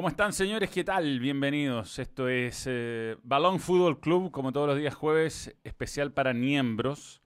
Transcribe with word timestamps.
¿Cómo 0.00 0.08
están, 0.08 0.32
señores? 0.32 0.70
¿Qué 0.70 0.82
tal? 0.82 1.20
Bienvenidos. 1.20 1.98
Esto 1.98 2.26
es 2.26 2.64
eh, 2.66 3.18
Balón 3.22 3.60
Fútbol 3.60 4.00
Club, 4.00 4.30
como 4.30 4.50
todos 4.50 4.68
los 4.68 4.78
días 4.78 4.94
jueves, 4.94 5.54
especial 5.62 6.10
para 6.10 6.32
miembros. 6.32 7.20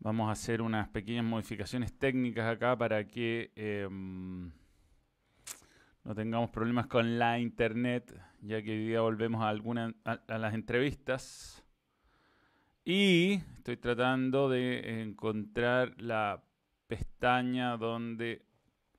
Vamos 0.00 0.28
a 0.28 0.32
hacer 0.32 0.60
unas 0.60 0.88
pequeñas 0.90 1.24
modificaciones 1.24 1.98
técnicas 1.98 2.52
acá 2.52 2.76
para 2.76 3.06
que 3.06 3.50
em, 3.56 4.50
no 6.04 6.14
tengamos 6.14 6.50
problemas 6.50 6.86
con 6.86 7.18
la 7.18 7.38
internet, 7.38 8.14
ya 8.42 8.60
que 8.60 8.72
hoy 8.72 8.88
día 8.88 9.00
volvemos 9.00 9.40
a, 9.40 9.48
alguna, 9.48 9.94
a 10.04 10.36
las 10.36 10.52
entrevistas. 10.52 11.64
Y 12.84 13.40
estoy 13.56 13.78
tratando 13.78 14.50
de 14.50 15.00
encontrar 15.00 15.94
la 15.96 16.44
pestaña 16.88 17.78
donde 17.78 18.44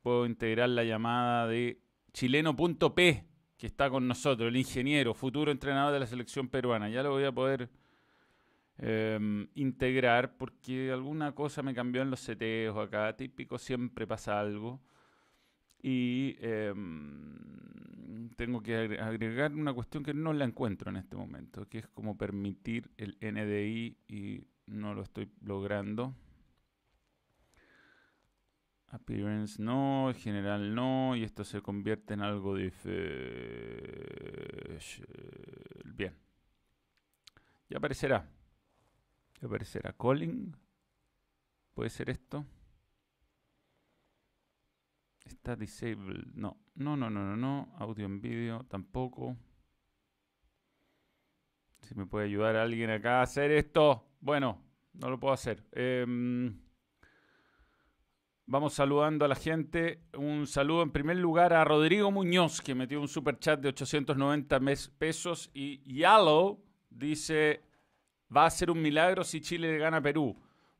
puedo 0.02 0.26
integrar 0.26 0.70
la 0.70 0.84
llamada 0.84 1.46
de 1.46 1.80
chileno.p, 2.18 3.24
que 3.60 3.68
está 3.68 3.92
con 3.92 4.08
nosotros, 4.08 4.48
el 4.48 4.58
ingeniero, 4.58 5.14
futuro 5.14 5.52
entrenador 5.52 5.94
de 5.94 6.00
la 6.00 6.08
selección 6.08 6.48
peruana. 6.48 6.90
Ya 6.90 7.04
lo 7.04 7.12
voy 7.12 7.26
a 7.26 7.32
poder 7.32 7.70
em, 8.80 9.48
integrar 9.54 10.36
porque 10.36 10.92
alguna 10.92 11.34
cosa 11.34 11.62
me 11.62 11.76
cambió 11.76 12.02
en 12.02 12.10
los 12.10 12.20
seteos 12.20 12.76
acá. 12.76 13.16
Típico, 13.16 13.60
siempre 13.60 14.08
pasa 14.08 14.40
algo. 14.40 14.82
Y 15.80 16.38
em, 16.40 18.30
tengo 18.36 18.64
que 18.64 18.98
agregar 19.00 19.54
una 19.54 19.74
cuestión 19.74 20.04
que 20.04 20.16
no 20.16 20.34
la 20.34 20.46
encuentro 20.46 20.90
en 20.90 20.98
este 20.98 21.16
momento, 21.16 21.70
que 21.70 21.78
es 21.78 21.88
como 21.88 22.18
permitir 22.18 22.90
el 22.98 23.16
NDI 23.22 23.96
y 24.08 24.42
no 24.66 24.96
lo 24.96 25.04
estoy 25.04 25.30
logrando. 25.42 26.16
Appearance 28.90 29.62
no, 29.62 30.14
general 30.16 30.74
no, 30.74 31.16
y 31.16 31.24
esto 31.24 31.44
se 31.44 31.62
convierte 31.62 32.14
en 32.14 32.22
algo 32.22 32.56
de... 32.56 32.72
Bien. 35.86 36.16
Ya 37.70 37.78
aparecerá. 37.78 38.30
Ya 39.42 39.48
aparecerá. 39.48 39.94
Calling. 39.94 40.56
¿Puede 41.74 41.90
ser 41.90 42.10
esto? 42.10 42.46
Está 45.26 45.56
disabled. 45.58 46.34
No, 46.34 46.58
no, 46.76 46.96
no, 46.96 47.10
no, 47.10 47.26
no, 47.26 47.36
no. 47.36 47.76
Audio 47.78 48.06
en 48.06 48.22
vídeo 48.22 48.64
tampoco. 48.70 49.36
Si 51.82 51.94
me 51.94 52.06
puede 52.06 52.26
ayudar 52.26 52.56
alguien 52.56 52.90
acá 52.90 53.20
a 53.20 53.24
hacer 53.24 53.52
esto. 53.52 54.08
Bueno, 54.22 54.62
no 54.94 55.10
lo 55.10 55.20
puedo 55.20 55.34
hacer. 55.34 55.66
Eh, 55.74 56.06
Vamos 58.50 58.76
saludando 58.76 59.26
a 59.26 59.28
la 59.28 59.36
gente. 59.36 60.00
Un 60.18 60.48
saludo 60.48 60.82
en 60.82 60.92
primer 60.92 61.18
lugar 61.18 61.52
a 61.52 61.66
Rodrigo 61.66 62.12
Muñoz, 62.12 62.62
que 62.62 62.74
metió 62.74 63.02
un 63.02 63.10
super 63.10 63.38
chat 63.38 63.60
de 63.60 63.68
890 63.68 64.62
pesos. 64.98 65.52
Y 65.54 65.82
Yalo 66.00 66.58
dice: 66.90 67.62
Va 68.34 68.46
a 68.46 68.50
ser 68.50 68.72
un 68.72 68.82
milagro 68.82 69.26
si 69.26 69.42
Chile 69.42 69.74
le 69.74 69.78
gana 69.80 69.98
a 69.98 70.02
Perú. 70.02 70.34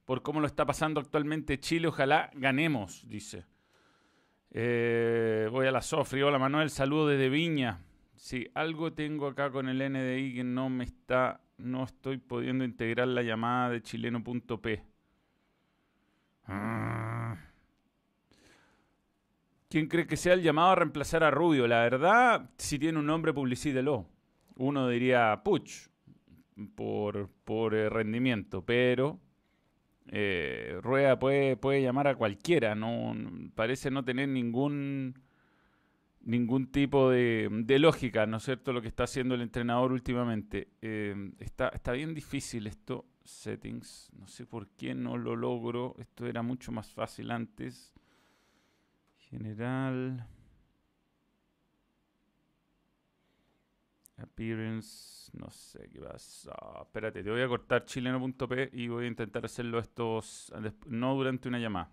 Por 0.06 0.22
cómo 0.22 0.40
lo 0.40 0.48
está 0.48 0.66
pasando 0.66 1.02
actualmente 1.02 1.60
Chile, 1.60 1.90
ojalá 1.90 2.32
ganemos, 2.36 3.06
dice. 3.06 3.44
Eh, 4.52 5.50
voy 5.52 5.68
a 5.68 5.72
la 5.72 5.82
Sofri. 5.82 6.22
Hola 6.22 6.40
Manuel, 6.40 6.70
saludo 6.70 7.08
desde 7.08 7.28
Viña. 7.28 7.82
Sí, 8.16 8.48
algo 8.54 8.94
tengo 8.94 9.28
acá 9.28 9.52
con 9.52 9.68
el 9.68 9.80
NDI 9.92 10.36
que 10.36 10.44
no 10.46 10.70
me 10.70 10.86
está. 10.86 11.42
No 11.58 11.84
estoy 11.84 12.18
pudiendo 12.18 12.64
integrar 12.64 13.10
la 13.10 13.24
llamada 13.24 13.72
de 13.72 13.82
chileno.p. 13.82 14.84
Ah. 16.46 17.47
¿Quién 19.70 19.88
cree 19.88 20.08
que 20.08 20.18
sea 20.18 20.34
el 20.34 20.42
llamado 20.42 20.72
a 20.72 20.76
reemplazar 20.76 21.24
a 21.24 21.32
Rubio? 21.32 21.68
La 21.68 21.82
verdad, 21.82 22.50
si 22.58 22.80
tiene 22.80 23.00
un 23.00 23.06
nombre, 23.06 23.34
publicídelo. 23.34 24.08
Uno 24.56 24.88
diría 24.88 25.42
Puch 25.44 25.90
por, 26.76 27.30
por 27.44 27.76
eh, 27.76 27.90
rendimiento, 27.90 28.66
pero 28.66 29.20
eh, 30.08 30.80
Rueda 30.82 31.20
puede, 31.20 31.58
puede 31.58 31.82
llamar 31.82 32.08
a 32.08 32.16
cualquiera. 32.16 32.76
No, 32.76 33.14
parece 33.56 33.92
no 33.92 34.06
tener 34.06 34.30
ningún 34.30 35.16
ningún 36.28 36.68
tipo 36.72 37.10
de, 37.10 37.50
lógica, 37.80 38.26
¿no 38.26 38.38
es 38.38 38.44
cierto?, 38.44 38.74
lo 38.74 38.82
que 38.82 38.90
está 38.90 39.04
haciendo 39.06 39.34
el 39.36 39.42
entrenador 39.42 39.94
últimamente. 39.94 40.68
Eh, 40.82 41.32
está, 41.40 41.70
está 41.70 41.94
bien 41.94 42.14
difícil 42.14 42.68
esto, 42.68 43.06
settings, 43.24 44.12
no 44.14 44.28
sé 44.28 44.46
por 44.46 44.68
qué 44.72 44.94
no 44.94 45.18
lo 45.18 45.38
logro, 45.38 45.96
esto 46.00 46.28
era 46.28 46.42
mucho 46.42 46.74
más 46.74 46.92
fácil 46.92 47.32
antes. 47.32 47.94
General. 49.30 50.26
Appearance. 54.18 55.32
No 55.38 55.50
sé 55.50 55.90
qué 55.92 56.00
pasa. 56.00 56.54
Espérate, 56.82 57.24
te 57.24 57.30
voy 57.30 57.42
a 57.42 57.48
cortar 57.48 57.86
chileno.p 57.86 58.70
y 58.74 58.88
voy 58.88 59.06
a 59.06 59.08
intentar 59.08 59.46
hacerlo 59.46 59.80
estos. 59.80 60.52
No 60.88 61.14
durante 61.16 61.48
una 61.48 61.60
llamada. 61.60 61.92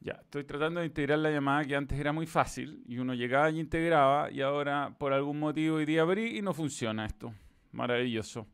Ya, 0.00 0.14
estoy 0.14 0.42
tratando 0.44 0.80
de 0.80 0.86
integrar 0.86 1.20
la 1.20 1.30
llamada 1.30 1.64
que 1.64 1.76
antes 1.76 1.98
era 1.98 2.12
muy 2.12 2.26
fácil 2.26 2.82
y 2.88 2.98
uno 2.98 3.14
llegaba 3.14 3.50
y 3.50 3.60
integraba 3.60 4.32
y 4.32 4.40
ahora 4.40 4.96
por 4.98 5.12
algún 5.12 5.38
motivo 5.38 5.76
hoy 5.76 5.84
día 5.84 6.02
abrí 6.02 6.38
y 6.38 6.42
no 6.42 6.52
funciona 6.52 7.06
esto. 7.06 7.32
Maravilloso. 7.70 8.48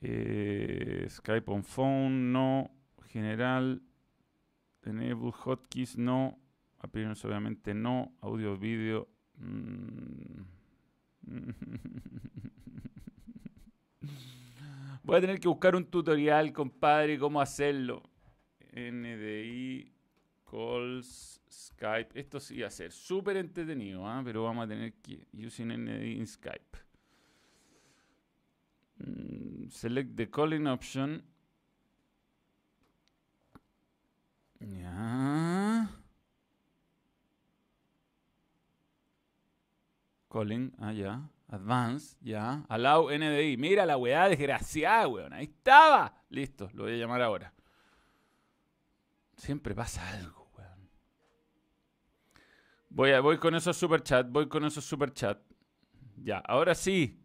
Eh, 0.00 1.06
Skype 1.08 1.50
on 1.50 1.62
phone, 1.62 2.32
no. 2.32 2.70
General. 3.08 3.80
Enable 4.84 5.32
hotkeys, 5.32 5.96
no. 5.96 6.38
Appearance, 6.78 7.26
obviamente, 7.26 7.74
no. 7.74 8.12
Audio, 8.20 8.56
video. 8.56 9.08
Mm. 9.36 10.42
Voy 15.02 15.16
a 15.16 15.20
tener 15.20 15.40
que 15.40 15.48
buscar 15.48 15.74
un 15.74 15.84
tutorial, 15.86 16.52
compadre, 16.52 17.18
cómo 17.18 17.40
hacerlo. 17.40 18.02
NDI, 18.72 19.92
calls, 20.48 21.40
Skype. 21.50 22.18
Esto 22.18 22.38
sí 22.38 22.60
va 22.60 22.68
a 22.68 22.70
ser 22.70 22.92
súper 22.92 23.36
entretenido, 23.36 24.06
¿ah? 24.06 24.22
pero 24.24 24.44
vamos 24.44 24.64
a 24.64 24.68
tener 24.68 24.94
que 24.94 25.26
using 25.32 25.68
NDI 25.68 26.18
in 26.18 26.26
Skype. 26.26 26.78
Mm, 28.98 29.68
select 29.68 30.16
the 30.16 30.30
calling 30.30 30.66
option. 30.66 31.24
Ya. 34.60 35.88
Calling, 40.28 40.72
ah, 40.78 40.92
ya. 40.92 41.28
Advance, 41.48 42.16
ya. 42.20 42.64
Allow 42.68 43.10
NDI. 43.10 43.56
Mira 43.56 43.84
la 43.84 43.96
weá 43.96 44.28
desgraciada, 44.28 45.08
weón. 45.08 45.32
Ahí 45.32 45.46
estaba. 45.46 46.22
Listo, 46.28 46.70
lo 46.74 46.84
voy 46.84 46.92
a 46.92 46.96
llamar 46.96 47.22
ahora. 47.22 47.52
Siempre 49.36 49.74
pasa 49.74 50.08
algo, 50.10 50.48
weón. 50.56 50.88
Voy, 52.90 53.10
a, 53.12 53.20
voy 53.20 53.38
con 53.38 53.54
esos 53.54 53.76
superchat, 53.76 54.28
voy 54.30 54.48
con 54.48 54.64
esos 54.64 54.84
superchat. 54.84 55.40
Ya, 56.22 56.38
ahora 56.38 56.74
sí. 56.74 57.20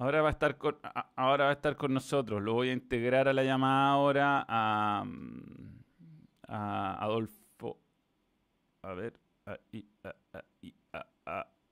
Ahora 0.00 0.22
va 0.22 0.28
a 0.28 0.32
estar 0.32 0.56
con, 0.56 0.78
ahora 1.14 1.44
va 1.44 1.50
a 1.50 1.52
estar 1.52 1.76
con 1.76 1.92
nosotros. 1.92 2.40
Lo 2.40 2.54
voy 2.54 2.70
a 2.70 2.72
integrar 2.72 3.28
a 3.28 3.34
la 3.34 3.44
llamada 3.44 3.90
ahora 3.90 4.46
a, 4.48 5.04
Adolfo. 6.98 7.78
A 8.80 8.94
ver. 8.94 9.20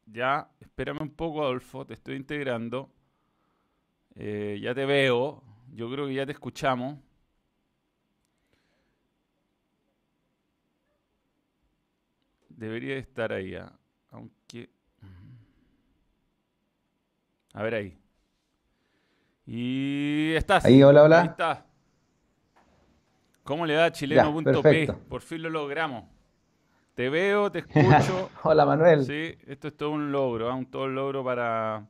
ya, 0.04 0.50
espérame 0.60 1.00
un 1.00 1.14
poco, 1.14 1.42
Adolfo. 1.42 1.86
Te 1.86 1.94
estoy 1.94 2.16
integrando. 2.16 2.92
Eh, 4.14 4.58
ya 4.60 4.74
te 4.74 4.84
veo. 4.84 5.42
Yo 5.72 5.90
creo 5.90 6.06
que 6.06 6.12
ya 6.12 6.26
te 6.26 6.32
escuchamos. 6.32 6.98
Debería 12.50 12.98
estar 12.98 13.32
ahí, 13.32 13.54
¿ah? 13.54 13.72
aunque... 14.10 14.69
A 17.54 17.62
ver 17.62 17.74
ahí. 17.74 17.98
Y 19.50 20.34
estás. 20.34 20.66
Ahí, 20.66 20.82
hola, 20.82 21.04
hola. 21.04 21.20
Ahí 21.22 21.28
está. 21.28 21.64
¿Cómo 23.44 23.64
le 23.64 23.72
da 23.72 23.90
chileno.p? 23.90 24.92
Por 25.08 25.22
fin 25.22 25.42
lo 25.42 25.48
logramos. 25.48 26.04
Te 26.94 27.08
veo, 27.08 27.50
te 27.50 27.60
escucho. 27.60 28.28
hola, 28.42 28.66
Manuel. 28.66 29.06
Sí, 29.06 29.38
esto 29.46 29.68
es 29.68 29.76
todo 29.78 29.92
un 29.92 30.12
logro, 30.12 30.50
¿eh? 30.50 30.52
un 30.52 30.66
todo 30.66 30.84
un 30.84 30.94
logro 30.94 31.24
para, 31.24 31.88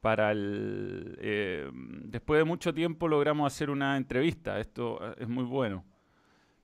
para 0.00 0.30
el... 0.30 1.18
Eh, 1.20 1.68
después 2.04 2.38
de 2.38 2.44
mucho 2.44 2.72
tiempo 2.72 3.08
logramos 3.08 3.52
hacer 3.52 3.68
una 3.68 3.96
entrevista. 3.96 4.60
Esto 4.60 5.00
es 5.16 5.26
muy 5.26 5.42
bueno. 5.42 5.84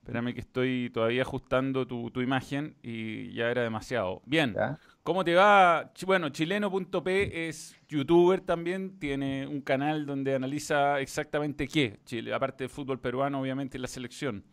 Espérame 0.06 0.34
que 0.34 0.40
estoy 0.40 0.88
todavía 0.94 1.22
ajustando 1.22 1.84
tu, 1.84 2.20
imagen 2.20 2.76
y 2.80 3.34
ya 3.34 3.50
era 3.50 3.62
demasiado. 3.62 4.22
Bien, 4.24 4.54
¿cómo 5.02 5.24
te 5.24 5.34
va? 5.34 5.90
Bueno, 6.06 6.28
chileno.p 6.28 7.48
es 7.48 7.74
youtuber 7.88 8.40
también, 8.40 9.00
tiene 9.00 9.48
un 9.48 9.60
canal 9.62 10.06
donde 10.06 10.36
analiza 10.36 11.00
exactamente 11.00 11.66
qué, 11.66 11.98
Chile, 12.04 12.32
aparte 12.32 12.62
de 12.62 12.68
fútbol 12.68 13.00
peruano, 13.00 13.40
obviamente, 13.40 13.80
la 13.80 13.88
selección. 13.88 14.44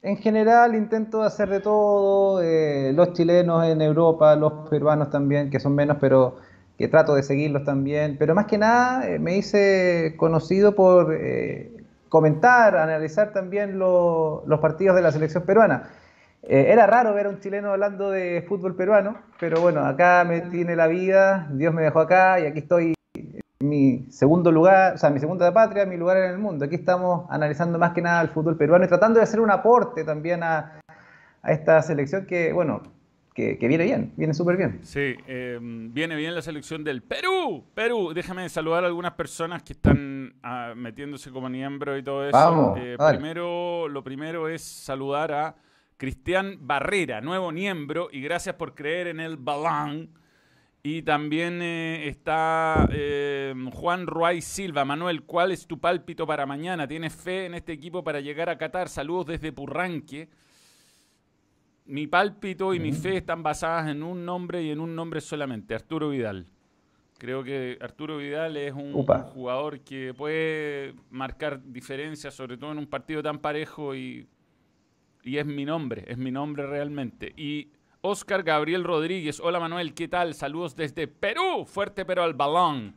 En 0.00 0.16
general 0.16 0.74
intento 0.74 1.20
hacer 1.22 1.50
de 1.50 1.60
todo, 1.60 2.40
eh, 2.40 2.94
los 2.94 3.12
chilenos 3.12 3.62
en 3.66 3.82
Europa, 3.82 4.34
los 4.36 4.70
peruanos 4.70 5.10
también, 5.10 5.50
que 5.50 5.60
son 5.60 5.74
menos, 5.74 5.98
pero 6.00 6.38
que 6.78 6.88
trato 6.88 7.14
de 7.14 7.22
seguirlos 7.22 7.64
también. 7.64 8.16
Pero 8.18 8.34
más 8.34 8.46
que 8.46 8.56
nada 8.56 9.06
eh, 9.06 9.18
me 9.18 9.36
hice 9.36 10.14
conocido 10.16 10.74
por 10.74 11.12
eh, 11.14 11.77
comentar, 12.08 12.76
analizar 12.76 13.32
también 13.32 13.78
los 13.78 14.60
partidos 14.60 14.96
de 14.96 15.02
la 15.02 15.12
selección 15.12 15.44
peruana. 15.44 15.90
era 16.42 16.86
raro 16.86 17.14
ver 17.14 17.26
a 17.26 17.30
un 17.30 17.40
chileno 17.40 17.70
hablando 17.70 18.10
de 18.10 18.44
fútbol 18.48 18.74
peruano, 18.76 19.18
pero 19.40 19.60
bueno, 19.60 19.84
acá 19.84 20.24
me 20.26 20.40
tiene 20.42 20.76
la 20.76 20.86
vida, 20.86 21.48
Dios 21.52 21.74
me 21.74 21.82
dejó 21.82 22.00
acá 22.00 22.40
y 22.40 22.46
aquí 22.46 22.60
estoy 22.60 22.94
mi 23.60 24.06
segundo 24.10 24.52
lugar, 24.52 24.94
o 24.94 24.98
sea, 24.98 25.10
mi 25.10 25.18
segunda 25.18 25.52
patria, 25.52 25.84
mi 25.84 25.96
lugar 25.96 26.16
en 26.18 26.30
el 26.30 26.38
mundo. 26.38 26.64
Aquí 26.64 26.76
estamos 26.76 27.26
analizando 27.28 27.78
más 27.78 27.92
que 27.92 28.02
nada 28.02 28.22
el 28.22 28.28
fútbol 28.28 28.56
peruano 28.56 28.84
y 28.84 28.88
tratando 28.88 29.18
de 29.18 29.24
hacer 29.24 29.40
un 29.40 29.50
aporte 29.50 30.04
también 30.04 30.42
a, 30.42 30.80
esta 31.44 31.82
selección 31.82 32.26
que, 32.26 32.52
bueno, 32.52 32.82
que, 33.34 33.56
viene 33.60 33.84
bien, 33.84 34.12
viene 34.16 34.34
súper 34.34 34.56
bien. 34.56 34.80
Sí, 34.82 35.14
em, 35.26 35.92
viene 35.92 36.14
bien 36.16 36.34
la 36.34 36.42
selección 36.42 36.84
del 36.84 37.02
Perú. 37.02 37.64
Perú, 37.74 38.12
déjame 38.14 38.48
saludar 38.48 38.84
a 38.84 38.86
algunas 38.88 39.12
personas 39.12 39.62
que 39.62 39.72
están 39.72 40.07
ah, 40.42 40.74
metiéndose 40.76 41.30
como 41.30 41.48
miembro 41.48 41.96
y 41.96 42.02
todo 42.02 42.28
eso. 42.28 42.36
Vamos, 42.36 42.78
eh, 42.80 42.96
primero, 43.10 43.88
lo 43.88 44.02
primero 44.02 44.48
es 44.48 44.62
saludar 44.62 45.32
a 45.32 45.56
Cristian 45.96 46.58
Barrera, 46.60 47.20
nuevo 47.20 47.50
miembro, 47.52 48.08
y 48.12 48.20
gracias 48.20 48.54
por 48.56 48.74
creer 48.74 49.08
en 49.08 49.20
el 49.20 49.36
balón 49.36 50.10
y 50.82 51.02
también 51.02 51.60
eh, 51.60 52.08
está 52.08 52.88
eh, 52.92 53.54
Juan 53.72 54.06
Ruay 54.06 54.40
Silva. 54.40 54.84
Manuel, 54.84 55.24
¿cuál 55.24 55.52
es 55.52 55.66
tu 55.66 55.78
pálpito 55.78 56.26
para 56.26 56.46
mañana? 56.46 56.86
¿Tienes 56.86 57.14
fe 57.14 57.46
en 57.46 57.54
este 57.54 57.72
equipo 57.72 58.04
para 58.04 58.20
llegar 58.20 58.48
a 58.48 58.56
Qatar? 58.56 58.88
Saludos 58.88 59.26
desde 59.26 59.52
Purranque. 59.52 60.28
Mi 61.84 62.06
pálpito 62.06 62.74
y 62.74 62.80
mi 62.80 62.92
fe 62.92 63.16
están 63.16 63.42
basadas 63.42 63.88
en 63.88 64.02
un 64.02 64.24
nombre 64.24 64.62
y 64.62 64.70
en 64.70 64.80
un 64.80 64.94
nombre 64.94 65.20
solamente, 65.20 65.74
Arturo 65.74 66.10
Vidal. 66.10 66.46
Creo 67.18 67.42
que 67.42 67.76
Arturo 67.80 68.18
Vidal 68.18 68.56
es 68.56 68.72
un, 68.72 68.92
jugador 68.92 69.80
que 69.80 70.14
puede 70.14 70.94
marcar 71.10 71.60
diferencias, 71.64 72.32
sobre 72.32 72.56
todo 72.56 72.70
en 72.70 72.78
un 72.78 72.86
partido 72.86 73.22
tan 73.22 73.40
parejo 73.40 73.94
y, 73.96 74.28
y 75.24 75.38
es 75.38 75.44
mi 75.44 75.64
nombre, 75.64 76.04
es 76.06 76.16
mi 76.16 76.30
nombre 76.30 76.66
realmente. 76.66 77.34
Y 77.36 77.72
Oscar 78.00 78.44
Gabriel 78.44 78.84
Rodríguez. 78.84 79.40
Hola 79.40 79.58
Manuel, 79.58 79.94
¿qué 79.94 80.06
tal? 80.06 80.34
Saludos 80.34 80.76
desde 80.76 81.08
Perú. 81.08 81.64
Fuerte 81.66 82.04
pero 82.04 82.22
al 82.22 82.34
balón. 82.34 82.94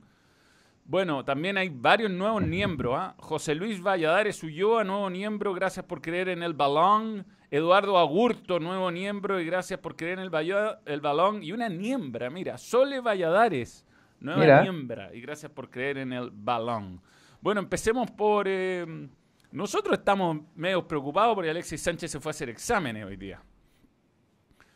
Bueno, 0.85 1.25
también 1.25 1.57
hay 1.57 1.69
varios 1.69 2.11
nuevos 2.11 2.43
miembros. 2.43 2.95
¿ah? 2.97 3.15
José 3.17 3.55
Luis 3.55 3.81
Valladares 3.81 4.43
Ulloa, 4.43 4.83
nuevo 4.83 5.09
miembro, 5.09 5.53
gracias 5.53 5.85
por 5.85 6.01
creer 6.01 6.29
en 6.29 6.43
el 6.43 6.53
balón. 6.53 7.25
Eduardo 7.49 7.97
Agurto, 7.97 8.59
nuevo 8.59 8.91
miembro, 8.91 9.39
y 9.39 9.45
gracias 9.45 9.79
por 9.79 9.95
creer 9.95 10.19
en 10.19 10.25
el, 10.25 10.75
el 10.85 11.01
balón. 11.01 11.43
Y 11.43 11.51
una 11.51 11.67
niembra, 11.69 12.29
mira, 12.29 12.57
Sole 12.57 13.01
Valladares, 13.01 13.85
nueva 14.21 14.61
niembra, 14.61 15.13
y 15.13 15.21
gracias 15.21 15.51
por 15.51 15.69
creer 15.69 15.97
en 15.97 16.13
el 16.13 16.29
balón. 16.31 17.01
Bueno, 17.41 17.59
empecemos 17.59 18.09
por... 18.11 18.47
Eh, 18.47 19.09
nosotros 19.51 19.97
estamos 19.97 20.37
medio 20.55 20.87
preocupados 20.87 21.35
porque 21.35 21.49
Alexis 21.49 21.81
Sánchez 21.81 22.11
se 22.11 22.19
fue 22.19 22.29
a 22.29 22.31
hacer 22.31 22.49
exámenes 22.49 23.05
hoy 23.05 23.17
día. 23.17 23.41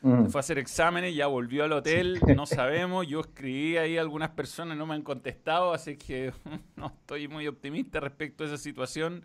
Se 0.02 0.30
fue 0.30 0.40
a 0.40 0.42
hacer 0.42 0.60
exámenes, 0.60 1.16
ya 1.16 1.26
volvió 1.26 1.64
al 1.64 1.72
hotel, 1.72 2.20
no 2.36 2.46
sabemos. 2.46 3.08
Yo 3.08 3.22
escribí 3.22 3.78
ahí, 3.78 3.98
algunas 3.98 4.30
personas 4.30 4.78
no 4.78 4.86
me 4.86 4.94
han 4.94 5.02
contestado, 5.02 5.74
así 5.74 5.98
que 5.98 6.32
no 6.76 6.88
estoy 6.88 7.28
muy 7.28 7.48
optimista 7.48 8.00
respecto 8.00 8.44
a 8.44 8.48
esa 8.48 8.58
situación. 8.58 9.24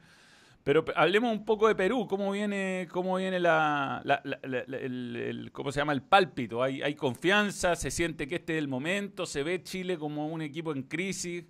Pero 0.71 0.85
hablemos 0.95 1.33
un 1.33 1.45
poco 1.45 1.67
de 1.67 1.75
Perú, 1.75 2.07
cómo 2.09 2.31
viene, 2.31 2.87
cómo 2.93 3.17
viene 3.17 3.41
la, 3.41 4.05
el, 4.45 5.51
cómo 5.53 5.73
se 5.73 5.81
llama 5.81 5.93
el 5.93 6.03
pálpito. 6.03 6.63
¿Hay, 6.63 6.81
hay 6.81 6.95
confianza, 6.95 7.75
se 7.75 7.91
siente 7.91 8.29
que 8.29 8.37
este 8.37 8.53
es 8.53 8.61
el 8.61 8.69
momento, 8.69 9.27
se 9.27 9.43
ve 9.43 9.65
Chile 9.65 9.99
como 9.99 10.29
un 10.29 10.43
equipo 10.43 10.71
en 10.73 10.85
crisis. 10.85 11.45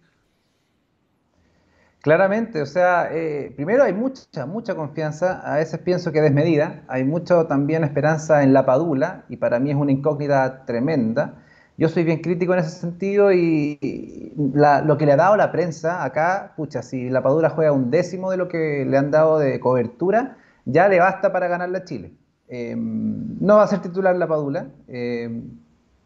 Claramente, 2.00 2.62
o 2.62 2.64
sea, 2.64 3.10
eh, 3.12 3.52
primero 3.54 3.84
hay 3.84 3.92
mucha, 3.92 4.46
mucha 4.46 4.74
confianza, 4.74 5.42
a 5.42 5.56
veces 5.56 5.80
pienso 5.80 6.12
que 6.12 6.22
desmedida, 6.22 6.82
hay 6.88 7.04
mucho 7.04 7.44
también 7.44 7.84
esperanza 7.84 8.42
en 8.42 8.54
la 8.54 8.64
Padula, 8.64 9.26
y 9.28 9.36
para 9.36 9.60
mí 9.60 9.68
es 9.68 9.76
una 9.76 9.92
incógnita 9.92 10.64
tremenda. 10.64 11.39
Yo 11.80 11.88
soy 11.88 12.04
bien 12.04 12.20
crítico 12.20 12.52
en 12.52 12.58
ese 12.58 12.78
sentido 12.78 13.32
y 13.32 14.34
lo 14.36 14.98
que 14.98 15.06
le 15.06 15.12
ha 15.12 15.16
dado 15.16 15.34
la 15.38 15.50
prensa 15.50 16.04
acá, 16.04 16.52
pucha, 16.54 16.82
si 16.82 17.08
la 17.08 17.22
Padula 17.22 17.48
juega 17.48 17.72
un 17.72 17.90
décimo 17.90 18.30
de 18.30 18.36
lo 18.36 18.48
que 18.48 18.84
le 18.86 18.98
han 18.98 19.10
dado 19.10 19.38
de 19.38 19.58
cobertura, 19.60 20.36
ya 20.66 20.88
le 20.88 21.00
basta 21.00 21.32
para 21.32 21.48
ganarle 21.48 21.78
a 21.78 21.84
Chile. 21.86 22.12
Eh, 22.48 22.74
no 22.76 23.56
va 23.56 23.62
a 23.62 23.66
ser 23.66 23.80
titular 23.80 24.14
la 24.14 24.28
Padula. 24.28 24.68
Eh, 24.88 25.42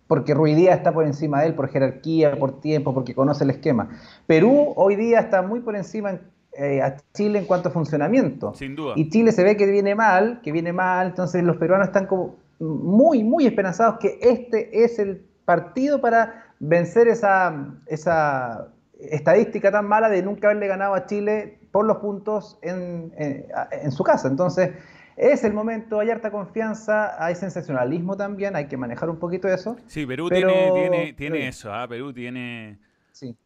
porque 0.06 0.32
Ruidía 0.32 0.74
está 0.74 0.92
por 0.92 1.06
encima 1.06 1.40
de 1.40 1.48
él 1.48 1.54
por 1.54 1.68
jerarquía, 1.68 2.38
por 2.38 2.60
tiempo, 2.60 2.94
porque 2.94 3.12
conoce 3.12 3.42
el 3.42 3.50
esquema. 3.50 3.88
Perú 4.28 4.74
hoy 4.76 4.94
día 4.94 5.18
está 5.18 5.42
muy 5.42 5.58
por 5.58 5.74
encima 5.74 6.20
eh, 6.56 6.82
a 6.82 6.98
Chile 7.14 7.40
en 7.40 7.46
cuanto 7.46 7.70
a 7.70 7.72
funcionamiento. 7.72 8.54
Sin 8.54 8.76
duda. 8.76 8.92
Y 8.94 9.08
Chile 9.08 9.32
se 9.32 9.42
ve 9.42 9.56
que 9.56 9.66
viene 9.66 9.96
mal, 9.96 10.40
que 10.40 10.52
viene 10.52 10.72
mal, 10.72 11.08
entonces 11.08 11.42
los 11.42 11.56
peruanos 11.56 11.88
están 11.88 12.06
como 12.06 12.36
muy, 12.60 13.24
muy 13.24 13.46
esperanzados 13.46 13.98
que 13.98 14.20
este 14.22 14.84
es 14.84 15.00
el 15.00 15.33
partido 15.44 16.00
para 16.00 16.44
vencer 16.58 17.08
esa, 17.08 17.74
esa 17.86 18.68
estadística 18.98 19.70
tan 19.70 19.86
mala 19.86 20.08
de 20.08 20.22
nunca 20.22 20.48
haberle 20.48 20.68
ganado 20.68 20.94
a 20.94 21.06
Chile 21.06 21.58
por 21.70 21.84
los 21.84 21.98
puntos 21.98 22.58
en, 22.62 23.12
en 23.16 23.92
su 23.92 24.04
casa. 24.04 24.28
Entonces, 24.28 24.70
es 25.16 25.44
el 25.44 25.52
momento, 25.52 26.00
hay 26.00 26.10
harta 26.10 26.30
confianza, 26.30 27.24
hay 27.24 27.34
sensacionalismo 27.36 28.16
también, 28.16 28.56
hay 28.56 28.66
que 28.66 28.76
manejar 28.76 29.08
un 29.10 29.18
poquito 29.18 29.48
eso. 29.48 29.76
Sí, 29.86 30.06
Perú 30.06 30.28
tiene, 30.28 31.12
tiene, 31.12 31.48
eso, 31.48 31.72
¿ah? 31.72 31.86
Perú 31.86 32.12
tiene, 32.12 32.78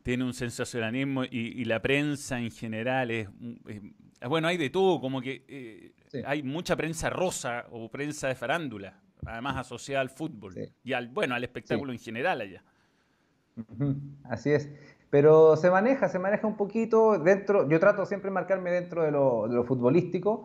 tiene 0.02 0.24
un 0.24 0.32
sensacionalismo 0.32 1.24
y, 1.24 1.64
la 1.64 1.80
prensa 1.80 2.38
en 2.38 2.50
general 2.50 3.10
es, 3.10 3.28
Bueno, 4.26 4.48
hay 4.48 4.56
de 4.56 4.70
todo, 4.70 5.00
como 5.00 5.20
que 5.20 5.44
eh, 5.48 6.22
hay 6.24 6.42
mucha 6.42 6.74
prensa 6.74 7.10
rosa 7.10 7.66
o 7.70 7.90
prensa 7.90 8.28
de 8.28 8.34
farándula, 8.34 8.98
además 9.26 9.56
asociada 9.56 10.00
al 10.00 10.10
fútbol 10.10 10.54
y 10.82 10.92
al, 10.92 11.08
bueno, 11.08 11.34
al 11.34 11.44
espectáculo 11.44 11.92
en 11.92 11.98
general 11.98 12.40
allá. 12.40 12.62
Así 14.24 14.50
es. 14.50 14.70
Pero 15.10 15.56
se 15.56 15.70
maneja, 15.70 16.08
se 16.08 16.18
maneja 16.18 16.46
un 16.46 16.56
poquito 16.56 17.18
dentro, 17.18 17.68
yo 17.68 17.80
trato 17.80 18.04
siempre 18.04 18.28
de 18.28 18.34
marcarme 18.34 18.70
dentro 18.70 19.02
de 19.02 19.10
lo, 19.10 19.48
de 19.48 19.54
lo 19.54 19.64
futbolístico, 19.64 20.44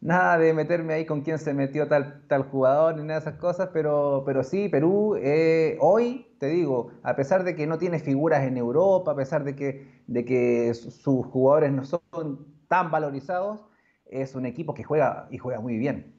nada 0.00 0.38
de 0.38 0.52
meterme 0.54 0.94
ahí 0.94 1.06
con 1.06 1.22
quién 1.22 1.38
se 1.38 1.52
metió 1.52 1.88
tal, 1.88 2.22
tal 2.28 2.44
jugador 2.44 2.96
ni 2.96 3.02
nada 3.02 3.20
de 3.20 3.28
esas 3.28 3.40
cosas, 3.40 3.70
pero, 3.72 4.22
pero 4.24 4.44
sí, 4.44 4.68
Perú 4.68 5.16
eh, 5.20 5.76
hoy, 5.80 6.36
te 6.38 6.46
digo, 6.46 6.92
a 7.02 7.16
pesar 7.16 7.42
de 7.42 7.56
que 7.56 7.66
no 7.66 7.78
tiene 7.78 7.98
figuras 7.98 8.44
en 8.44 8.56
Europa, 8.56 9.12
a 9.12 9.16
pesar 9.16 9.42
de 9.42 9.56
que, 9.56 10.02
de 10.06 10.24
que 10.24 10.72
sus 10.74 11.26
jugadores 11.26 11.72
no 11.72 11.84
son 11.84 12.46
tan 12.68 12.90
valorizados, 12.92 13.66
es 14.06 14.34
un 14.36 14.46
equipo 14.46 14.74
que 14.74 14.84
juega 14.84 15.26
y 15.30 15.38
juega 15.38 15.60
muy 15.60 15.76
bien. 15.76 16.13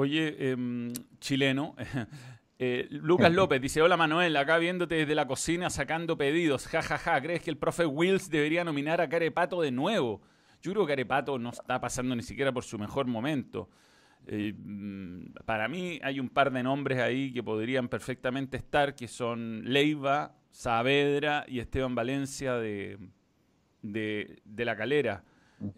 Oye, 0.00 0.52
em, 0.52 0.94
chileno, 1.18 1.76
eh, 2.58 2.86
Lucas 2.88 3.30
López 3.30 3.60
dice, 3.60 3.82
hola 3.82 3.98
Manuel, 3.98 4.34
acá 4.34 4.56
viéndote 4.56 4.94
desde 4.94 5.14
la 5.14 5.26
cocina 5.26 5.68
sacando 5.68 6.16
pedidos, 6.16 6.68
jajaja, 6.68 6.96
ja, 6.96 7.12
ja. 7.16 7.20
¿crees 7.20 7.42
que 7.42 7.50
el 7.50 7.58
profe 7.58 7.84
Wills 7.84 8.30
debería 8.30 8.64
nominar 8.64 9.02
a 9.02 9.10
Carepato 9.10 9.60
de 9.60 9.70
nuevo? 9.70 10.22
Yo 10.62 10.72
creo 10.72 10.86
que 10.86 10.94
Arepato 10.94 11.38
no 11.38 11.50
está 11.50 11.82
pasando 11.82 12.16
ni 12.16 12.22
siquiera 12.22 12.50
por 12.50 12.64
su 12.64 12.78
mejor 12.78 13.08
momento. 13.08 13.68
Eh, 14.26 14.54
mm, 14.56 15.34
para 15.44 15.68
mí 15.68 16.00
hay 16.02 16.18
un 16.18 16.30
par 16.30 16.50
de 16.50 16.62
nombres 16.62 16.98
ahí 16.98 17.30
que 17.34 17.42
podrían 17.42 17.90
perfectamente 17.90 18.56
estar, 18.56 18.94
que 18.94 19.06
son 19.06 19.64
Leiva, 19.66 20.34
Saavedra 20.50 21.44
y 21.46 21.58
Esteban 21.58 21.94
Valencia 21.94 22.54
de, 22.54 22.96
de, 23.82 24.64
La 24.64 24.76
Calera. 24.76 25.24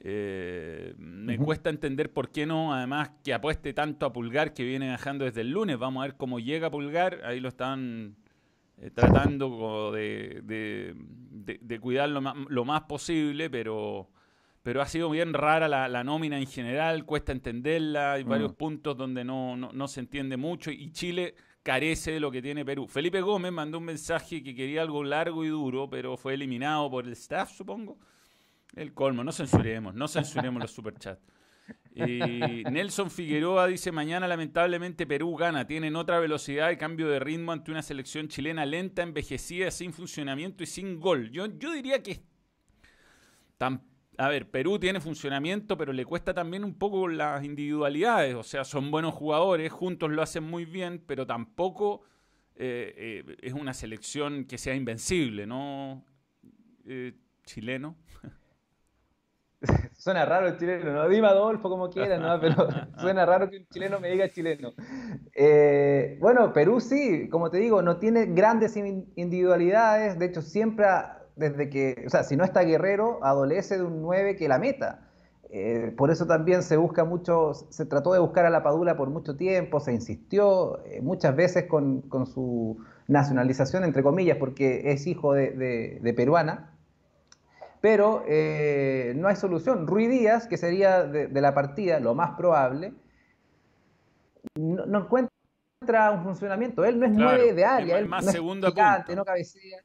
Eh, 0.01 0.95
me 0.97 1.37
cuesta 1.39 1.71
entender 1.71 2.13
por 2.13 2.31
qué 2.31 2.47
no, 2.47 2.73
además 2.73 3.11
que 3.25 3.35
apueste 3.35 3.73
tanto 3.73 4.07
a 4.07 4.13
Pulgar 4.13 4.55
que 4.55 4.65
viene 4.65 4.91
dejando 4.91 5.25
desde 5.25 5.41
el 5.41 5.51
lunes. 5.51 5.79
Vamos 5.79 6.03
a 6.03 6.07
ver 6.07 6.17
cómo 6.17 6.39
llega 6.39 6.71
Pulgar. 6.71 7.21
Ahí 7.25 7.41
lo 7.41 7.49
están 7.49 8.17
eh, 8.79 8.91
tratando 8.91 9.93
de, 9.93 10.43
de, 10.43 11.81
cuidar 11.81 12.09
lo 12.09 12.65
más 12.65 12.83
posible, 12.83 13.51
pero 13.51 14.09
pero 14.63 14.81
ha 14.81 14.87
sido 14.87 15.11
bien 15.11 15.35
rara 15.35 15.69
la, 15.69 16.05
nómina 16.05 16.39
en 16.39 16.47
general, 16.47 17.05
cuesta 17.05 17.33
entenderla, 17.33 18.13
hay 18.13 18.23
varios 18.23 18.53
mm. 18.53 18.57
puntos 18.57 18.97
donde 18.97 19.25
no, 19.25 19.57
no, 19.57 19.89
se 19.89 20.01
entiende 20.01 20.37
mucho 20.37 20.71
y 20.71 20.93
Chile 20.93 21.35
carece 21.63 22.13
de 22.13 22.21
lo 22.21 22.31
que 22.31 22.43
tiene 22.43 22.65
Perú. 22.65 22.87
Felipe 22.87 23.21
Gómez 23.21 23.53
mandó 23.53 23.79
un 23.79 23.85
mensaje 23.85 24.43
que 24.43 24.55
quería 24.55 24.83
algo 24.83 25.03
largo 25.03 25.45
y 25.45 25.49
duro, 25.49 25.91
pero 25.91 26.17
fue 26.17 26.35
eliminado 26.35 26.89
por 26.91 27.07
el 27.07 27.13
staff, 27.13 27.51
supongo. 27.51 27.99
El 28.75 28.95
colmo, 28.95 29.23
no 29.23 29.33
censuremos, 29.33 29.95
no 29.95 30.09
censuremos 30.09 30.63
los 30.63 30.71
superchats. 30.71 31.21
Nelson 31.95 33.11
Figueroa 33.11 33.67
dice, 33.67 33.93
mañana 33.93 34.27
lamentablemente 34.27 35.07
Perú 35.07 35.37
gana, 35.37 35.67
tienen 35.67 35.95
otra 35.97 36.19
velocidad 36.19 36.71
y 36.71 36.77
cambio 36.77 37.09
de 37.09 37.21
ritmo 37.21 37.53
ante 37.53 37.71
una 37.71 37.83
selección 37.83 38.29
chilena 38.29 38.65
lenta, 38.65 39.03
envejecida, 39.03 39.71
sin 39.71 39.93
funcionamiento 39.93 40.63
y 40.63 40.67
sin 40.67 40.99
gol. 40.99 41.31
Yo, 41.31 41.47
yo 41.47 41.73
diría 41.73 42.03
que 42.03 42.25
tan 43.59 43.85
a 44.19 44.29
ver, 44.29 44.51
Perú 44.51 44.79
tiene 44.79 45.01
funcionamiento, 45.01 45.77
pero 45.77 45.93
le 45.93 46.05
cuesta 46.05 46.35
también 46.35 46.65
un 46.65 46.75
poco 46.75 47.09
las 47.09 47.45
individualidades. 47.45 48.35
O 48.35 48.43
sea, 48.43 48.65
son 48.65 48.91
buenos 48.91 49.15
jugadores, 49.15 49.73
juntos 49.73 50.11
lo 50.11 50.23
hacen 50.23 50.45
muy 50.45 50.65
bien, 50.65 51.03
pero 51.07 51.27
tampoco 51.27 52.03
eh, 52.55 53.25
eh, 53.27 53.37
es 53.41 53.55
una 53.55 53.73
selección 53.73 54.45
que 54.45 54.59
sea 54.59 54.75
invencible, 54.75 55.47
¿no? 55.47 56.05
Eh, 56.85 57.15
chileno. 57.45 57.97
Suena 59.97 60.25
raro 60.25 60.49
el 60.49 60.59
chileno, 60.59 60.93
¿no? 60.93 61.09
Dime 61.09 61.29
Adolfo 61.29 61.69
como 61.69 61.91
quieras, 61.91 62.21
¿no? 62.21 62.41
Pero 62.41 62.69
suena 62.99 63.25
raro 63.25 63.49
que 63.49 63.59
un 63.59 63.67
chileno 63.69 64.01
me 64.01 64.11
diga 64.11 64.31
chileno. 64.31 64.73
bueno, 66.21 66.53
Perú 66.53 66.81
sí, 66.81 67.29
como 67.29 67.51
te 67.51 67.59
digo, 67.59 67.83
no 67.83 67.99
tiene 67.99 68.27
grandes 68.27 68.77
individualidades. 68.77 70.19
De 70.19 70.27
hecho, 70.27 70.43
siempre 70.43 70.87
desde 71.37 71.71
que, 71.71 72.05
o 72.07 72.11
sea, 72.11 72.25
si 72.25 72.37
no 72.37 72.45
está 72.45 72.63
Guerrero, 72.63 73.19
adolece 73.23 73.79
de 73.79 73.85
un 73.85 74.03
9 74.03 74.37
que 74.37 74.49
la 74.49 74.59
meta. 74.59 75.09
Eh, 75.55 75.93
por 75.97 76.11
eso 76.11 76.27
también 76.27 76.63
se 76.63 76.79
busca 76.79 77.05
mucho, 77.05 77.53
se 77.53 77.85
trató 77.85 78.15
de 78.15 78.19
buscar 78.19 78.47
a 78.47 78.51
la 78.51 78.63
Padula 78.63 78.97
por 78.97 79.11
mucho 79.11 79.37
tiempo, 79.37 79.81
se 79.81 79.93
insistió 79.93 80.83
eh, 80.87 81.03
muchas 81.03 81.37
veces 81.37 81.65
con, 81.65 82.05
su 82.27 82.79
nacionalización, 83.07 83.85
entre 83.85 84.03
comillas, 84.03 84.39
porque 84.39 84.93
es 84.93 85.07
hijo 85.07 85.35
de, 85.35 86.15
peruana, 86.17 86.72
pero 87.83 88.25
eh, 88.29 89.13
no 89.17 89.29
hay 89.29 89.37
solución. 89.37 89.87
Rui 89.87 90.07
Díaz, 90.07 90.47
que 90.47 90.57
sería 90.57 91.03
de, 91.03 91.29
la 91.41 91.53
partida 91.53 92.01
lo 92.01 92.15
más 92.15 92.31
probable, 92.37 92.95
no, 94.55 94.99
encuentra 94.99 96.13
un 96.13 96.23
funcionamiento. 96.23 96.85
Él 96.85 96.99
no 96.99 97.07
es 97.07 97.13
nueve 97.13 97.53
de 97.53 97.65
área, 97.65 97.99
él 97.99 98.09
más 98.09 98.25
no 98.25 98.33
segundo 98.33 98.69
es 98.69 99.17
no 99.17 99.25
cabecea. 99.25 99.81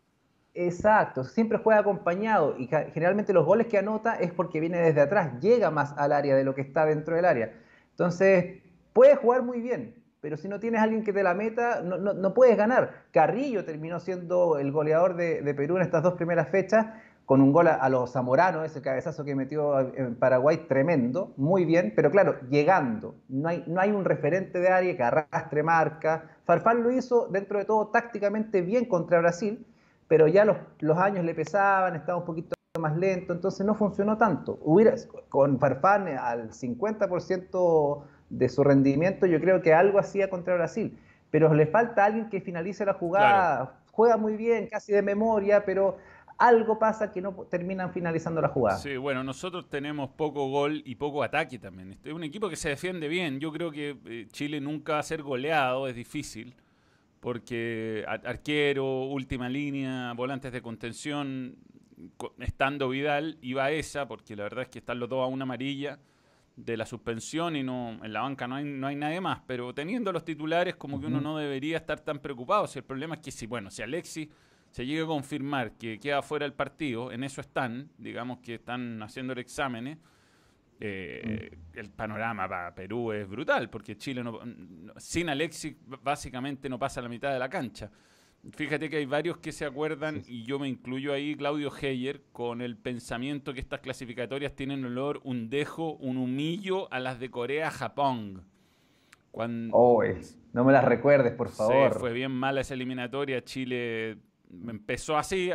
Exacto, 0.54 1.24
siempre 1.24 1.60
juega 1.60 1.82
acompañado 1.82 2.56
y 2.58 2.68
generalmente 2.68 3.34
los 3.34 3.46
goles 3.46 3.68
que 3.68 3.78
anota 3.78 4.16
es 4.16 4.32
porque 4.32 4.60
viene 4.60 4.80
desde 4.80 5.02
atrás, 5.02 5.40
llega 5.40 5.70
más 5.70 5.94
al 5.98 6.12
área 6.12 6.36
de 6.36 6.44
lo 6.44 6.56
que 6.56 6.62
está 6.62 6.86
dentro 6.86 7.16
del 7.16 7.26
área. 7.26 7.54
Entonces, 7.92 8.62
puede 8.94 9.16
jugar 9.16 9.44
muy 9.44 9.62
bien, 9.62 10.04
pero 10.20 10.36
si 10.36 10.48
no 10.48 10.60
tienes 10.60 10.82
a 10.82 10.84
alguien 10.84 11.04
que 11.04 11.14
te 11.14 11.22
la 11.22 11.36
meta, 11.36 11.82
no, 11.84 12.34
puedes 12.34 12.58
ganar. 12.58 13.06
Carrillo 13.12 13.66
terminó 13.66 14.00
siendo 14.00 14.58
el 14.58 14.72
goleador 14.72 15.16
de, 15.16 15.54
Perú 15.56 15.78
en 15.78 15.84
estas 15.84 16.02
dos 16.02 16.16
primeras 16.16 16.50
fechas, 16.50 16.88
con 17.28 17.42
un 17.42 17.52
gol 17.52 17.68
a, 17.68 17.88
los 17.90 18.12
zamoranos, 18.14 18.66
ese 18.66 18.82
cabezazo 18.82 19.24
que 19.24 19.36
metió 19.36 19.80
en 19.96 20.16
Paraguay, 20.16 20.66
tremendo, 20.68 21.34
muy 21.38 21.64
bien, 21.66 21.94
pero 21.96 22.10
claro, 22.10 22.40
llegando. 22.50 23.14
No 23.30 23.50
hay, 23.50 23.64
no 23.68 23.80
hay 23.80 23.92
un 23.92 24.06
referente 24.06 24.60
de 24.60 24.70
área 24.70 24.98
que 24.98 25.04
arrastre 25.04 25.62
marca. 25.62 26.32
Farfán 26.46 26.82
lo 26.82 26.90
hizo 26.90 27.28
dentro 27.28 27.60
de 27.60 27.66
todo 27.66 27.88
tácticamente 27.90 28.62
bien 28.62 28.86
contra 28.86 29.20
Brasil 29.20 29.64
pero 30.08 30.28
ya 30.28 30.46
los, 30.46 30.58
los 30.80 30.98
años 30.98 31.26
le 31.26 31.36
pesaban, 31.36 31.96
estaba 31.96 32.18
un 32.18 32.26
poquito 32.26 32.56
más 32.80 32.96
lento, 32.96 33.34
entonces 33.34 33.66
no 33.66 33.76
funcionó 33.76 34.18
tanto. 34.18 34.60
Hubiera, 34.62 34.96
con 35.30 35.60
Farfán 35.60 36.08
al 36.08 36.52
50% 36.52 38.04
de 38.30 38.50
su 38.50 38.64
rendimiento, 38.64 39.26
yo 39.26 39.40
creo 39.40 39.62
que 39.62 39.74
algo 39.74 40.00
hacía 40.00 40.30
contra 40.30 40.56
Brasil, 40.56 40.98
pero 41.32 41.54
le 41.54 41.66
falta 41.66 42.06
alguien 42.06 42.30
que 42.30 42.42
finalice 42.42 42.86
la 42.86 42.94
jugada, 42.94 43.80
juega 43.92 44.18
muy 44.18 44.38
bien, 44.38 44.68
casi 44.68 44.94
de 44.94 45.02
memoria, 45.02 45.66
pero 45.66 45.98
algo 46.38 46.78
pasa 46.78 47.12
que 47.12 47.22
no 47.22 47.34
terminan 47.50 47.92
finalizando 47.92 48.42
la 48.42 48.50
jugada. 48.50 48.78
Sí, 48.78 48.98
bueno, 48.98 49.24
nosotros 49.24 49.70
tenemos 49.70 50.10
poco 50.12 50.50
gol 50.50 50.82
y 50.86 50.96
poco 50.96 51.24
ataque 51.24 51.60
también. 51.60 51.98
Es 52.04 52.14
un 52.14 52.24
equipo 52.24 52.50
que 52.50 52.56
se 52.56 52.70
defiende 52.70 53.08
bien. 53.08 53.40
Yo 53.40 53.52
creo 53.52 53.72
que 53.72 53.98
eh, 54.06 54.28
Chile 54.32 54.62
nunca 54.62 54.94
va 54.94 55.00
a 55.00 55.04
ser 55.04 55.24
goleado, 55.24 55.88
es 55.88 55.96
difícil 55.96 56.56
porque 57.20 58.06
arquero, 58.08 59.06
última 59.06 59.50
línea, 59.50 60.14
volantes 60.14 60.52
de 60.52 60.62
contención, 60.62 61.58
estando 62.40 62.90
Vidal, 62.90 63.38
iba 63.42 63.72
esa, 63.72 64.08
porque 64.08 64.36
la 64.36 64.44
verdad 64.44 64.64
es 64.64 64.70
que 64.70 64.80
están 64.80 65.00
los 65.00 65.10
dos 65.10 65.24
a 65.24 65.28
una 65.28 65.44
amarilla 65.44 66.00
de 66.56 66.78
la 66.78 66.86
suspensión 66.86 67.56
y 67.56 67.64
no 67.64 68.00
en 68.04 68.14
la 68.14 68.22
banca 68.22 68.48
no 68.48 68.56
hay, 68.56 68.64
no 68.64 68.88
hay 68.88 68.96
nadie 68.96 69.22
más, 69.22 69.42
pero 69.46 69.74
teniendo 69.74 70.12
los 70.12 70.26
titulares 70.26 70.76
como 70.76 71.00
que 71.00 71.06
uno 71.08 71.22
no 71.22 71.38
debería 71.38 71.78
estar 71.78 72.00
tan 72.00 72.20
preocupado, 72.20 72.66
si 72.66 72.80
el 72.80 72.86
problema 72.86 73.16
es 73.16 73.22
que 73.22 73.32
si, 73.32 73.46
bueno, 73.46 73.70
si 73.70 73.82
Alexis 73.82 74.30
se 74.72 74.86
llega 74.86 75.04
a 75.04 75.08
confirmar 75.08 75.72
que 75.74 76.00
queda 76.00 76.22
fuera 76.22 76.46
del 76.46 76.54
partido, 76.54 77.12
en 77.12 77.24
eso 77.24 77.42
están, 77.42 77.90
digamos 77.98 78.40
que 78.40 78.56
están 78.56 79.02
haciendo 79.02 79.34
el 79.34 79.40
exámenes, 79.40 79.98
eh, 80.80 81.52
mm. 81.52 81.80
el 81.80 81.90
panorama 81.90 82.48
para 82.48 82.76
Perú 82.76 83.12
es 83.12 83.28
brutal, 83.28 83.70
porque 83.70 83.98
Chile 83.98 84.24
no, 84.24 84.40
sin 84.98 85.30
Alexis 85.30 85.76
básicamente 86.04 86.70
no 86.70 86.78
pasa 86.78 87.02
la 87.02 87.10
mitad 87.10 87.34
de 87.34 87.40
la 87.40 87.50
cancha. 87.50 87.90
Fíjate 88.52 88.90
que 88.90 88.98
hay 88.98 89.06
varios 89.06 89.38
que 89.40 89.52
se 89.52 89.66
acuerdan, 89.66 90.22
y 90.28 90.44
yo 90.44 90.60
me 90.60 90.70
incluyo 90.70 91.12
ahí, 91.12 91.36
Claudio 91.36 91.72
Heyer, 91.76 92.22
con 92.32 92.62
el 92.62 92.78
pensamiento 92.78 93.54
que 93.54 93.60
estas 93.60 93.82
clasificatorias 93.82 94.56
tienen 94.56 94.86
olor 94.86 95.20
un 95.24 95.50
dejo, 95.50 95.96
un 95.96 96.18
humillo 96.18 96.92
a 96.94 97.00
las 97.00 97.20
de 97.20 97.30
Corea-Japón. 97.32 98.44
Cuando, 99.32 100.02
no 100.54 100.64
me 100.64 100.74
las 100.74 100.86
recuerdes, 100.86 101.34
por 101.34 101.50
favor. 101.50 102.00
fue 102.00 102.14
bien 102.14 102.32
mala 102.32 102.62
esa 102.62 102.74
eliminatoria. 102.74 103.44
Chile 103.44 104.18
empezó 104.50 105.18
así, 105.18 105.52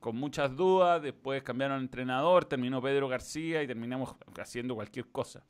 con 0.00 0.16
muchas 0.16 0.54
dudas, 0.54 1.02
después 1.02 1.42
cambiaron 1.42 1.80
entrenador, 1.80 2.44
terminó 2.44 2.82
Pedro 2.82 3.08
García 3.08 3.62
y 3.62 3.66
terminamos 3.66 4.14
haciendo 4.40 4.74
cualquier 4.74 5.06
cosa. 5.08 5.42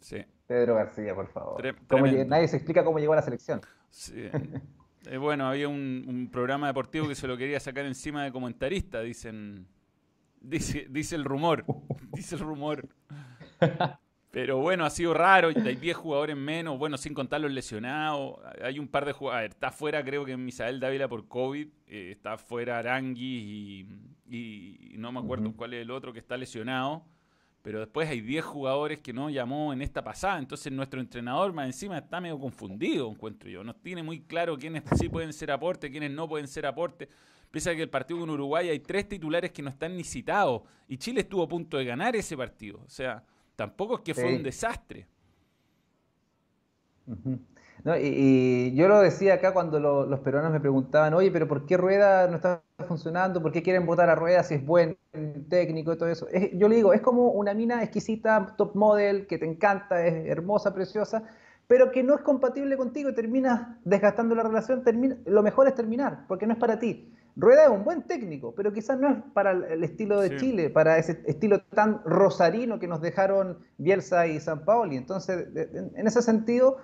Sí. 0.00 0.24
Pedro 0.46 0.74
García, 0.74 1.14
por 1.14 1.28
favor. 1.28 1.62
nadie 2.26 2.48
se 2.48 2.56
explica 2.56 2.84
cómo 2.84 2.98
llegó 2.98 3.12
a 3.12 3.16
la 3.16 3.22
selección. 3.22 3.60
Sí. 3.90 4.28
Eh, 5.06 5.16
bueno, 5.16 5.48
había 5.48 5.68
un, 5.68 6.28
programa 6.32 6.68
deportivo 6.68 7.08
que 7.08 7.14
se 7.14 7.26
lo 7.26 7.36
quería 7.36 7.58
sacar 7.58 7.84
encima 7.86 8.24
de 8.24 8.32
comentarista, 8.32 9.00
dicen. 9.00 9.66
Dice, 10.40 10.86
dice 10.90 11.16
el 11.16 11.24
rumor. 11.24 11.64
Dice 12.12 12.34
el 12.34 12.40
rumor. 12.42 12.88
Pero 14.32 14.56
bueno, 14.56 14.86
ha 14.86 14.90
sido 14.90 15.12
raro, 15.12 15.48
hay 15.48 15.76
10 15.76 15.94
jugadores 15.94 16.34
menos, 16.34 16.78
bueno, 16.78 16.96
sin 16.96 17.12
contar 17.12 17.42
los 17.42 17.52
lesionados. 17.52 18.38
Hay 18.62 18.78
un 18.78 18.88
par 18.88 19.04
de 19.04 19.12
jugadores. 19.12 19.50
Está 19.50 19.70
fuera, 19.70 20.02
creo 20.02 20.24
que 20.24 20.34
Misael 20.38 20.80
Dávila 20.80 21.06
por 21.06 21.28
COVID. 21.28 21.68
Eh, 21.86 22.12
está 22.12 22.38
fuera 22.38 22.78
Arangui 22.78 23.86
y, 24.30 24.96
no 24.96 25.12
me 25.12 25.20
acuerdo 25.20 25.52
cuál 25.54 25.74
es 25.74 25.82
el 25.82 25.90
otro 25.90 26.14
que 26.14 26.18
está 26.18 26.38
lesionado. 26.38 27.04
Pero 27.60 27.80
después 27.80 28.08
hay 28.08 28.22
10 28.22 28.42
jugadores 28.42 29.00
que 29.00 29.12
no 29.12 29.28
llamó 29.28 29.70
en 29.74 29.82
esta 29.82 30.02
pasada. 30.02 30.38
Entonces 30.38 30.72
nuestro 30.72 30.98
entrenador 30.98 31.52
más 31.52 31.66
encima 31.66 31.98
está 31.98 32.18
medio 32.18 32.40
confundido, 32.40 33.10
encuentro 33.10 33.50
yo. 33.50 33.62
No 33.62 33.76
tiene 33.76 34.02
muy 34.02 34.22
claro 34.22 34.56
quiénes 34.56 34.82
sí 34.98 35.10
pueden 35.10 35.34
ser 35.34 35.50
aporte, 35.50 35.90
quiénes 35.90 36.10
no 36.10 36.26
pueden 36.26 36.48
ser 36.48 36.64
aporte. 36.64 37.06
Pese 37.50 37.68
a 37.68 37.76
que 37.76 37.82
el 37.82 37.90
partido 37.90 38.20
con 38.20 38.30
Uruguay 38.30 38.70
hay 38.70 38.80
tres 38.80 39.06
titulares 39.06 39.52
que 39.52 39.60
no 39.60 39.68
están 39.68 39.94
ni 39.94 40.04
citados. 40.04 40.62
Y 40.88 40.96
Chile 40.96 41.20
estuvo 41.20 41.42
a 41.42 41.48
punto 41.48 41.76
de 41.76 41.84
ganar 41.84 42.16
ese 42.16 42.34
partido. 42.34 42.80
O 42.86 42.88
sea, 42.88 43.22
Tampoco 43.62 43.94
es 43.94 44.00
que 44.00 44.12
fue 44.12 44.34
un 44.34 44.42
desastre. 44.42 45.06
y, 48.00 48.74
yo 48.74 48.88
lo 48.88 49.00
decía 49.00 49.34
acá 49.34 49.54
cuando 49.54 49.78
los 49.78 50.18
peruanos 50.18 50.50
me 50.50 50.58
preguntaban, 50.58 51.14
oye, 51.14 51.30
pero 51.30 51.46
¿por 51.46 51.64
qué 51.64 51.76
Rueda 51.76 52.26
no 52.26 52.34
está 52.34 52.64
funcionando? 52.88 53.40
¿Por 53.40 53.52
qué 53.52 53.62
quieren 53.62 53.86
votar 53.86 54.10
a 54.10 54.16
Rueda 54.16 54.42
si 54.42 54.54
es 54.54 54.66
buen 54.66 54.98
técnico 55.48 55.92
y 55.92 55.96
todo 55.96 56.08
eso? 56.08 56.26
yo 56.54 56.68
le 56.68 56.74
digo, 56.74 56.92
es 56.92 57.02
como 57.02 57.28
una 57.28 57.54
mina 57.54 57.84
exquisita, 57.84 58.56
top 58.58 58.74
model, 58.74 59.28
que 59.28 59.38
te 59.38 59.46
encanta, 59.46 60.04
es 60.04 60.26
hermosa, 60.26 60.74
preciosa, 60.74 61.22
pero 61.68 61.92
que 61.92 62.02
no 62.02 62.16
es 62.16 62.22
compatible 62.22 62.76
contigo 62.76 63.10
y 63.10 63.14
terminas 63.14 63.78
desgastando 63.84 64.34
la 64.34 64.42
relación, 64.42 64.82
termina, 64.82 65.18
lo 65.24 65.44
mejor 65.44 65.68
es 65.68 65.76
terminar, 65.76 66.24
porque 66.26 66.48
no 66.48 66.54
es 66.54 66.58
para 66.58 66.80
ti. 66.80 67.14
Rueda 67.36 67.64
es 67.64 67.70
un 67.70 67.84
buen 67.84 68.02
técnico, 68.02 68.54
pero 68.54 68.72
quizás 68.72 68.98
no 69.00 69.08
es 69.08 69.16
para 69.32 69.52
el 69.52 69.82
estilo 69.84 70.20
de 70.20 70.36
Chile, 70.36 70.68
para 70.68 70.98
ese 70.98 71.22
estilo 71.26 71.62
tan 71.62 72.02
rosarino 72.04 72.78
que 72.78 72.86
nos 72.86 73.00
dejaron 73.00 73.58
Bielsa 73.78 74.26
y 74.26 74.38
San 74.38 74.64
Paoli. 74.64 74.96
Entonces, 74.96 75.48
en 75.94 76.06
ese 76.06 76.20
sentido, 76.20 76.78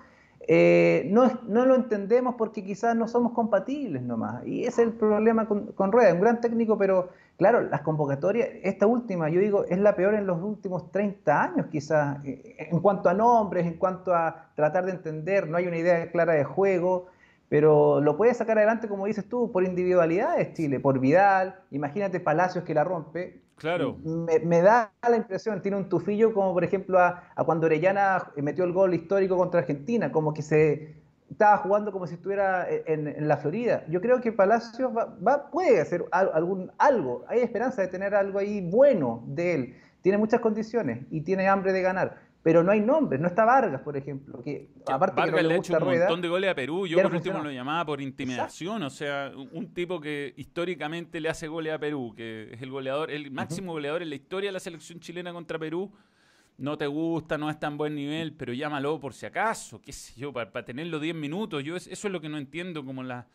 eh, 0.47 1.07
no, 1.11 1.29
no, 1.47 1.65
lo 1.67 1.75
entendemos 1.75 2.35
porque 2.35 2.63
quizás 2.63 2.95
no 2.95 3.07
somos 3.07 3.33
compatibles 3.33 4.01
nomás. 4.01 4.45
Y 4.47 4.61
ese 4.61 4.81
es 4.81 4.87
el 4.87 4.93
problema 4.93 5.47
con, 5.47 5.67
con 5.73 5.91
Rueda, 5.91 6.13
un 6.13 6.21
gran 6.21 6.41
técnico, 6.41 6.77
pero 6.77 7.09
claro, 7.37 7.61
las 7.61 7.81
convocatorias, 7.81 8.49
esta 8.63 8.87
última, 8.87 9.29
yo 9.29 9.39
digo, 9.39 9.65
es 9.65 9.77
la 9.77 9.95
peor 9.95 10.15
en 10.15 10.25
los 10.25 10.41
últimos 10.41 10.91
30 10.91 11.43
años 11.43 11.67
quizás, 11.71 12.23
eh, 12.25 12.55
en 12.57 12.79
cuanto 12.79 13.09
a 13.09 13.13
nombres, 13.13 13.67
en 13.67 13.75
cuanto 13.75 14.13
a 14.13 14.49
tratar 14.55 14.85
de 14.85 14.91
entender, 14.91 15.47
no 15.47 15.57
hay 15.57 15.67
una 15.67 15.77
idea 15.77 16.11
clara 16.11 16.33
de 16.33 16.43
juego. 16.43 17.07
Pero 17.49 17.99
lo 17.99 18.15
puede 18.15 18.33
sacar 18.35 18.57
adelante, 18.57 18.87
como 18.87 19.07
dices 19.07 19.27
tú, 19.27 19.51
por 19.51 19.63
individualidades 19.63 20.53
Chile, 20.53 20.79
por 20.79 20.99
Vidal. 20.99 21.59
Imagínate 21.71 22.19
Palacios 22.19 22.63
que 22.63 22.75
la 22.75 22.83
rompe. 22.83 23.41
Claro. 23.57 23.97
Me, 24.05 24.61
da 24.61 24.93
la 25.09 25.17
impresión, 25.17 25.61
tiene 25.61 25.75
un 25.75 25.89
tufillo 25.89 26.33
como 26.33 26.53
por 26.53 26.63
ejemplo 26.63 26.97
a, 26.97 27.23
cuando 27.45 27.65
Orellana 27.65 28.31
metió 28.37 28.63
el 28.63 28.71
gol 28.71 28.93
histórico 28.93 29.35
contra 29.35 29.59
Argentina, 29.59 30.13
como 30.13 30.33
que 30.33 30.41
se 30.41 30.95
estaba 31.29 31.57
jugando 31.57 31.91
como 31.91 32.07
si 32.07 32.15
estuviera 32.15 32.65
en, 32.69 33.27
la 33.27 33.35
Florida. 33.35 33.83
Yo 33.89 33.99
creo 33.99 34.21
que 34.21 34.31
Palacios 34.31 34.91
va, 34.95 35.49
puede 35.51 35.81
hacer 35.81 36.05
algún, 36.11 36.71
algo, 36.77 37.25
hay 37.27 37.41
esperanza 37.41 37.81
de 37.81 37.89
tener 37.89 38.15
algo 38.15 38.39
ahí 38.39 38.61
bueno 38.61 39.23
de 39.27 39.53
él. 39.53 39.75
Tiene 40.01 40.17
muchas 40.17 40.39
condiciones 40.39 41.05
y 41.11 41.21
tiene 41.21 41.49
hambre 41.49 41.73
de 41.73 41.81
ganar 41.81 42.28
pero 42.41 42.63
no 42.63 42.71
hay 42.71 42.79
nombres. 42.79 43.19
No 43.19 43.27
está 43.27 43.43
Vargas, 43.43 43.81
por 43.81 43.97
ejemplo. 43.97 44.41
Que, 44.41 44.69
aparte 44.87 45.19
Vargas 45.19 45.43
le, 45.43 45.53
ha 45.53 45.57
hecho 45.57 45.77
un 45.77 45.83
montón 45.83 46.21
de 46.21 46.29
goles 46.29 46.49
a 46.49 46.55
Perú. 46.55 46.87
Yo 46.87 47.01
por 47.01 47.13
último 47.13 47.39
lo 47.39 47.51
llamaba 47.51 47.85
por 47.85 48.01
intimidación. 48.01 48.81
O 48.83 48.89
sea, 48.89 49.31
un 49.35 49.73
tipo 49.73 49.99
que 49.99 50.33
históricamente 50.37 51.19
le 51.19 51.29
hace 51.29 51.47
goles 51.47 51.73
a 51.73 51.79
Perú, 51.79 52.13
que 52.15 52.53
es 52.53 52.61
el 52.61 52.71
goleador, 52.71 53.11
el 53.11 53.29
máximo 53.31 53.73
goleador 53.73 54.01
en 54.01 54.09
la 54.09 54.15
historia 54.15 54.49
de 54.49 54.53
la 54.53 54.59
selección 54.59 54.99
chilena 54.99 55.33
contra 55.33 55.59
Perú. 55.59 55.91
No 56.57 56.77
te 56.77 56.87
gusta, 56.87 57.37
no 57.37 57.49
es 57.49 57.59
tan 57.59 57.77
buen 57.77 57.95
nivel, 57.95 58.33
pero 58.33 58.51
llámalo 58.51 58.99
por 58.99 59.13
si 59.13 59.25
acaso, 59.25 59.81
qué 59.81 59.93
sé 59.93 60.19
yo, 60.19 60.33
para, 60.33 60.51
tenerlo 60.65 60.99
10 60.99 61.15
minutos. 61.15 61.63
Yo 61.63 61.75
eso 61.75 61.89
es 61.89 62.03
lo 62.05 62.19
que 62.19 62.27
no 62.27 62.37
entiendo, 62.37 62.83
como 62.83 63.01
la, 63.01 63.27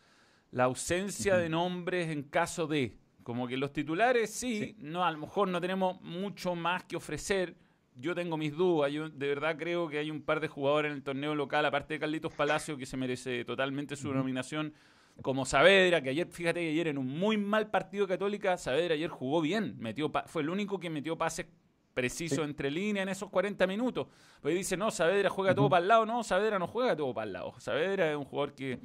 la 0.51 0.65
ausencia 0.65 1.37
de 1.37 1.49
nombres 1.49 2.09
en 2.09 2.23
caso 2.23 2.67
de. 2.67 2.97
Como 3.23 3.47
que 3.47 3.57
los 3.57 3.73
titulares, 3.73 4.31
sí, 4.31 4.75
no 4.77 5.03
a 5.03 5.11
lo 5.11 5.17
mejor 5.17 5.47
no 5.47 5.59
tenemos 5.59 5.99
mucho 6.01 6.53
más 6.53 6.83
que 6.83 6.95
ofrecer, 6.95 7.55
yo 7.95 8.13
tengo 8.15 8.37
mis 8.37 8.55
dudas. 8.55 8.91
Yo 8.91 9.09
de 9.09 9.27
verdad 9.27 9.57
creo 9.57 9.87
que 9.87 9.97
hay 9.97 10.11
un 10.11 10.21
par 10.21 10.39
de 10.39 10.47
jugadores 10.47 10.91
en 10.91 10.97
el 10.97 11.03
torneo 11.03 11.35
local, 11.35 11.65
aparte 11.65 11.95
de 11.95 11.99
Carlitos 11.99 12.33
Palacio, 12.33 12.77
que 12.77 12.85
se 12.85 12.97
merece 12.97 13.45
totalmente 13.45 13.95
su 13.95 14.13
nominación. 14.13 14.73
Como 15.21 15.45
Saavedra, 15.45 16.01
que 16.01 16.09
ayer, 16.09 16.27
fíjate 16.27 16.59
que 16.59 16.69
ayer 16.69 16.89
en 16.89 16.97
un 16.97 17.07
muy 17.07 17.37
mal 17.37 17.71
partido 17.71 18.05
Católica, 18.05 18.57
Saavedra 18.57 18.95
ayer 18.95 19.09
jugó 19.09 19.39
bien, 19.39 19.75
metió 19.79 20.11
fue 20.25 20.41
el 20.41 20.49
único 20.49 20.77
que 20.77 20.89
metió 20.89 21.17
pases 21.17 21.45
precisos 21.93 22.39
entre 22.39 22.69
líneas 22.69 23.03
en 23.03 23.09
esos 23.09 23.29
40 23.29 23.65
minutos. 23.65 24.07
Pues 24.41 24.53
dice, 24.53 24.75
no, 24.75 24.91
Saavedra 24.91 25.29
juega 25.29 25.55
todo 25.55 25.69
para 25.69 25.81
el 25.81 25.87
lado. 25.87 26.05
No, 26.05 26.23
Saavedra 26.23 26.59
no 26.59 26.67
juega 26.67 26.95
todo 26.95 27.13
para 27.13 27.27
el 27.27 27.33
lado. 27.33 27.55
Saavedra 27.59 28.11
es 28.11 28.17
un 28.17 28.25
jugador 28.25 28.53
que 28.53 28.79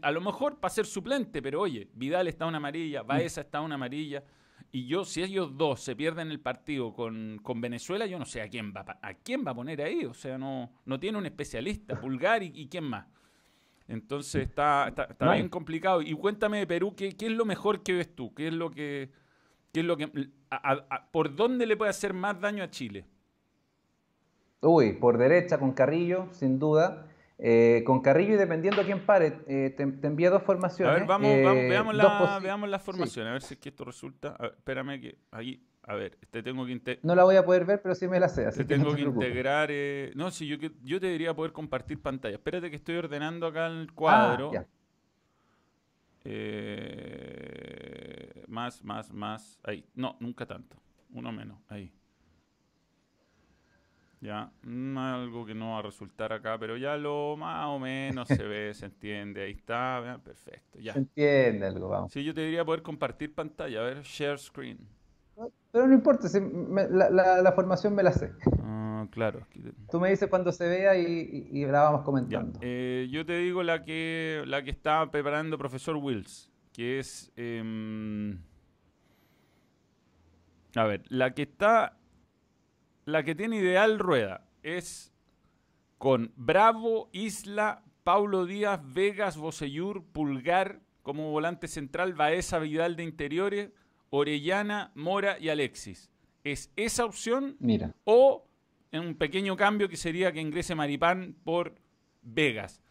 a 0.00 0.10
lo 0.10 0.20
mejor 0.20 0.58
para 0.58 0.72
ser 0.72 0.86
suplente, 0.86 1.42
pero 1.42 1.60
oye, 1.60 1.88
Vidal 1.94 2.28
está 2.28 2.46
una 2.46 2.56
amarilla, 2.56 3.02
Baeza 3.02 3.42
está 3.42 3.60
una 3.60 3.74
amarilla. 3.74 4.22
Y 4.72 4.86
yo, 4.86 5.04
si 5.04 5.22
ellos 5.22 5.56
dos 5.56 5.80
se 5.80 5.94
pierden 5.94 6.30
el 6.30 6.40
partido 6.40 6.92
con, 6.92 7.40
Venezuela, 7.60 8.06
yo 8.06 8.18
no 8.18 8.24
sé 8.24 8.42
a 8.42 8.48
quién 8.48 8.72
va 8.74 8.84
a 9.00 9.14
quién 9.14 9.46
va 9.46 9.52
a 9.52 9.54
poner 9.54 9.80
ahí. 9.80 10.04
O 10.04 10.14
sea, 10.14 10.36
no, 10.36 10.72
no 10.84 10.98
tiene 10.98 11.18
un 11.18 11.26
especialista, 11.26 12.00
Pulgar 12.00 12.42
y, 12.42 12.66
quién 12.68 12.84
más. 12.84 13.06
Entonces 13.86 14.48
está, 14.48 14.88
está, 14.88 15.32
bien 15.32 15.48
complicado. 15.48 16.02
Y 16.02 16.12
cuéntame 16.14 16.58
de 16.58 16.66
Perú, 16.66 16.94
¿qué, 16.96 17.16
¿qué, 17.16 17.26
es 17.26 17.32
lo 17.32 17.44
mejor 17.44 17.82
que 17.82 17.92
ves 17.92 18.16
tú? 18.16 18.34
¿Qué 18.34 18.48
es 18.48 18.54
lo 18.54 18.70
que, 18.70 19.10
qué 19.72 19.80
es 19.80 19.86
lo 19.86 19.96
que 19.96 20.30
por 21.12 21.36
dónde 21.36 21.66
le 21.66 21.76
puede 21.76 21.90
hacer 21.90 22.12
más 22.12 22.40
daño 22.40 22.64
a 22.64 22.70
Chile? 22.70 23.06
Uy, 24.60 24.94
por 24.94 25.18
derecha 25.18 25.58
con 25.58 25.72
Carrillo, 25.72 26.28
sin 26.32 26.58
duda. 26.58 27.06
Eh, 27.38 27.82
con 27.84 28.00
Carrillo 28.00 28.34
y 28.34 28.36
dependiendo 28.36 28.80
a 28.80 28.84
quién 28.84 29.04
pare, 29.04 29.40
eh, 29.48 29.74
te, 29.76 29.82
envía 29.82 30.30
dos 30.30 30.42
formaciones. 30.42 30.94
A 30.94 30.98
ver, 30.98 31.06
vamos, 31.06 31.30
eh, 31.30 31.66
veamos, 31.68 31.94
la, 31.94 32.38
veamos 32.40 32.68
las 32.68 32.80
formaciones, 32.80 33.30
a 33.30 33.32
ver 33.32 33.42
si 33.42 33.54
es 33.54 33.60
que 33.60 33.70
esto 33.70 33.84
resulta. 33.84 34.36
espérame 34.56 35.00
que 35.00 35.18
ahí, 35.32 35.60
a 35.82 35.96
ver, 35.96 36.16
te 36.30 36.44
tengo 36.44 36.64
que 36.64 37.00
No 37.02 37.16
la 37.16 37.24
voy 37.24 37.34
a 37.34 37.44
poder 37.44 37.64
ver, 37.64 37.82
pero 37.82 37.96
sí 37.96 38.06
me 38.06 38.20
la 38.20 38.28
sé. 38.28 38.50
te 38.52 38.64
tengo 38.64 38.94
que, 38.94 39.02
integrar. 39.02 39.70
no, 40.14 40.30
sí, 40.30 40.46
yo, 40.46 40.56
yo 40.82 41.00
te 41.00 41.06
debería 41.06 41.34
poder 41.34 41.52
compartir 41.52 42.00
pantalla. 42.00 42.36
Espérate 42.36 42.70
que 42.70 42.76
estoy 42.76 42.96
ordenando 42.96 43.48
acá 43.48 43.66
el 43.66 43.92
cuadro. 43.92 44.52
Ah, 44.56 44.64
más, 48.46 48.82
más, 48.84 49.12
más. 49.12 49.58
Ahí. 49.64 49.84
No, 49.94 50.16
nunca 50.20 50.46
tanto. 50.46 50.76
Uno 51.10 51.32
menos. 51.32 51.58
Ahí. 51.68 51.92
Ya, 54.24 54.50
mm, 54.62 54.96
algo 54.96 55.44
que 55.44 55.54
no 55.54 55.72
va 55.72 55.80
a 55.80 55.82
resultar 55.82 56.32
acá, 56.32 56.56
pero 56.58 56.78
ya 56.78 56.96
lo 56.96 57.36
más 57.36 57.66
o 57.66 57.78
menos 57.78 58.26
se 58.26 58.42
ve, 58.42 58.72
se 58.72 58.86
entiende. 58.86 59.42
Ahí 59.42 59.52
está, 59.52 60.18
perfecto. 60.24 60.78
Ya. 60.78 60.94
Se 60.94 61.00
entiende 61.00 61.66
algo, 61.66 61.90
vamos. 61.90 62.10
Sí, 62.10 62.24
yo 62.24 62.32
te 62.32 62.40
diría 62.40 62.64
poder 62.64 62.80
compartir 62.80 63.34
pantalla, 63.34 63.80
a 63.80 63.82
ver, 63.82 64.02
share 64.02 64.38
screen. 64.38 64.78
Pero 65.70 65.86
no 65.86 65.92
importa, 65.92 66.26
la, 66.30 67.52
formación 67.52 67.94
me 67.94 68.02
la 68.02 68.12
sé. 68.12 68.32
Ah, 68.62 69.06
claro. 69.10 69.46
Tú 69.90 70.00
me 70.00 70.08
dices 70.08 70.30
cuando 70.30 70.52
se 70.52 70.68
vea 70.68 70.96
y, 70.96 71.66
la 71.66 71.82
vamos 71.82 72.00
comentando. 72.00 72.58
Eh, 72.62 73.08
yo 73.10 73.26
te 73.26 73.36
digo 73.36 73.62
la 73.62 73.82
que, 73.82 74.42
la 74.46 74.64
que 74.64 74.70
está 74.70 75.10
preparando 75.10 75.58
profesor 75.58 75.96
Wills, 75.96 76.50
que 76.72 76.98
es... 76.98 77.30
Em, 77.36 78.38
a 80.76 80.84
ver, 80.84 81.02
la 81.10 81.34
que 81.34 81.42
está 81.42 81.98
la 83.04 83.22
que 83.22 83.34
tiene 83.34 83.56
ideal 83.56 83.98
rueda 83.98 84.46
es 84.62 85.12
con 85.98 86.32
Bravo, 86.36 87.08
Isla, 87.12 87.82
Paulo 88.02 88.46
Díaz, 88.46 88.80
Vegas, 88.84 89.36
Boseyur, 89.36 90.04
Pulgar 90.04 90.80
como 91.02 91.30
volante 91.30 91.68
central, 91.68 92.14
Baeza, 92.14 92.58
Vidal 92.58 92.96
de 92.96 93.04
interiores, 93.04 93.70
Orellana, 94.10 94.92
Mora 94.94 95.38
y 95.38 95.48
Alexis. 95.48 96.10
¿Es 96.44 96.70
esa 96.76 97.04
opción? 97.04 97.56
Mira. 97.58 97.94
O 98.04 98.46
en 98.92 99.00
un 99.02 99.14
pequeño 99.14 99.56
cambio 99.56 99.88
que 99.88 99.96
sería 99.96 100.32
que 100.32 100.40
ingrese 100.40 100.74
Maripán 100.74 101.36
por 101.44 101.74
Vegas. 102.22 102.82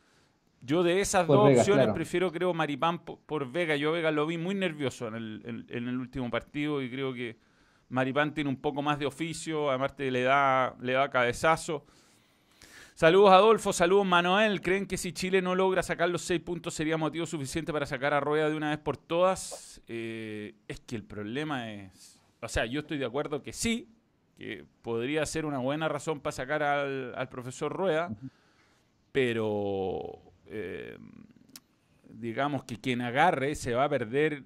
Yo 0.61 0.83
de 0.83 1.01
esas 1.01 1.27
dos 1.27 1.57
opciones 1.57 1.89
prefiero, 1.93 2.31
creo, 2.31 2.53
Maripán 2.53 3.03
por, 3.03 3.51
Vegas. 3.51 3.79
Yo 3.79 3.91
Vegas 3.91 4.13
lo 4.13 4.25
vi 4.25 4.37
muy 4.37 4.55
nervioso 4.55 5.07
en 5.07 5.15
el 5.15 5.97
último 5.99 6.29
partido 6.29 6.81
y 6.81 6.89
creo 6.89 7.13
que 7.13 7.37
Maripán 7.93 8.33
tiene 8.33 8.49
un 8.49 8.57
poco 8.57 8.81
más 8.81 8.97
de 8.97 9.05
oficio, 9.05 9.69
aparte 9.69 10.09
le 10.09 10.23
da, 10.23 10.75
le 10.81 10.93
da 10.93 11.11
cabezazo. 11.11 11.85
Saludos 12.95 13.31
Adolfo, 13.31 13.71
saludos 13.71 14.07
Manuel. 14.07 14.61
¿Creen 14.61 14.87
que 14.87 14.97
si 14.97 15.13
Chile 15.13 15.43
no 15.43 15.53
logra 15.53 15.83
sacar 15.83 16.09
los 16.09 16.23
seis 16.23 16.41
puntos 16.41 16.73
sería 16.73 16.97
motivo 16.97 17.27
suficiente 17.27 17.71
para 17.71 17.85
sacar 17.85 18.15
a 18.15 18.19
Rueda 18.19 18.49
de 18.49 18.55
una 18.55 18.71
vez 18.71 18.79
por 18.79 18.97
todas? 18.97 19.79
Eh, 19.87 20.55
es 20.67 20.79
que 20.79 20.95
el 20.95 21.03
problema 21.03 21.71
es... 21.71 22.19
O 22.41 22.47
sea, 22.47 22.65
yo 22.65 22.79
estoy 22.79 22.97
de 22.97 23.05
acuerdo 23.05 23.43
que 23.43 23.53
sí, 23.53 23.87
que 24.37 24.65
podría 24.81 25.23
ser 25.27 25.45
una 25.45 25.59
buena 25.59 25.87
razón 25.87 26.19
para 26.19 26.31
sacar 26.31 26.63
al, 26.63 27.29
profesor 27.29 27.71
Rueda, 27.71 28.09
pero 29.11 30.19
eh, 30.47 30.97
digamos 32.09 32.63
que 32.63 32.79
quien 32.79 33.01
agarre 33.01 33.53
se 33.53 33.75
va 33.75 33.83
a 33.83 33.89
perder 33.89 34.45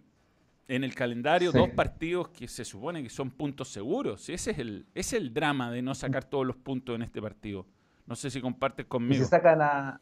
en 0.67 0.83
el 0.83 0.93
calendario 0.95 1.51
dos 1.51 1.69
partidos 1.69 2.29
que 2.29 2.47
se 2.47 2.65
supone 2.65 3.03
que 3.03 3.09
son 3.09 3.31
puntos 3.31 3.69
seguros. 3.69 4.29
Ese 4.29 4.51
es 4.51 4.59
el, 4.59 4.85
es 4.93 5.13
el 5.13 5.33
drama 5.33 5.71
de 5.71 5.81
no 5.81 5.95
sacar 5.95 6.25
todos 6.25 6.45
los 6.45 6.55
puntos 6.55 6.95
en 6.95 7.01
este 7.01 7.21
partido. 7.21 7.65
No 8.05 8.15
sé 8.15 8.29
si 8.29 8.41
compartes 8.41 8.85
conmigo. 8.85 9.23
Si 9.23 9.29
sacan 9.29 9.61
a, 9.61 10.01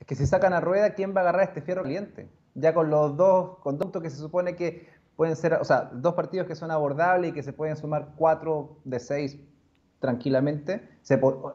es 0.00 0.06
que 0.06 0.14
si 0.14 0.26
sacan 0.26 0.52
a 0.52 0.60
Rueda, 0.60 0.94
¿quién 0.94 1.14
va 1.14 1.20
a 1.20 1.22
agarrar 1.22 1.48
este 1.48 1.62
fierro 1.62 1.82
caliente? 1.82 2.28
Ya 2.54 2.74
con 2.74 2.90
los 2.90 3.16
dos 3.16 3.58
conductos 3.58 4.02
que 4.02 4.10
se 4.10 4.16
supone 4.16 4.56
que 4.56 4.88
pueden 5.16 5.36
ser, 5.36 5.54
o 5.54 5.64
sea, 5.64 5.90
dos 5.92 6.14
partidos 6.14 6.46
que 6.46 6.54
son 6.54 6.70
abordables 6.70 7.30
y 7.30 7.34
que 7.34 7.42
se 7.42 7.52
pueden 7.52 7.76
sumar 7.76 8.12
cuatro 8.16 8.80
de 8.84 8.98
seis 8.98 9.38
tranquilamente, 10.00 10.88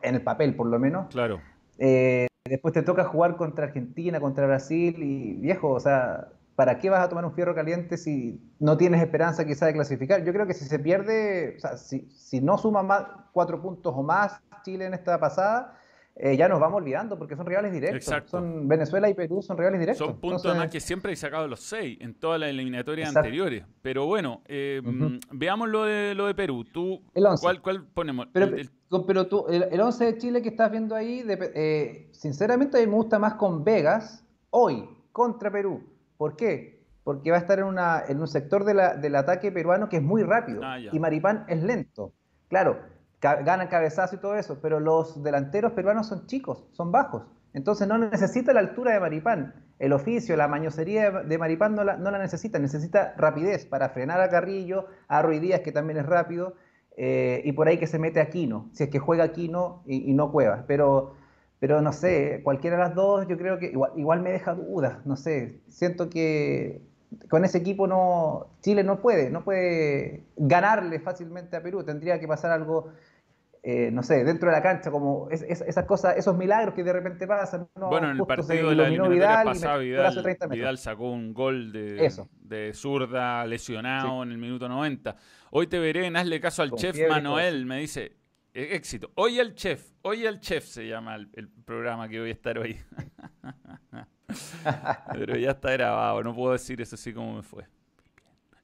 en 0.02 0.16
el 0.16 0.22
papel 0.22 0.56
por 0.56 0.68
lo 0.68 0.80
menos. 0.80 1.08
Claro. 1.08 1.42
Eh, 1.78 2.28
después 2.46 2.74
te 2.74 2.82
toca 2.82 3.04
jugar 3.04 3.36
contra 3.36 3.66
Argentina, 3.66 4.20
contra 4.22 4.48
Brasil 4.48 4.96
y 5.04 5.34
viejo, 5.34 5.72
o 5.72 5.80
sea, 5.80 6.30
¿para 6.58 6.80
qué 6.80 6.90
vas 6.90 7.06
a 7.06 7.08
tomar 7.08 7.24
un 7.24 7.34
fierro 7.34 7.54
caliente 7.54 7.98
si 7.98 8.42
no 8.58 8.78
tienes 8.78 9.00
esperanza 9.00 9.46
quizá 9.46 9.68
de 9.68 9.74
clasificar? 9.74 10.26
Yo 10.26 10.34
creo 10.34 10.48
que 10.48 10.56
si 10.56 10.66
se 10.66 10.80
pierde, 10.80 11.54
o 11.56 11.60
sea, 11.60 11.78
si, 11.78 12.10
si 12.10 12.42
no 12.42 12.58
suma 12.58 12.82
más 12.82 13.06
cuatro 13.32 13.62
puntos 13.62 13.94
o 13.96 14.02
más 14.02 14.42
Chile 14.64 14.88
en 14.88 14.96
esta 14.96 15.20
pasada, 15.20 15.80
eh, 16.16 16.36
ya 16.36 16.50
nos 16.50 16.60
vamos 16.60 16.78
olvidando 16.78 17.16
porque 17.16 17.36
son 17.36 17.46
rivales 17.46 17.72
directos. 17.72 18.12
Son 18.26 18.68
Venezuela 18.68 19.08
y 19.08 19.14
Perú 19.14 19.44
son 19.44 19.56
rivales 19.56 19.80
directos. 19.80 20.08
Son 20.08 20.20
puntos 20.20 20.48
además 20.48 20.72
que 20.72 20.80
siempre 20.80 21.14
he 21.14 21.16
sacado 21.16 21.48
los 21.48 21.60
seis 21.60 22.00
en 22.02 22.16
todas 22.16 22.40
las 22.40 22.50
eliminatorias 22.50 23.16
anteriores. 23.16 23.64
Pero 23.84 24.08
bueno, 24.08 24.42
eh, 24.48 24.82
veamos 25.32 25.70
lo 25.70 25.84
de, 25.84 26.16
lo 26.16 26.26
de 26.26 26.34
Perú. 26.34 26.66
¿Tú, 26.66 27.04
¿cuál, 27.40 27.62
¿Cuál 27.62 27.84
ponemos? 27.84 28.30
Pero, 28.34 29.06
pero 29.06 29.28
tú, 29.28 29.46
el, 29.48 29.80
11 29.80 30.06
de 30.06 30.18
Chile 30.18 30.42
que 30.42 30.50
estás 30.50 30.72
viendo 30.72 30.96
ahí, 30.96 31.24
eh, 31.28 32.10
sinceramente 32.14 32.78
a 32.78 32.80
mí 32.80 32.88
me 32.88 32.94
gusta 32.94 33.20
más 33.20 33.36
con 33.36 33.64
Vegas 33.64 34.26
hoy 34.50 34.90
contra 35.12 35.52
Perú 35.52 35.97
¿Por 36.18 36.36
qué? 36.36 36.86
Porque 37.04 37.32
va 37.32 37.38
a 37.38 37.40
estar 37.40 37.60
en, 37.60 37.66
una, 37.66 38.04
en 38.08 38.20
un 38.20 38.28
sector 38.28 38.66
del 38.66 39.16
ataque 39.16 39.52
peruano 39.52 39.88
que 39.88 39.98
es 39.98 40.04
muy 40.04 40.24
rápido 40.24 40.62
ah, 40.64 40.80
y 40.80 41.00
Maripán 41.00 41.46
es 41.48 41.64
lento. 41.64 42.14
Claro, 42.50 42.80
ganan 43.22 43.68
cabezazo 43.68 44.16
y 44.16 44.20
todo 44.20 44.36
eso, 44.36 44.60
pero 44.62 44.80
los 44.80 45.24
delanteros 45.24 45.74
peruanos 45.74 46.08
son 46.08 46.28
chicos, 46.28 46.68
son 46.74 46.92
bajos. 46.92 47.24
Entonces 47.54 47.88
no 47.88 47.98
necesita 47.98 48.54
la 48.54 48.60
altura 48.60 48.94
de 48.94 49.00
Maripán. 49.00 49.66
El 49.80 49.94
oficio, 49.94 50.36
la 50.36 50.48
mañosería 50.48 51.12
de 51.12 51.38
Maripán 51.38 51.76
no 51.76 51.84
la, 51.84 52.18
necesita, 52.18 52.60
necesita 52.60 53.14
rapidez 53.18 53.66
para 53.66 53.90
frenar 53.90 54.20
a 54.22 54.30
Carrillo, 54.30 54.88
a 55.08 55.22
Ruiz 55.22 55.42
Díaz, 55.42 55.62
que 55.62 55.72
también 55.72 56.00
es 56.00 56.06
rápido, 56.06 56.56
eh, 56.98 57.42
y 57.46 57.52
por 57.54 57.68
ahí 57.68 57.78
que 57.78 57.88
se 57.88 58.00
mete 58.00 58.20
Aquino, 58.20 58.70
si 58.74 58.84
es 58.84 58.90
que 58.90 59.00
juega 59.00 59.24
Aquino 59.24 59.84
y, 59.86 60.10
y 60.10 60.14
no 60.14 60.32
Cuevas. 60.32 60.64
Pero 60.68 61.14
pero 61.60 61.82
no 61.82 61.92
sé, 61.92 62.42
cualquiera 62.44 62.78
de 62.78 62.84
las 62.84 62.96
dos 62.96 63.28
yo 63.28 63.38
creo 63.38 63.58
que 63.58 63.74
igual, 63.96 64.22
me 64.22 64.32
deja 64.32 64.54
dudas, 64.54 65.06
no 65.06 65.16
sé, 65.16 65.60
siento 65.70 66.10
que 66.10 66.82
con 67.30 67.46
ese 67.46 67.58
equipo 67.58 67.88
no 67.88 68.48
Chile 68.62 68.84
no 68.84 69.02
puede, 69.02 69.30
no 69.30 69.44
puede 69.44 70.26
ganarle 70.36 71.00
fácilmente 71.00 71.58
a 71.58 71.64
Perú, 71.64 71.84
tendría 71.84 72.20
que 72.20 72.28
pasar 72.28 72.52
algo, 72.52 72.92
eh, 73.64 73.90
no 73.92 74.04
sé, 74.04 74.24
dentro 74.24 74.50
de 74.50 74.56
la 74.56 74.62
cancha, 74.62 74.92
como 74.92 75.30
esas 75.32 75.86
cosas, 75.86 76.16
esos 76.18 76.38
milagros 76.38 76.76
que 76.76 76.84
de 76.84 76.94
repente 76.94 77.26
pasan. 77.26 77.68
bueno, 77.76 78.12
en 78.12 78.18
el 78.18 78.26
partido 78.26 78.70
de 78.70 78.76
la 78.76 78.88
eliminatoria 78.88 79.44
pasada, 79.44 79.78
Vidal, 80.50 80.78
sacó 80.78 81.10
un 81.10 81.34
gol 81.34 81.72
de, 81.72 82.12
de 82.40 82.74
zurda 82.74 83.46
lesionado 83.48 84.22
en 84.22 84.32
el 84.32 84.38
minuto 84.38 84.70
90. 84.70 85.16
Hoy 85.50 85.66
te 85.66 85.80
veré 85.80 86.06
en 86.06 86.18
Hazle 86.18 86.40
caso 86.40 86.62
al 86.62 86.72
chef 86.74 86.96
Manuel, 87.10 87.66
me 87.66 87.80
dice, 87.80 88.18
éxito. 88.64 89.12
Hoy 89.16 89.40
el 89.40 89.54
chef, 89.54 89.92
hoy 90.02 90.26
el 90.26 90.40
chef 90.40 90.66
se 90.66 90.88
llama 90.88 91.16
el, 91.16 91.50
programa 91.66 92.10
que 92.10 92.20
voy 92.20 92.30
a 92.30 92.34
estar 92.34 92.58
hoy. 92.58 92.78
Pero 95.14 95.38
ya 95.38 95.52
está 95.52 95.72
grabado, 95.72 96.24
no 96.24 96.36
puedo 96.36 96.54
decir 96.54 96.82
eso 96.82 96.96
así 96.96 97.14
como 97.14 97.36
me 97.36 97.44
fue. 97.44 97.66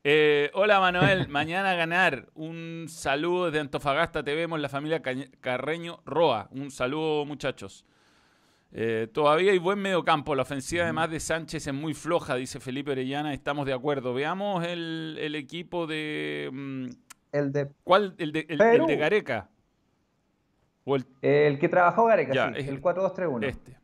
Eh, 0.03 0.51
hola 0.53 0.79
Manuel, 0.79 1.27
mañana 1.29 1.71
a 1.71 1.75
ganar. 1.75 2.27
Un 2.33 2.87
saludo 2.89 3.51
de 3.51 3.59
Antofagasta, 3.59 4.23
te 4.23 4.35
vemos, 4.35 4.59
la 4.59 4.69
familia 4.69 5.01
Carreño 5.39 6.01
Roa. 6.05 6.49
Un 6.51 6.71
saludo 6.71 7.25
muchachos. 7.25 7.85
Eh, 8.75 9.07
todavía 9.13 9.51
hay 9.51 9.59
buen 9.59 9.77
mediocampo. 9.79 10.33
La 10.33 10.41
ofensiva, 10.41 10.83
además 10.83 11.11
de 11.11 11.19
Sánchez, 11.19 11.67
es 11.67 11.73
muy 11.73 11.93
floja, 11.93 12.35
dice 12.35 12.59
Felipe 12.59 12.91
Orellana. 12.91 13.33
Estamos 13.33 13.67
de 13.67 13.73
acuerdo. 13.73 14.13
Veamos 14.15 14.65
el, 14.65 15.35
equipo 15.35 15.85
de. 15.85 16.49
Mm, 16.51 16.85
el 17.31 17.51
de. 17.51 17.69
¿Cuál? 17.83 18.15
El 18.17 18.31
de, 18.31 18.47
el, 18.49 18.57
de 18.57 18.97
Gareca. 18.97 19.51
El... 21.21 21.59
que 21.59 21.69
trabajó 21.69 22.05
Gareca, 22.05 22.33
sí, 22.33 22.67
el 22.67 22.81
4-2-3-1. 22.81 23.45
Este. 23.45 23.77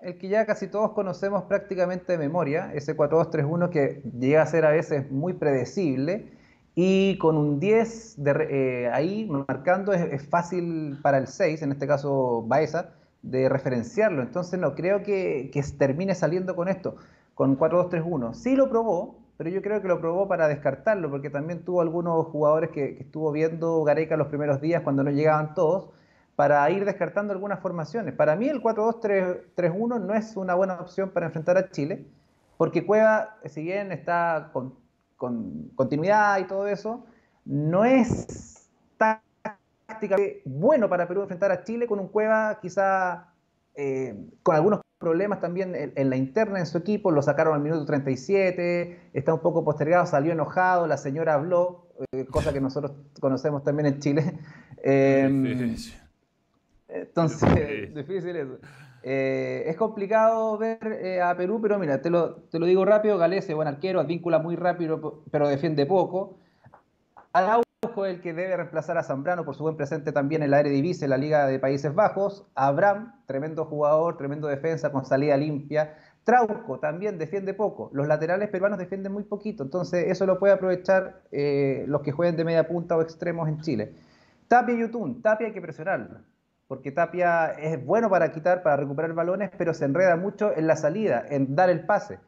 El 0.00 0.18
que 0.18 0.28
ya 0.28 0.44
casi 0.44 0.68
todos 0.68 0.92
conocemos 0.92 1.44
prácticamente 1.44 2.12
de 2.12 2.18
memoria, 2.18 2.70
ese 2.74 2.96
4-2-3-1 2.96 3.70
que 3.70 4.02
llega 4.18 4.42
a 4.42 4.46
ser 4.46 4.66
a 4.66 4.70
veces 4.70 5.10
muy 5.10 5.32
predecible 5.32 6.30
y 6.74 7.16
con 7.18 7.36
un 7.36 7.58
10 7.58 8.22
de, 8.22 8.48
eh, 8.50 8.90
ahí 8.92 9.26
marcando 9.26 9.92
es, 9.92 10.28
fácil 10.28 10.98
para 11.02 11.18
el 11.18 11.26
6, 11.26 11.62
en 11.62 11.72
este 11.72 11.86
caso 11.86 12.42
Baeza, 12.46 12.90
de 13.22 13.48
referenciarlo. 13.48 14.22
Entonces 14.22 14.60
no 14.60 14.74
creo 14.74 15.02
que, 15.02 15.50
que 15.52 15.62
termine 15.78 16.14
saliendo 16.14 16.54
con 16.54 16.68
esto, 16.68 16.96
con 17.34 17.58
4-2-3-1. 17.58 18.34
Sí 18.34 18.56
lo 18.56 18.68
probó, 18.68 19.23
pero 19.36 19.50
yo 19.50 19.62
creo 19.62 19.82
que 19.82 19.88
lo 19.88 20.00
probó 20.00 20.28
para 20.28 20.48
descartarlo, 20.48 21.10
porque 21.10 21.30
también 21.30 21.64
tuvo 21.64 21.80
algunos 21.80 22.26
jugadores 22.26 22.70
que, 22.70 22.98
estuvo 23.00 23.32
viendo 23.32 23.82
Gareca 23.84 24.16
los 24.16 24.28
primeros 24.28 24.60
días 24.60 24.82
cuando 24.82 25.02
no 25.02 25.10
llegaban 25.10 25.54
todos, 25.54 25.90
para 26.36 26.68
ir 26.70 26.84
descartando 26.84 27.32
algunas 27.32 27.60
formaciones. 27.60 28.14
Para 28.14 28.36
mí 28.36 28.48
el 28.48 28.60
4-2-3-1 28.62 30.00
no 30.00 30.14
es 30.14 30.36
una 30.36 30.54
buena 30.54 30.80
opción 30.80 31.10
para 31.10 31.26
enfrentar 31.26 31.56
a 31.56 31.70
Chile, 31.70 32.06
porque 32.56 32.84
Cueva, 32.84 33.36
si 33.46 33.62
bien 33.62 33.92
está 33.92 34.50
con 34.52 34.84
con 35.16 35.70
continuidad 35.74 36.38
y 36.38 36.44
todo 36.44 36.66
eso, 36.66 37.06
no 37.44 37.84
es 37.84 38.68
tácticamente 38.98 40.42
bueno 40.44 40.88
para 40.88 41.06
Perú 41.08 41.22
enfrentar 41.22 41.50
a 41.50 41.64
Chile 41.64 41.86
con 41.86 41.98
un 41.98 42.08
Cueva 42.08 42.58
quizá 42.60 43.32
eh, 43.74 44.14
con 44.42 44.56
algunos 44.56 44.80
problemas 44.98 45.40
también 45.40 45.74
en, 45.74 46.10
la 46.10 46.16
interna 46.16 46.58
en 46.58 46.66
su 46.66 46.78
equipo, 46.78 47.10
lo 47.10 47.22
sacaron 47.22 47.54
al 47.54 47.60
minuto 47.60 47.84
37, 47.84 49.10
está 49.12 49.34
un 49.34 49.40
poco 49.40 49.64
postergado, 49.64 50.06
salió 50.06 50.32
enojado, 50.32 50.86
la 50.86 50.96
señora 50.96 51.34
habló, 51.34 51.88
eh, 52.12 52.24
cosa 52.26 52.52
que 52.52 52.60
nosotros 52.60 52.92
conocemos 53.20 53.64
también 53.64 53.86
en 53.86 54.00
Chile. 54.00 54.38
Eh, 54.86 55.24
entonces, 56.88 57.94
difícil 57.94 58.36
eso. 58.36 58.58
Eh, 59.06 59.64
es 59.66 59.76
complicado 59.76 60.56
ver 60.56 60.78
eh, 60.82 61.20
a 61.20 61.36
Perú, 61.36 61.60
pero 61.60 61.78
mira, 61.78 62.00
te 62.00 62.08
lo, 62.08 62.36
te 62.50 62.58
lo 62.58 62.64
digo 62.64 62.86
rápido, 62.86 63.18
Galese, 63.18 63.52
buen 63.52 63.68
arquero, 63.68 64.00
advíncula 64.00 64.38
muy 64.38 64.56
rápido, 64.56 65.22
pero 65.30 65.46
defiende 65.46 65.84
poco. 65.84 66.38
El 67.96 68.20
que 68.20 68.34
debe 68.34 68.56
reemplazar 68.56 68.98
a 68.98 69.04
Zambrano 69.04 69.44
por 69.44 69.54
su 69.54 69.62
buen 69.62 69.76
presente 69.76 70.10
también 70.10 70.42
en 70.42 70.50
la 70.50 70.60
Eredivisie, 70.60 71.04
en 71.04 71.10
la 71.10 71.16
Liga 71.16 71.46
de 71.46 71.58
Países 71.60 71.94
Bajos. 71.94 72.44
Abraham, 72.54 73.14
tremendo 73.26 73.64
jugador, 73.64 74.16
tremendo 74.16 74.48
defensa 74.48 74.90
con 74.90 75.04
salida 75.04 75.36
limpia. 75.36 75.94
Trauco 76.24 76.80
también 76.80 77.18
defiende 77.18 77.54
poco. 77.54 77.90
Los 77.92 78.08
laterales 78.08 78.48
peruanos 78.48 78.78
defienden 78.78 79.12
muy 79.12 79.22
poquito, 79.22 79.62
entonces 79.62 80.06
eso 80.08 80.26
lo 80.26 80.38
puede 80.38 80.54
aprovechar 80.54 81.22
eh, 81.30 81.84
los 81.86 82.02
que 82.02 82.12
jueguen 82.12 82.36
de 82.36 82.44
media 82.44 82.66
punta 82.66 82.96
o 82.96 83.02
extremos 83.02 83.48
en 83.48 83.60
Chile. 83.60 83.94
Tapia 84.48 84.74
y 84.74 84.80
Yutun, 84.80 85.22
Tapia 85.22 85.46
hay 85.46 85.52
que 85.52 85.60
presionarlo 85.60 86.18
porque 86.66 86.90
Tapia 86.90 87.52
es 87.52 87.84
bueno 87.84 88.08
para 88.08 88.32
quitar, 88.32 88.62
para 88.62 88.76
recuperar 88.76 89.12
balones, 89.12 89.50
pero 89.56 89.74
se 89.74 89.84
enreda 89.84 90.16
mucho 90.16 90.56
en 90.56 90.66
la 90.66 90.76
salida, 90.76 91.24
en 91.28 91.54
dar 91.54 91.70
el 91.70 91.84
pase. 91.84 92.18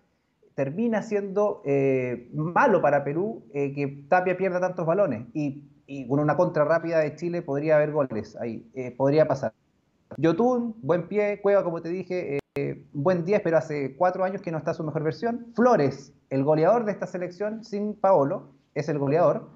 Termina 0.57 1.03
siendo 1.03 1.61
eh, 1.66 2.31
malo 2.33 2.81
para 2.81 3.05
Perú 3.05 3.45
eh, 3.53 3.75
que 3.75 4.07
Tapia 4.09 4.38
pierda 4.38 4.59
tantos 4.59 4.87
balones 4.87 5.27
y, 5.35 5.69
con 6.09 6.19
una 6.19 6.35
contra 6.35 6.64
rápida 6.64 7.01
de 7.01 7.14
Chile 7.14 7.42
podría 7.42 7.77
haber 7.77 7.92
goles 7.92 8.35
ahí, 8.40 8.66
eh, 8.75 8.90
podría 8.90 9.29
pasar. 9.29 9.53
Yotun, 10.16 10.75
buen 10.81 11.09
pie, 11.09 11.40
Cueva, 11.42 11.62
como 11.62 11.83
te 11.83 11.90
dije, 11.90 12.38
buen 12.95 13.27
10, 13.27 13.42
pero 13.42 13.59
hace 13.59 13.97
cuatro 13.97 14.25
años 14.25 14.40
que 14.40 14.51
no 14.51 14.57
está 14.57 14.73
su 14.73 14.83
mejor 14.83 15.03
versión. 15.03 15.53
Flores, 15.55 16.14
el 16.31 16.42
goleador 16.42 16.87
de 16.87 16.92
esta 16.92 17.07
selección 17.07 17.62
sin 17.62 17.95
Paolo, 17.95 18.55
es 18.75 18.88
el 18.88 18.99
goleador. 18.99 19.51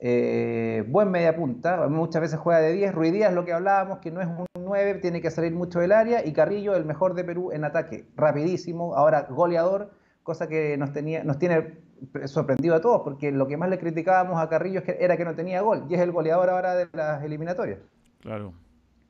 Buen 0.00 1.10
media 1.10 1.34
punta, 1.34 1.88
muchas 1.88 2.22
veces 2.22 2.38
juega 2.38 2.60
de 2.60 2.72
10. 2.72 2.94
Ruidías, 2.94 3.34
lo 3.34 3.44
que 3.44 3.52
hablábamos, 3.52 3.98
que 3.98 4.12
no 4.12 4.20
es 4.20 4.28
un 4.28 4.46
9, 4.60 5.00
tiene 5.00 5.20
que 5.20 5.32
salir 5.32 5.52
mucho 5.52 5.80
del 5.80 5.90
área. 5.90 6.24
Y 6.24 6.32
Carrillo, 6.32 6.76
el 6.76 6.84
mejor 6.84 7.14
de 7.14 7.24
Perú 7.24 7.50
en 7.50 7.64
ataque, 7.64 8.06
rapidísimo, 8.14 8.94
ahora 8.94 9.26
goleador, 9.28 9.90
cosa 10.26 10.48
que 10.48 10.76
nos, 10.76 10.92
tenía, 10.92 11.22
nos 11.22 11.38
tiene 11.38 11.78
sorprendido 12.26 12.74
a 12.74 12.80
todos, 12.80 13.02
porque 13.02 13.30
lo 13.30 13.46
que 13.46 13.56
más 13.56 13.70
le 13.70 13.78
criticábamos 13.78 14.42
a 14.42 14.48
Carrillo 14.48 14.82
era 14.84 15.16
que 15.16 15.24
no 15.24 15.36
tenía 15.36 15.62
gol, 15.62 15.86
y 15.88 15.94
es 15.94 16.00
el 16.00 16.10
goleador 16.10 16.50
ahora 16.50 16.74
de 16.74 16.88
las 16.92 17.22
eliminatorias. 17.22 17.78
Claro. 18.20 18.52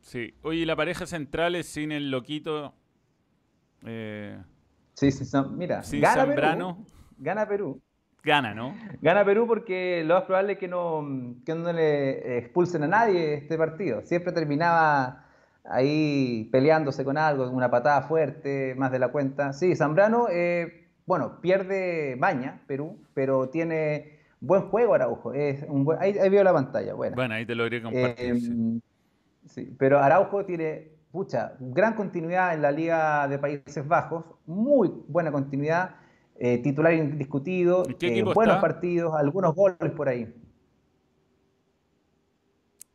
Sí. 0.03 0.35
Oye, 0.43 0.67
la 0.67 0.77
pareja 0.77 1.07
central 1.07 1.57
es 1.57 1.67
sin 1.67 1.91
el 1.91 2.11
loquito. 2.11 2.75
Eh, 3.85 4.39
sí, 4.93 5.11
sí, 5.11 5.25
mira, 5.53 5.83
sin 5.83 6.03
gana 6.03 6.27
Perú, 6.27 6.87
gana 7.19 7.49
Perú. 7.49 7.81
Gana, 8.23 8.55
¿no? 8.55 8.75
Gana 9.01 9.25
Perú 9.25 9.47
porque 9.47 10.03
lo 10.05 10.17
más 10.17 10.25
probable 10.25 10.55
es 10.55 10.59
que 10.59 10.69
no, 10.69 11.03
que 11.47 11.55
no 11.55 11.73
le 11.73 12.39
expulsen 12.39 12.83
a 12.83 12.89
nadie 12.89 13.35
este 13.35 13.57
partido. 13.57 14.03
Siempre 14.03 14.33
terminaba 14.33 15.25
ahí 15.65 16.49
peleándose 16.53 17.05
con 17.05 17.17
algo, 17.17 17.49
una 17.49 17.71
patada 17.71 18.03
fuerte, 18.03 18.75
más 18.77 18.93
de 18.93 18.99
la 18.99 19.09
cuenta. 19.09 19.53
Sí, 19.53 19.77
Zambrano, 19.77 20.27
eh, 20.29 20.86
bueno, 21.07 21.41
pierde 21.41 22.17
baña 22.19 22.63
Perú, 22.67 22.99
pero 23.15 23.49
tiene 23.49 24.19
buen 24.41 24.63
juego 24.69 24.95
Araujo. 24.95 25.33
Es 25.33 25.65
un 25.69 25.87
ahí, 25.99 26.13
veo 26.29 26.45
la 26.45 26.53
pantalla. 26.53 26.95
Bueno, 26.95 27.17
bueno 27.17 27.35
ahí 27.35 27.47
te 27.47 27.55
lo 27.55 27.67
iré 27.67 27.83
compartir. 27.83 28.41
sí. 28.41 28.83
sí. 29.47 29.75
pero 29.79 29.99
Araujo 30.01 30.45
tiene, 30.45 30.89
pucha, 31.11 31.55
gran 31.61 31.95
continuidad 31.95 32.55
en 32.55 32.63
la 32.63 32.73
Liga 32.73 33.27
de 33.29 33.39
Países 33.39 33.87
Bajos, 33.87 34.25
muy 34.45 34.93
buena 35.09 35.33
continuidad 35.33 35.97
eh, 36.39 36.59
titular 36.59 36.93
indiscutido, 36.93 37.85
eh, 38.01 38.23
buenos 38.23 38.59
partidos, 38.59 39.15
algunos 39.15 39.55
goles 39.55 39.91
por 39.93 40.09
ahí. 40.09 40.31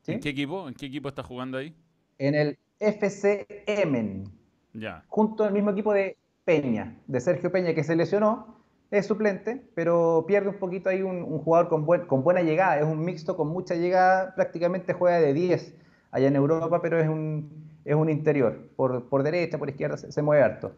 ¿En 0.06 0.20
qué 0.20 0.30
equipo? 0.30 0.68
¿En 0.68 0.76
qué 0.76 0.86
equipo 0.86 1.10
está 1.10 1.24
jugando 1.24 1.58
ahí? 1.58 1.76
En 2.20 2.36
el 2.36 2.60
FC 2.80 3.64
Emen. 3.66 4.26
Ya. 4.74 5.04
Junto 5.08 5.44
al 5.44 5.54
mismo 5.54 5.72
equipo 5.72 5.92
de 5.94 6.18
Peña, 6.46 6.98
de 7.08 7.22
Sergio 7.22 7.52
Peña, 7.52 7.74
que 7.74 7.84
se 7.84 7.96
lesionó, 7.96 8.58
es 8.90 9.06
suplente, 9.06 9.62
pero 9.76 10.26
pierde 10.28 10.50
un 10.50 10.60
poquito 10.60 10.90
ahí 10.90 11.02
un, 11.02 11.40
jugador 11.40 11.70
con, 11.70 11.86
con 12.08 12.24
buena 12.24 12.42
llegada. 12.42 12.80
Es 12.80 12.86
un 12.86 13.04
mixto 13.04 13.38
con 13.38 13.48
mucha 13.48 13.76
llegada, 13.76 14.36
prácticamente 14.36 14.94
juega 14.94 15.20
de 15.20 15.34
10 15.34 15.76
allá 16.12 16.28
en 16.28 16.36
Europa, 16.36 16.82
pero 16.82 17.00
es 17.00 17.08
un, 17.08 17.50
es 17.86 17.96
un 17.96 18.10
interior. 18.10 18.70
Por, 18.76 19.08
por 19.08 19.24
derecha, 19.24 19.58
por 19.58 19.70
izquierda 19.70 19.98
se 19.98 20.22
mueve 20.22 20.44
harto. 20.44 20.74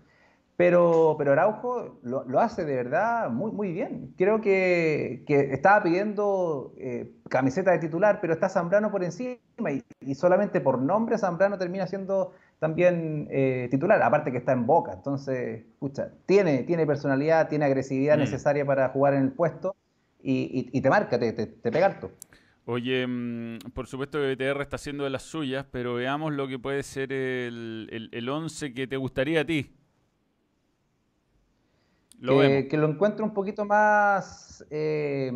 Pero, 0.56 1.16
pero 1.18 1.32
Araujo 1.32 1.98
lo, 2.04 2.24
lo, 2.26 2.40
hace 2.40 2.64
de 2.64 2.76
verdad 2.76 3.30
muy, 3.32 3.52
muy 3.52 3.74
bien. 3.74 4.14
Creo 4.18 4.40
que, 4.40 5.24
que 5.26 5.52
estaba 5.52 5.82
pidiendo 5.82 6.74
eh, 6.78 7.12
camiseta 7.28 7.72
de 7.72 7.80
titular, 7.80 8.20
pero 8.22 8.34
está 8.34 8.50
Zambrano 8.50 8.92
por 8.92 9.04
encima 9.04 9.40
y, 10.00 10.16
solamente 10.16 10.62
por 10.62 10.78
nombre 10.80 11.18
Zambrano 11.18 11.58
termina 11.58 11.88
siendo 11.88 12.34
también 12.64 13.28
eh, 13.30 13.68
titular, 13.70 14.02
aparte 14.02 14.32
que 14.32 14.40
está 14.40 14.54
en 14.54 14.66
boca. 14.66 14.94
Entonces, 14.94 15.66
escucha, 15.74 16.10
tiene, 16.26 16.64
tiene 16.64 16.88
personalidad, 16.88 17.48
tiene 17.48 17.66
agresividad 17.66 18.18
mm. 18.18 18.22
necesaria 18.22 18.66
para 18.66 18.90
jugar 18.90 19.14
en 19.14 19.24
el 19.24 19.32
puesto 19.32 19.76
y, 20.22 20.70
y, 20.72 20.82
te 20.82 20.90
marca, 20.90 21.20
te, 21.20 21.34
te, 21.34 21.48
pega 21.72 21.86
harto. 21.86 22.12
Oye, 22.66 23.06
mm, 23.06 23.60
por 23.74 23.86
supuesto 23.86 24.20
que 24.20 24.34
BTR 24.34 24.62
está 24.62 24.78
haciendo 24.78 25.04
de 25.04 25.12
las 25.12 25.24
suyas, 25.24 25.66
pero 25.70 25.96
veamos 25.96 26.34
lo 26.34 26.48
que 26.48 26.58
puede 26.58 26.82
ser 26.82 27.14
el, 27.14 27.88
el, 27.92 28.10
el 28.12 28.30
once 28.30 28.74
que 28.74 28.88
te 28.88 28.98
gustaría 28.98 29.42
a 29.42 29.46
ti 29.46 29.70
que, 32.70 32.78
lo 32.78 32.88
encuentro 32.88 33.26
un 33.26 33.34
poquito 33.34 33.66
más, 33.66 34.66
eh, 34.70 35.32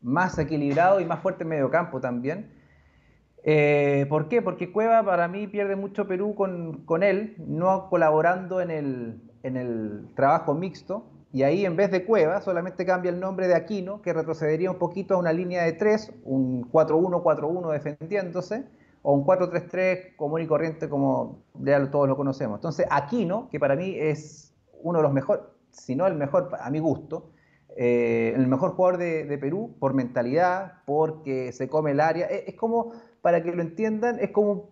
más 0.00 0.38
equilibrado 0.38 1.00
y 1.00 1.04
más 1.04 1.20
fuerte 1.20 1.44
en 1.44 1.50
medio 1.50 1.70
campo 1.70 2.00
también. 2.00 2.50
Eh, 3.46 4.06
¿Por 4.08 4.28
qué? 4.28 4.40
Porque 4.40 4.72
Cueva 4.72 5.02
para 5.04 5.28
mí 5.28 5.46
pierde 5.46 5.76
mucho 5.76 6.08
Perú 6.08 6.34
con, 6.34 7.02
él, 7.02 7.36
no 7.46 7.90
colaborando 7.90 8.60
en 8.60 8.70
el, 8.70 9.22
en 9.42 9.56
el 9.56 10.08
trabajo 10.16 10.54
mixto. 10.54 11.04
Y 11.30 11.42
ahí 11.42 11.66
en 11.66 11.76
vez 11.76 11.90
de 11.90 12.04
Cueva 12.04 12.40
solamente 12.40 12.86
cambia 12.86 13.10
el 13.10 13.20
nombre 13.20 13.46
de 13.46 13.54
Aquino, 13.54 14.00
que 14.00 14.12
retrocedería 14.12 14.70
un 14.70 14.78
poquito 14.78 15.14
a 15.14 15.18
una 15.18 15.32
línea 15.32 15.64
de 15.64 15.72
3, 15.72 16.12
un 16.24 16.70
4-1-4-1 16.70 17.72
defendiéndose, 17.72 18.64
o 19.02 19.12
un 19.12 19.26
4-3-3 19.26 20.16
común 20.16 20.40
y 20.40 20.46
corriente 20.46 20.88
como 20.88 21.42
todos 21.90 22.08
lo 22.08 22.16
conocemos. 22.16 22.58
Entonces 22.58 22.86
Aquino, 22.90 23.48
que 23.50 23.60
para 23.60 23.76
mí 23.76 23.94
es 23.98 24.54
uno 24.82 25.00
de 25.00 25.02
los 25.02 25.12
mejores, 25.12 25.42
si 25.70 25.96
no 25.96 26.06
el 26.06 26.14
mejor 26.14 26.50
a 26.58 26.70
mi 26.70 26.78
gusto, 26.78 27.30
eh, 27.76 28.32
el 28.36 28.46
mejor 28.46 28.72
jugador 28.72 28.98
de, 28.98 29.38
Perú 29.38 29.74
por 29.80 29.94
mentalidad, 29.94 30.74
porque 30.86 31.52
se 31.52 31.68
come 31.68 31.90
el 31.90 32.00
área. 32.00 32.26
Es, 32.26 32.54
como, 32.54 32.92
para 33.24 33.42
que 33.42 33.52
lo 33.52 33.62
entiendan, 33.62 34.18
es 34.20 34.32
como 34.32 34.68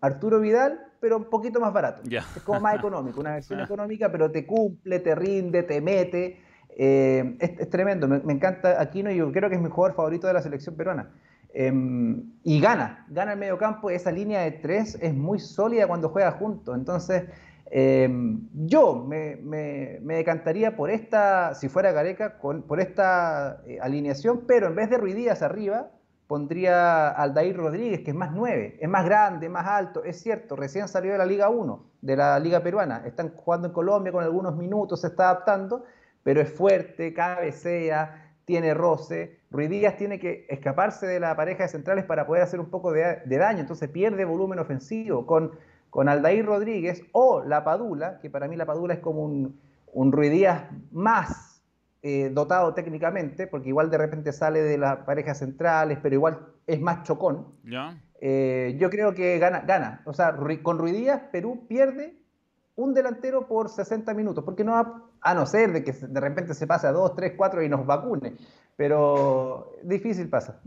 Arturo 0.00 0.38
Vidal, 0.38 0.78
pero 1.00 1.16
un 1.16 1.24
poquito 1.24 1.58
más 1.58 1.72
barato. 1.72 2.02
Es 2.08 2.42
como 2.44 2.60
más 2.60 2.76
económico, 2.76 3.18
una 3.18 3.32
versión 3.32 3.58
económica, 3.60 4.12
pero 4.12 4.30
te 4.30 4.46
cumple, 4.46 5.00
te 5.00 5.16
rinde, 5.16 5.64
te 5.64 5.80
mete. 5.80 6.38
Eh, 6.68 7.36
es, 7.40 7.68
tremendo, 7.70 8.06
me, 8.06 8.20
me, 8.20 8.34
encanta 8.34 8.80
Aquino 8.80 9.10
y 9.10 9.16
yo 9.16 9.32
creo 9.32 9.50
que 9.50 9.56
es 9.56 9.60
mi 9.60 9.68
jugador 9.68 9.96
favorito 9.96 10.28
de 10.28 10.32
la 10.32 10.42
selección 10.42 10.76
peruana. 10.76 11.10
Em, 11.52 12.22
y 12.44 12.60
gana, 12.60 13.04
gana 13.08 13.32
el 13.32 13.40
medio 13.40 13.58
campo, 13.58 13.90
esa 13.90 14.12
línea 14.12 14.42
de 14.42 14.52
tres 14.52 14.96
es 15.02 15.12
muy 15.12 15.40
sólida 15.40 15.88
cuando 15.88 16.10
juega 16.10 16.30
juntos. 16.30 16.76
Entonces, 16.78 17.24
em, 17.72 18.46
yo 18.54 19.04
me, 19.04 19.98
decantaría 20.04 20.76
por 20.76 20.88
esta, 20.88 21.56
si 21.56 21.68
fuera 21.68 21.90
Gareca, 21.90 22.38
por 22.38 22.78
esta 22.78 23.60
eh, 23.66 23.80
alineación, 23.82 24.44
pero 24.46 24.68
en 24.68 24.76
vez 24.76 24.88
de 24.88 24.98
Ruidías 24.98 25.42
arriba, 25.42 25.90
pondría 26.26 27.10
al 27.10 27.30
Aldair 27.30 27.56
Rodríguez, 27.56 28.00
que 28.00 28.10
es 28.10 28.16
más 28.16 28.32
nueve, 28.32 28.78
es 28.80 28.88
más 28.88 29.04
grande, 29.04 29.48
más 29.48 29.66
alto, 29.66 30.04
es 30.04 30.20
cierto, 30.20 30.56
recién 30.56 30.88
salió 30.88 31.12
de 31.12 31.18
la 31.18 31.26
Liga 31.26 31.48
1, 31.48 31.84
de 32.00 32.16
la 32.16 32.38
Liga 32.38 32.60
Peruana, 32.60 33.02
están 33.06 33.34
jugando 33.34 33.68
en 33.68 33.72
Colombia 33.72 34.12
con 34.12 34.24
algunos 34.24 34.56
minutos, 34.56 35.02
se 35.02 35.08
está 35.08 35.30
adaptando, 35.30 35.84
pero 36.22 36.40
es 36.40 36.50
fuerte, 36.52 37.12
cabecea, 37.12 38.32
tiene 38.44 38.74
roce, 38.74 39.40
Ruidías 39.50 39.96
tiene 39.96 40.18
que 40.18 40.46
escaparse 40.48 41.06
de 41.06 41.20
la 41.20 41.36
pareja 41.36 41.64
de 41.64 41.68
centrales 41.68 42.04
para 42.04 42.26
poder 42.26 42.42
hacer 42.42 42.60
un 42.60 42.70
poco 42.70 42.92
de, 42.92 43.20
daño, 43.26 43.60
entonces 43.60 43.90
pierde 43.90 44.24
volumen 44.24 44.58
ofensivo 44.58 45.26
con, 45.26 45.52
con 45.90 46.08
Aldair 46.08 46.46
Rodríguez 46.46 47.02
o 47.12 47.42
la 47.44 47.62
Padula, 47.62 48.18
que 48.20 48.30
para 48.30 48.48
mí 48.48 48.56
la 48.56 48.64
Padula 48.64 48.94
es 48.94 49.00
como 49.00 49.24
un, 49.24 49.60
un 49.92 50.12
Ruidías 50.12 50.64
más 50.90 51.51
eh, 52.02 52.30
dotado 52.32 52.74
técnicamente, 52.74 53.46
porque 53.46 53.68
igual 53.68 53.88
de 53.88 53.98
repente 53.98 54.32
sale 54.32 54.60
de 54.60 54.76
las 54.76 54.98
parejas 55.04 55.38
centrales, 55.38 55.98
pero 56.02 56.16
igual 56.16 56.46
es 56.66 56.80
más 56.80 57.04
chocón. 57.04 57.54
Eh, 58.20 58.76
yo 58.78 58.90
creo 58.90 59.14
que 59.14 59.38
gana, 59.38 59.60
gana. 59.60 60.02
O 60.04 60.12
sea, 60.12 60.36
con 60.62 60.78
Ruidías 60.78 61.22
Perú 61.30 61.66
pierde 61.68 62.16
un 62.74 62.92
delantero 62.94 63.46
por 63.46 63.68
60 63.68 64.14
minutos, 64.14 64.44
porque 64.44 64.64
no 64.64 64.72
va, 64.72 65.04
a 65.20 65.34
no 65.34 65.46
ser 65.46 65.72
de 65.72 65.84
que 65.84 65.92
de 65.92 66.20
repente 66.20 66.54
se 66.54 66.66
pase 66.66 66.88
a 66.88 66.92
2, 66.92 67.14
3, 67.14 67.34
4 67.36 67.62
y 67.62 67.68
nos 67.68 67.86
vacune. 67.86 68.34
Pero 68.76 69.76
difícil 69.84 70.28
pasa. 70.28 70.60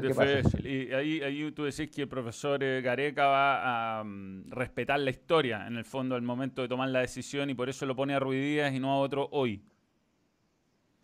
Difícil. 0.00 0.66
Y 0.66 0.92
ahí, 0.94 1.20
ahí 1.20 1.52
tú 1.52 1.64
decís 1.64 1.90
que 1.90 2.02
el 2.02 2.08
profesor 2.08 2.62
eh, 2.62 2.80
Gareca 2.80 3.26
va 3.26 3.98
a 3.98 4.04
mm, 4.04 4.50
respetar 4.50 5.00
la 5.00 5.10
historia 5.10 5.66
en 5.66 5.76
el 5.76 5.84
fondo 5.84 6.14
al 6.14 6.22
momento 6.22 6.62
de 6.62 6.68
tomar 6.68 6.88
la 6.88 7.00
decisión 7.00 7.50
y 7.50 7.54
por 7.54 7.68
eso 7.68 7.84
lo 7.84 7.96
pone 7.96 8.14
a 8.14 8.20
Ruidías 8.20 8.72
y 8.72 8.80
no 8.80 8.92
a 8.92 8.98
otro 8.98 9.28
hoy. 9.32 9.62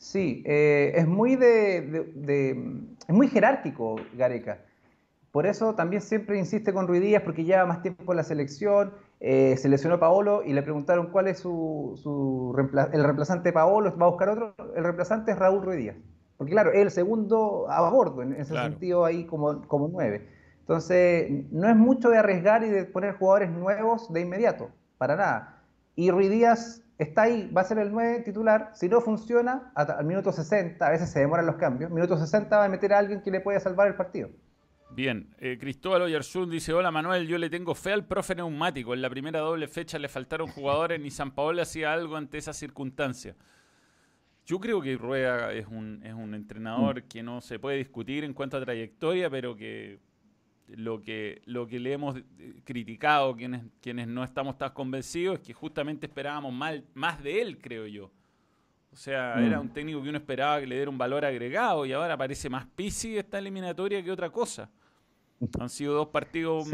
Sí, 0.00 0.42
eh, 0.46 0.92
es 0.96 1.06
muy 1.06 1.36
de, 1.36 2.04
es 3.06 3.14
muy 3.14 3.28
jerárquico 3.28 3.96
Gareca. 4.16 4.64
Por 5.30 5.46
eso 5.46 5.74
también 5.74 6.00
siempre 6.00 6.38
insiste 6.38 6.72
con 6.72 6.88
Ruidías 6.88 7.22
porque 7.22 7.44
lleva 7.44 7.66
más 7.66 7.82
tiempo 7.82 8.12
en 8.12 8.16
la 8.16 8.24
selección 8.24 8.92
eh, 9.22 9.58
se 9.58 9.68
lesionó 9.68 10.00
Paolo 10.00 10.42
y 10.42 10.54
le 10.54 10.62
preguntaron 10.62 11.08
cuál 11.08 11.28
es 11.28 11.40
su, 11.40 12.54
el 12.92 13.04
reemplazante 13.04 13.50
de 13.50 13.52
Paolo, 13.52 13.94
va 13.98 14.06
a 14.06 14.08
buscar 14.08 14.30
otro, 14.30 14.54
el 14.74 14.82
reemplazante 14.82 15.32
es 15.32 15.38
Raúl 15.38 15.62
Ruiz 15.62 15.78
Díaz. 15.78 15.96
Porque 16.38 16.52
claro, 16.52 16.72
es 16.72 16.80
el 16.80 16.90
segundo 16.90 17.70
a 17.70 17.88
bordo, 17.90 18.22
en 18.22 18.32
ese 18.32 18.54
sentido 18.54 19.04
ahí 19.04 19.26
como, 19.26 19.60
como 19.68 19.88
nueve. 19.88 20.26
Entonces, 20.60 21.30
no 21.50 21.68
es 21.68 21.76
mucho 21.76 22.08
de 22.08 22.16
arriesgar 22.16 22.64
y 22.64 22.70
de 22.70 22.86
poner 22.86 23.16
jugadores 23.16 23.50
nuevos 23.50 24.10
de 24.10 24.22
inmediato, 24.22 24.70
para 24.96 25.16
nada. 25.16 25.62
Y 25.96 26.10
Ruiz 26.10 26.30
Díaz 26.30 26.82
está 27.02 27.22
ahí, 27.22 27.50
va 27.50 27.62
a 27.62 27.64
ser 27.64 27.78
el 27.78 27.90
9 27.90 28.20
titular. 28.20 28.70
Si 28.74 28.88
no 28.88 29.00
funciona, 29.00 29.72
al 29.74 30.04
minuto 30.04 30.32
60, 30.32 30.86
a 30.86 30.90
veces 30.90 31.10
se 31.10 31.20
demoran 31.20 31.46
los 31.46 31.56
cambios, 31.56 31.90
minuto 31.90 32.16
60 32.16 32.56
va 32.56 32.64
a 32.64 32.68
meter 32.68 32.92
a 32.92 32.98
alguien 32.98 33.22
que 33.22 33.30
le 33.30 33.40
pueda 33.40 33.58
salvar 33.58 33.88
el 33.88 33.94
partido. 33.94 34.28
Bien, 34.92 35.34
eh, 35.38 35.56
Cristóbal 35.58 36.02
Oyarzún 36.02 36.50
dice, 36.50 36.72
hola 36.72 36.90
Manuel, 36.90 37.26
yo 37.26 37.38
le 37.38 37.48
tengo 37.48 37.74
fe 37.74 37.92
al 37.92 38.04
profe 38.04 38.34
neumático. 38.34 38.92
En 38.92 39.00
la 39.00 39.08
primera 39.08 39.38
doble 39.38 39.68
fecha 39.68 39.98
le 39.98 40.08
faltaron 40.08 40.48
jugadores, 40.48 41.00
ni 41.00 41.10
San 41.10 41.30
Paolo 41.30 41.62
hacía 41.62 41.92
algo 41.92 42.16
ante 42.16 42.38
esa 42.38 42.52
circunstancia. 42.52 43.36
Yo 44.44 44.58
creo 44.58 44.82
que 44.82 44.96
Rueda 44.96 45.52
es 45.52 45.68
un, 45.68 46.02
es 46.04 46.12
un 46.12 46.34
entrenador 46.34 47.04
mm. 47.04 47.08
que 47.08 47.22
no 47.22 47.40
se 47.40 47.60
puede 47.60 47.76
discutir 47.76 48.24
en 48.24 48.34
cuanto 48.34 48.56
a 48.56 48.60
trayectoria, 48.60 49.30
pero 49.30 49.54
que 49.54 50.00
lo 50.76 51.02
que, 51.02 51.42
lo 51.46 51.66
que 51.66 51.78
le 51.78 51.92
hemos 51.92 52.16
eh, 52.16 52.60
criticado, 52.64 53.36
quienes, 53.36 53.62
quienes 53.80 54.08
no 54.08 54.24
estamos 54.24 54.58
tan 54.58 54.72
convencidos, 54.72 55.38
es 55.38 55.46
que 55.46 55.52
justamente 55.52 56.06
esperábamos 56.06 56.52
mal, 56.52 56.84
más 56.94 57.22
de 57.22 57.42
él, 57.42 57.58
creo 57.58 57.86
yo. 57.86 58.10
O 58.92 58.96
sea, 58.96 59.34
era 59.44 59.58
mm. 59.58 59.62
un 59.62 59.68
técnico 59.72 60.02
que 60.02 60.08
uno 60.08 60.18
esperaba 60.18 60.60
que 60.60 60.66
le 60.66 60.74
diera 60.74 60.90
un 60.90 60.98
valor 60.98 61.24
agregado 61.24 61.86
y 61.86 61.92
ahora 61.92 62.16
parece 62.16 62.50
más 62.50 62.66
pisi 62.66 63.16
esta 63.16 63.38
eliminatoria 63.38 64.02
que 64.02 64.10
otra 64.10 64.30
cosa. 64.30 64.70
Han 65.58 65.70
sido 65.70 65.94
dos 65.94 66.08
partidos, 66.08 66.68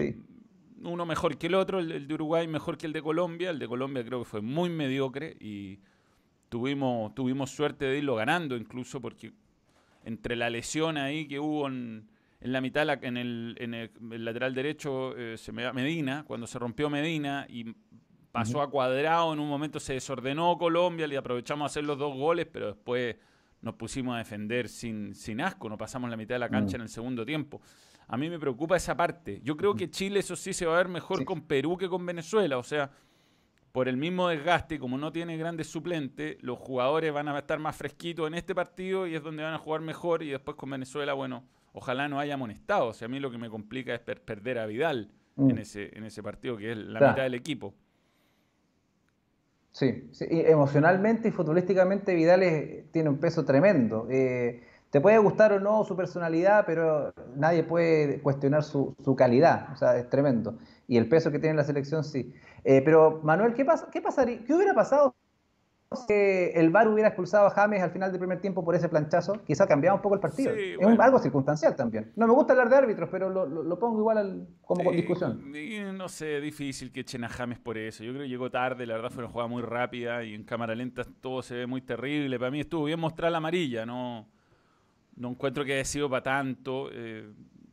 uno 0.82 1.06
mejor 1.06 1.36
que 1.36 1.46
el 1.46 1.54
otro, 1.54 1.78
el, 1.78 2.08
de 2.08 2.14
Uruguay 2.14 2.48
mejor 2.48 2.78
que 2.78 2.86
el 2.86 2.92
de 2.92 3.02
Colombia. 3.02 3.50
El 3.50 3.58
de 3.58 3.68
Colombia 3.68 4.04
creo 4.04 4.20
que 4.20 4.24
fue 4.24 4.40
muy 4.40 4.70
mediocre 4.70 5.36
y 5.40 5.78
tuvimos, 6.48 7.14
tuvimos 7.14 7.50
suerte 7.50 7.84
de 7.84 7.98
irlo 7.98 8.16
ganando 8.16 8.56
incluso 8.56 9.00
porque 9.00 9.32
entre 10.04 10.36
la 10.36 10.48
lesión 10.48 10.96
ahí 10.96 11.28
que 11.28 11.38
hubo 11.38 11.68
en, 11.68 12.08
la 12.40 12.60
mitad, 12.60 12.88
en 13.02 13.16
el, 13.16 13.56
en 13.58 13.74
el, 13.74 13.90
lateral 14.24 14.54
derecho, 14.54 15.16
eh, 15.16 15.36
se 15.36 15.52
me, 15.52 15.72
Medina, 15.72 16.24
cuando 16.26 16.46
se 16.46 16.58
rompió 16.58 16.90
Medina 16.90 17.46
y 17.48 17.74
pasó 18.30 18.60
a 18.60 18.70
cuadrado, 18.70 19.32
en 19.32 19.40
un 19.40 19.48
momento 19.48 19.80
se 19.80 19.94
desordenó 19.94 20.58
Colombia, 20.58 21.06
le 21.06 21.16
aprovechamos 21.16 21.64
a 21.64 21.66
hacer 21.66 21.84
los 21.84 21.98
dos 21.98 22.14
goles, 22.14 22.46
pero 22.52 22.66
después 22.68 23.16
nos 23.62 23.74
pusimos 23.74 24.14
a 24.14 24.18
defender 24.18 24.68
sin, 24.68 25.14
sin 25.14 25.40
asco, 25.40 25.68
no 25.68 25.78
pasamos 25.78 26.10
la 26.10 26.16
mitad 26.16 26.34
de 26.34 26.40
la 26.40 26.48
cancha 26.48 26.76
en 26.76 26.82
el 26.82 26.88
segundo 26.88 27.24
tiempo. 27.24 27.60
A 28.08 28.16
mí 28.16 28.30
me 28.30 28.38
preocupa 28.38 28.76
esa 28.76 28.96
parte. 28.96 29.40
Yo 29.42 29.56
creo 29.56 29.74
que 29.74 29.90
Chile, 29.90 30.20
eso 30.20 30.36
sí, 30.36 30.52
se 30.52 30.66
va 30.66 30.74
a 30.74 30.78
ver 30.78 30.88
mejor 30.88 31.24
con 31.24 31.42
Perú 31.42 31.76
que 31.76 31.88
con 31.88 32.06
Venezuela. 32.06 32.58
O 32.58 32.62
sea, 32.62 32.90
por 33.72 33.88
el 33.88 33.96
mismo 33.96 34.28
desgaste, 34.28 34.78
como 34.78 34.96
no 34.96 35.10
tiene 35.10 35.36
grandes 35.36 35.66
suplentes, 35.66 36.36
los 36.40 36.58
jugadores 36.58 37.12
van 37.12 37.28
a 37.28 37.38
estar 37.38 37.58
más 37.58 37.74
fresquitos 37.74 38.28
en 38.28 38.34
este 38.34 38.54
partido 38.54 39.06
y 39.06 39.16
es 39.16 39.22
donde 39.22 39.42
van 39.42 39.54
a 39.54 39.58
jugar 39.58 39.80
mejor. 39.80 40.22
Y 40.22 40.28
después 40.28 40.56
con 40.56 40.70
Venezuela, 40.70 41.14
bueno, 41.14 41.44
ojalá 41.76 42.08
no 42.08 42.18
haya 42.18 42.34
amonestado. 42.34 42.88
O 42.88 42.92
sea, 42.94 43.06
a 43.06 43.08
mí 43.08 43.20
lo 43.20 43.30
que 43.30 43.38
me 43.38 43.50
complica 43.50 43.94
es 43.94 44.00
perder 44.00 44.58
a 44.58 44.66
Vidal 44.66 45.10
en, 45.36 45.46
mm. 45.46 45.58
ese, 45.58 45.96
en 45.96 46.04
ese 46.04 46.22
partido, 46.22 46.56
que 46.56 46.72
es 46.72 46.78
la 46.78 47.10
mitad 47.10 47.22
del 47.22 47.34
equipo. 47.34 47.74
Sí, 49.72 50.10
emocionalmente 50.20 51.28
y 51.28 51.30
futbolísticamente 51.32 52.14
Vidal 52.14 52.86
tiene 52.92 53.10
un 53.10 53.18
peso 53.18 53.44
tremendo. 53.44 54.08
Eh, 54.10 54.62
te 54.90 55.02
puede 55.02 55.18
gustar 55.18 55.52
o 55.52 55.60
no 55.60 55.84
su 55.84 55.94
personalidad, 55.94 56.64
pero 56.64 57.12
nadie 57.34 57.62
puede 57.62 58.22
cuestionar 58.22 58.62
su, 58.62 58.96
calidad, 59.18 59.68
o 59.74 59.76
sea, 59.76 59.98
es 59.98 60.08
tremendo. 60.08 60.56
Y 60.88 60.96
el 60.96 61.10
peso 61.10 61.30
que 61.30 61.38
tiene 61.38 61.56
la 61.56 61.64
selección, 61.64 62.04
sí. 62.04 62.32
Eh, 62.64 62.80
pero, 62.82 63.20
Manuel, 63.22 63.52
¿qué, 63.52 63.66
pasa, 63.66 63.88
qué, 63.92 64.00
pasaría, 64.00 64.42
¿qué 64.46 64.54
hubiera 64.54 64.72
pasado 64.72 65.14
si 65.92 66.12
el 66.12 66.70
VAR 66.70 66.88
hubiera 66.88 67.08
expulsado 67.08 67.46
a 67.46 67.50
James 67.50 67.82
al 67.82 67.90
final 67.90 68.10
del 68.10 68.18
primer 68.18 68.40
tiempo 68.40 68.64
por 68.64 68.74
ese 68.74 68.88
planchazo? 68.88 69.44
Quizá 69.44 69.66
cambiaba 69.66 69.96
un 69.96 70.02
poco 70.02 70.16
el 70.16 70.20
partido. 70.20 70.52
es 70.54 71.00
algo 71.00 71.18
circunstancial 71.18 71.76
también. 71.76 72.12
No 72.16 72.26
me 72.26 72.32
gusta 72.32 72.52
hablar 72.52 72.68
de 72.68 72.76
árbitros, 72.76 73.08
pero 73.10 73.28
lo, 73.30 73.78
pongo 73.78 74.00
igual 74.00 74.48
como 74.62 74.90
discusión. 74.92 75.52
no 75.96 76.08
sé, 76.08 76.40
difícil 76.40 76.92
que 76.92 77.00
echen 77.00 77.24
a 77.24 77.28
James 77.28 77.58
por 77.58 77.78
eso. 77.78 78.04
Yo 78.04 78.12
creo 78.12 78.24
que 78.24 78.28
llegó 78.28 78.50
tarde, 78.50 78.86
la 78.86 78.94
verdad 78.94 79.10
fue 79.10 79.24
una 79.24 79.32
jugada 79.32 79.48
muy 79.48 79.62
rápida 79.62 80.24
y 80.24 80.34
en 80.34 80.44
cámara 80.44 80.74
lenta 80.74 81.04
todo 81.20 81.42
se 81.42 81.54
ve 81.54 81.66
muy 81.66 81.82
terrible. 81.82 82.38
Para 82.38 82.50
mí 82.50 82.60
estuvo 82.60 82.84
bien 82.84 82.98
mostrar 82.98 83.30
la 83.30 83.38
amarilla, 83.38 83.86
no 83.86 84.26
no 85.16 85.30
encuentro 85.30 85.64
que 85.64 85.74
haya 85.74 85.84
sido 85.84 86.08
para 86.08 86.22
tanto. 86.22 86.88
Eh, 86.92 87.28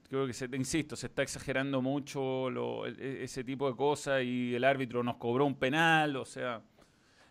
creo 0.09 0.25
que, 0.25 0.33
se, 0.33 0.45
insisto, 0.53 0.95
se 0.95 1.07
está 1.07 1.21
exagerando 1.21 1.81
mucho 1.81 2.85
e, 2.85 3.23
ese 3.23 3.43
tipo 3.43 3.69
de 3.69 3.75
cosas 3.75 4.23
y 4.23 4.55
el 4.55 4.63
árbitro 4.63 5.03
nos 5.03 5.17
cobró 5.17 5.45
un 5.45 5.55
penal, 5.55 6.15
o 6.15 6.25
sea, 6.25 6.61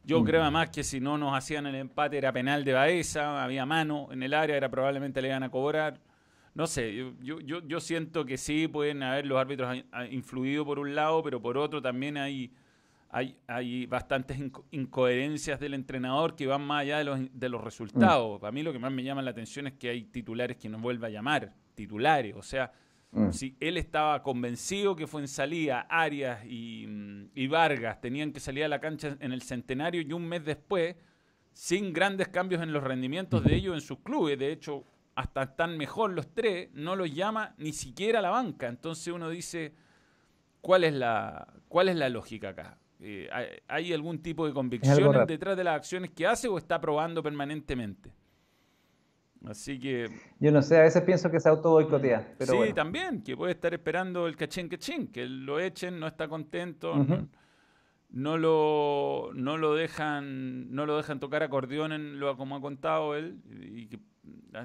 yo 0.04 0.20
mm. 0.20 0.24
creo 0.24 0.42
además 0.42 0.70
que 0.70 0.84
si 0.84 1.00
no 1.00 1.18
nos 1.18 1.36
hacían 1.36 1.66
el 1.66 1.74
empate 1.74 2.18
era 2.18 2.32
penal 2.32 2.64
de 2.64 2.72
Baeza, 2.72 3.42
había 3.42 3.66
mano 3.66 4.08
en 4.10 4.22
el 4.22 4.34
área, 4.34 4.56
era 4.56 4.68
probablemente 4.70 5.22
le 5.22 5.28
iban 5.28 5.42
a 5.42 5.50
cobrar. 5.50 6.00
No 6.54 6.66
sé, 6.66 6.94
yo, 6.94 7.40
yo, 7.40 7.66
yo 7.66 7.80
siento 7.80 8.26
que 8.26 8.36
sí 8.36 8.68
pueden 8.68 9.02
haber 9.02 9.26
los 9.26 9.38
árbitros 9.38 9.84
influido 10.10 10.64
por 10.66 10.78
un 10.78 10.94
lado, 10.94 11.22
pero 11.22 11.40
por 11.40 11.56
otro 11.56 11.80
también 11.80 12.18
hay 12.18 12.52
hay, 13.12 13.36
hay 13.46 13.84
bastantes 13.84 14.38
incoherencias 14.70 15.60
del 15.60 15.74
entrenador 15.74 16.34
que 16.34 16.46
van 16.46 16.62
más 16.62 16.80
allá 16.80 16.96
de 16.96 17.04
los, 17.04 17.20
de 17.30 17.48
los 17.50 17.62
resultados. 17.62 18.40
Para 18.40 18.52
mí 18.52 18.62
lo 18.62 18.72
que 18.72 18.78
más 18.78 18.90
me 18.90 19.04
llama 19.04 19.20
la 19.20 19.30
atención 19.30 19.66
es 19.66 19.74
que 19.74 19.90
hay 19.90 20.04
titulares 20.04 20.56
que 20.56 20.70
no 20.70 20.78
vuelve 20.78 21.06
a 21.06 21.10
llamar, 21.10 21.52
titulares. 21.74 22.34
O 22.34 22.42
sea, 22.42 22.72
mm. 23.12 23.32
si 23.32 23.56
él 23.60 23.76
estaba 23.76 24.22
convencido 24.22 24.96
que 24.96 25.06
fue 25.06 25.20
en 25.20 25.28
salida, 25.28 25.86
Arias 25.88 26.44
y, 26.44 26.86
y, 27.34 27.46
Vargas 27.46 28.00
tenían 28.00 28.32
que 28.32 28.40
salir 28.40 28.64
a 28.64 28.68
la 28.68 28.80
cancha 28.80 29.16
en 29.20 29.32
el 29.32 29.42
centenario 29.42 30.00
y 30.02 30.12
un 30.12 30.26
mes 30.26 30.44
después, 30.44 30.96
sin 31.52 31.92
grandes 31.92 32.28
cambios 32.28 32.62
en 32.62 32.72
los 32.72 32.82
rendimientos 32.82 33.44
de 33.44 33.54
ellos 33.54 33.74
en 33.74 33.80
sus 33.80 33.98
clubes, 34.00 34.38
de 34.38 34.52
hecho, 34.52 34.84
hasta 35.14 35.42
están 35.42 35.76
mejor 35.76 36.12
los 36.12 36.32
tres, 36.34 36.70
no 36.72 36.96
los 36.96 37.12
llama 37.12 37.54
ni 37.58 37.72
siquiera 37.72 38.20
a 38.20 38.22
la 38.22 38.30
banca. 38.30 38.68
Entonces 38.68 39.12
uno 39.12 39.28
dice, 39.28 39.74
¿cuál 40.60 40.84
es 40.84 40.94
la, 40.94 41.46
cuál 41.68 41.88
es 41.88 41.96
la 41.96 42.08
lógica 42.08 42.50
acá? 42.50 42.78
Eh, 43.00 43.28
¿Hay 43.66 43.92
algún 43.92 44.22
tipo 44.22 44.46
de 44.46 44.52
convicción 44.52 45.26
detrás 45.26 45.56
de 45.56 45.64
las 45.64 45.76
acciones 45.76 46.10
que 46.10 46.26
hace 46.26 46.48
o 46.48 46.56
está 46.56 46.80
probando 46.80 47.22
permanentemente? 47.22 48.12
Así 49.46 49.78
que. 49.78 50.08
Yo 50.38 50.52
no 50.52 50.62
sé, 50.62 50.78
a 50.78 50.82
veces 50.82 51.02
pienso 51.02 51.30
que 51.30 51.40
se 51.40 51.48
auto 51.48 51.70
boicotea. 51.70 52.34
Pero 52.38 52.64
sí, 52.64 52.72
también, 52.72 53.22
que 53.22 53.36
puede 53.36 53.52
estar 53.52 53.74
esperando 53.74 54.26
el 54.26 54.36
cachín 54.36 54.68
cachín, 54.68 55.08
que 55.08 55.26
lo 55.26 55.58
echen, 55.58 55.98
no 55.98 56.06
está 56.06 56.28
contento, 56.28 56.94
no, 58.10 58.38
lo, 58.38 59.30
no, 59.34 59.56
lo 59.56 59.74
dejan, 59.74 60.72
no 60.72 60.86
lo 60.86 60.96
dejan 60.96 61.18
tocar 61.18 61.42
acordeón 61.42 61.92
en 61.92 62.20
lo 62.20 62.36
como 62.36 62.56
ha 62.56 62.60
contado 62.60 63.16
él, 63.16 63.40
y 63.50 63.86
que 63.86 63.98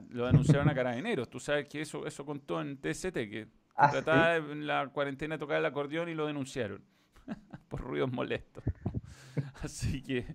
lo 0.10 0.28
anunciaron 0.28 0.70
a 0.70 0.76
carabineros. 0.76 1.30
Tú 1.30 1.40
sabes 1.40 1.68
que 1.68 1.82
eso, 1.82 2.06
eso 2.06 2.26
contó 2.26 2.62
en 2.62 2.78
TST, 2.78 3.14
que 3.14 3.48
ah, 3.76 3.90
trataba 3.90 4.36
en 4.36 4.68
la 4.68 4.88
cuarentena 4.90 5.36
de 5.36 5.40
tocar 5.40 5.58
el 5.58 5.66
acordeón 5.66 6.10
y 6.10 6.14
lo 6.14 6.28
denunciaron 6.28 6.82
por 7.68 7.82
ruidos 7.82 8.12
molestos. 8.12 8.64
Así 9.62 10.02
que 10.02 10.26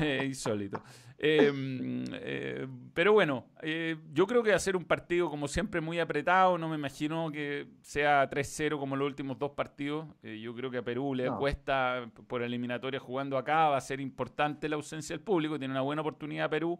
eh, 0.00 0.22
insólito. 0.24 0.82
Em, 1.18 2.04
eh, 2.12 2.66
pero 2.94 3.12
bueno, 3.12 3.46
eh, 3.60 3.96
yo 4.12 4.26
creo 4.26 4.42
que 4.42 4.50
va 4.50 4.56
a 4.56 4.60
ser 4.60 4.76
un 4.76 4.84
partido 4.84 5.28
como 5.28 5.48
siempre 5.48 5.80
muy 5.80 5.98
apretado. 5.98 6.58
No 6.58 6.68
me 6.68 6.76
imagino 6.76 7.30
que 7.30 7.68
sea 7.82 8.28
3-0 8.28 8.78
como 8.78 8.96
los 8.96 9.06
últimos 9.06 9.38
dos 9.38 9.52
partidos. 9.52 10.06
yo 10.22 10.54
creo 10.54 10.70
que 10.70 10.78
a 10.78 10.82
Perú 10.82 11.14
le 11.14 11.30
cuesta 11.30 12.10
por 12.26 12.42
eliminatoria 12.42 13.00
jugando 13.00 13.36
acá. 13.36 13.68
Va 13.68 13.76
a 13.76 13.80
ser 13.80 14.00
importante 14.00 14.68
la 14.68 14.76
ausencia 14.76 15.14
del 15.14 15.24
público. 15.24 15.58
Tiene 15.58 15.72
una 15.72 15.82
buena 15.82 16.02
oportunidad 16.02 16.50
Perú. 16.50 16.78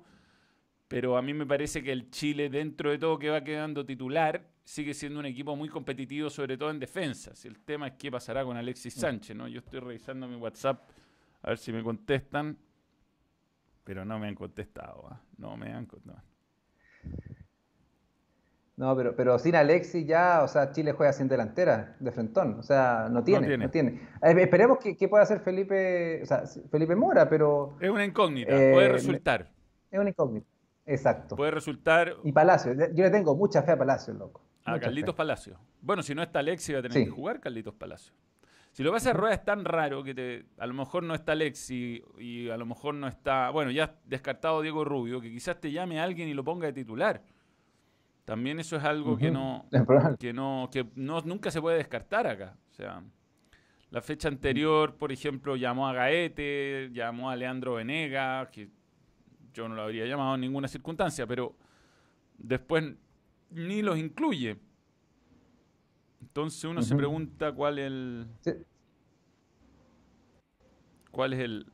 Pero 0.88 1.18
a 1.18 1.22
mí 1.22 1.34
me 1.34 1.44
parece 1.44 1.82
que 1.82 1.92
el 1.92 2.10
Chile, 2.10 2.48
dentro 2.48 2.90
de 2.90 2.98
todo 2.98 3.18
que 3.18 3.28
va 3.28 3.44
quedando 3.44 3.84
titular, 3.84 4.48
sigue 4.64 4.94
siendo 4.94 5.20
un 5.20 5.26
equipo 5.26 5.54
muy 5.54 5.68
competitivo, 5.68 6.30
sobre 6.30 6.56
todo 6.56 6.70
en 6.70 6.78
defensa. 6.78 7.34
Si 7.34 7.46
el 7.46 7.58
tema 7.60 7.88
es 7.88 7.94
qué 7.98 8.10
pasará 8.10 8.42
con 8.42 8.56
Alexis 8.56 8.94
Sánchez, 8.94 9.36
¿no? 9.36 9.48
Yo 9.48 9.58
estoy 9.58 9.80
revisando 9.80 10.26
mi 10.26 10.36
WhatsApp 10.36 10.88
a 11.42 11.50
ver 11.50 11.58
si 11.58 11.72
me 11.72 11.82
contestan. 11.82 12.58
Pero 13.84 14.04
no 14.04 14.18
me 14.18 14.28
han 14.28 14.34
contestado. 14.34 15.08
¿ah? 15.10 15.20
No 15.38 15.56
me 15.56 15.72
han 15.72 15.86
contestado. 15.86 16.22
No, 18.78 18.94
pero, 18.96 19.16
pero 19.16 19.40
sin 19.40 19.56
Alexis 19.56 20.06
ya, 20.06 20.42
o 20.44 20.48
sea, 20.48 20.70
Chile 20.70 20.92
juega 20.92 21.12
sin 21.12 21.26
delantera, 21.26 21.96
de 21.98 22.12
frentón. 22.12 22.60
O 22.60 22.62
sea, 22.62 23.08
no 23.10 23.24
tiene. 23.24 23.58
No 23.58 23.68
tiene. 23.70 24.08
Eh, 24.22 24.34
esperemos 24.38 24.78
que, 24.78 25.08
pueda 25.08 25.24
hacer 25.24 25.40
Felipe, 25.40 26.22
o 26.22 26.26
sea, 26.26 26.44
Felipe 26.70 26.94
Mora, 26.94 27.28
pero. 27.28 27.76
Es 27.80 27.90
una 27.90 28.04
incógnita, 28.04 28.50
puede 28.50 28.86
eh, 28.86 28.88
resultar. 28.90 29.50
Es 29.90 29.98
una 29.98 30.10
incógnita, 30.10 30.46
exacto. 30.86 31.34
Puede 31.34 31.50
resultar. 31.50 32.14
Y 32.22 32.30
Palacio, 32.30 32.72
yo 32.72 33.02
le 33.02 33.10
tengo 33.10 33.34
mucha 33.34 33.62
fe 33.64 33.72
a 33.72 33.76
Palacio, 33.76 34.14
loco. 34.14 34.42
A 34.64 34.78
Carlitos 34.78 35.14
Palacio. 35.14 35.58
Bueno, 35.80 36.02
si 36.04 36.14
no 36.14 36.22
está 36.22 36.38
Alexis, 36.38 36.76
va 36.76 36.78
a 36.78 36.82
tener 36.82 37.04
que 37.04 37.10
jugar 37.10 37.40
Carlitos 37.40 37.74
Palacio. 37.74 38.14
Si 38.78 38.84
lo 38.84 38.92
vas 38.92 39.04
a 39.08 39.12
rueda 39.12 39.34
es 39.34 39.44
tan 39.44 39.64
raro 39.64 40.04
que 40.04 40.14
te, 40.14 40.46
a 40.56 40.64
lo 40.64 40.72
mejor 40.72 41.02
no 41.02 41.12
está 41.12 41.32
Alexi 41.32 42.00
y 42.16 42.48
a 42.48 42.56
lo 42.56 42.64
mejor 42.64 42.94
no 42.94 43.08
está, 43.08 43.50
bueno, 43.50 43.72
ya 43.72 43.96
descartado 44.04 44.62
Diego 44.62 44.84
Rubio, 44.84 45.20
que 45.20 45.32
quizás 45.32 45.60
te 45.60 45.72
llame 45.72 45.98
a 45.98 46.04
alguien 46.04 46.28
y 46.28 46.32
lo 46.32 46.44
ponga 46.44 46.68
de 46.68 46.72
titular. 46.72 47.20
También 48.24 48.60
eso 48.60 48.76
es 48.76 48.84
algo 48.84 49.18
que 49.18 49.32
no, 49.32 49.66
que 50.20 50.32
no, 50.32 50.68
que 50.70 50.86
no, 50.94 51.20
nunca 51.22 51.50
se 51.50 51.60
puede 51.60 51.78
descartar 51.78 52.28
acá. 52.28 52.56
O 52.70 52.72
sea, 52.72 53.02
la 53.90 54.00
fecha 54.00 54.28
anterior, 54.28 54.94
por 54.94 55.10
ejemplo, 55.10 55.56
llamó 55.56 55.88
a 55.88 55.92
Gaete, 55.92 56.90
llamó 56.92 57.30
a 57.30 57.34
Leandro 57.34 57.74
Venega, 57.74 58.48
que 58.48 58.68
yo 59.52 59.68
no 59.68 59.74
lo 59.74 59.82
habría 59.82 60.06
llamado 60.06 60.36
en 60.36 60.42
ninguna 60.42 60.68
circunstancia, 60.68 61.26
pero 61.26 61.56
después 62.36 62.94
ni 63.50 63.82
los 63.82 63.98
incluye. 63.98 64.56
Entonces 66.20 66.64
uno 66.64 66.82
se 66.82 66.94
pregunta 66.96 67.52
cuál 67.52 67.78
es 67.78 67.86
el. 67.86 68.26
¿Cuál 71.10 71.32
es 71.32 71.40
el. 71.40 71.66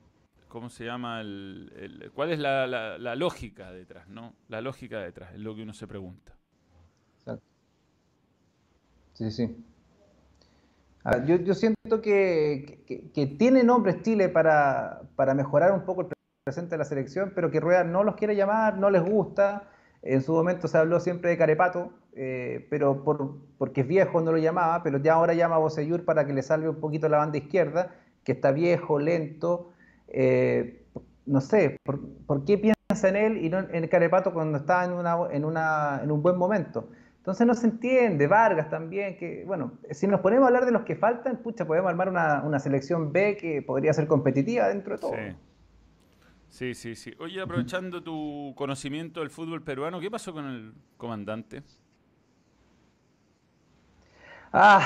¿Cómo 0.49 0.71
se 0.71 0.85
llama? 0.85 1.21
El, 1.21 2.11
¿Cuál 2.15 2.33
es 2.33 2.39
la, 2.39 2.67
la, 2.67 3.17
lógica 3.17 3.73
detrás? 3.73 4.09
¿no? 4.09 4.35
La 4.49 4.61
lógica 4.61 5.01
detrás 5.01 5.35
es 5.35 5.41
lo 5.41 5.55
que 5.55 5.63
uno 5.63 5.75
se 5.75 5.87
pregunta. 5.87 6.37
Exacto. 7.19 7.45
Sí, 9.15 9.31
sí. 9.31 9.65
yo, 11.27 11.37
yo, 11.37 11.55
siento 11.55 12.01
que, 12.01 12.85
que, 12.87 13.11
que, 13.11 13.27
tiene 13.27 13.65
nombres 13.65 14.03
Chile 14.03 14.29
para, 14.29 15.03
para 15.17 15.35
mejorar 15.35 15.73
un 15.73 15.85
poco 15.85 16.03
el 16.03 16.09
presente 16.45 16.73
de 16.73 16.79
la 16.79 16.85
selección, 16.85 17.33
pero 17.35 17.51
que 17.51 17.61
Rueda 17.61 17.85
no 17.85 18.05
los 18.05 18.17
quiere 18.17 18.37
llamar, 18.37 18.79
no 18.79 18.91
les 18.91 19.03
gusta. 19.03 19.71
En 20.03 20.23
su 20.23 20.33
momento 20.33 20.69
se 20.69 20.79
habló 20.79 21.01
siempre 21.01 21.31
de 21.31 21.39
Carepato, 21.39 21.93
eh, 22.17 22.67
pero 22.71 23.03
por, 23.03 23.37
porque 23.59 23.81
es 23.81 23.89
viejo 23.89 24.21
no 24.21 24.33
lo 24.33 24.39
llamaba, 24.39 24.83
pero 24.83 24.99
ya 24.99 25.15
ahora 25.15 25.35
llama 25.35 25.57
a 25.57 25.59
Boseyur 25.59 26.05
para 26.05 26.27
que 26.27 26.33
le 26.33 26.43
salve 26.43 26.69
un 26.69 26.81
poquito 26.81 27.09
la 27.09 27.19
banda 27.19 27.39
izquierda, 27.39 27.95
que 28.23 28.33
está 28.33 28.53
viejo, 28.53 28.99
lento. 28.99 29.73
Eh, 30.09 30.85
no 31.27 31.41
sé, 31.41 31.79
por, 31.83 32.45
qué 32.45 32.59
piensa 32.59 33.09
en 33.09 33.17
él 33.17 33.45
y 33.45 33.49
no 33.49 33.59
en 33.59 33.89
Carepato 33.89 34.33
cuando 34.33 34.59
está 34.59 34.85
en, 34.85 34.93
una, 34.93 35.17
en, 35.31 35.45
una, 35.45 36.01
en 36.03 36.11
un 36.11 36.23
buen 36.23 36.37
momento? 36.37 36.89
Entonces 37.17 37.47
no 37.47 37.55
se 37.55 37.67
entiende, 37.67 38.27
Vargas 38.27 38.69
también, 38.69 39.17
que 39.17 39.45
bueno, 39.47 39.73
si 39.91 40.07
nos 40.07 40.21
ponemos 40.21 40.45
a 40.45 40.49
hablar 40.49 40.67
de 40.67 40.73
los 40.73 40.83
que 40.83 40.95
faltan, 40.95 41.39
pucha, 41.39 41.67
podemos 41.67 41.89
armar 41.89 42.11
una, 42.11 42.43
una 42.43 42.59
selección 42.59 43.13
B 43.13 43.39
que 43.39 43.63
podría 43.63 43.95
ser 43.95 44.07
competitiva 44.07 44.69
dentro 44.69 44.95
de 44.95 45.01
todo. 45.01 45.15
Sí, 46.51 46.75
sí, 46.75 46.95
sí. 46.95 47.15
Oye, 47.19 47.41
aprovechando 47.41 48.03
tu 48.03 48.53
conocimiento 48.55 49.21
del 49.21 49.31
fútbol 49.31 49.63
peruano, 49.63 49.99
¿qué 49.99 50.11
pasó 50.11 50.33
con 50.33 50.47
el 50.47 50.75
comandante? 50.99 51.63
Ah, 54.57 54.83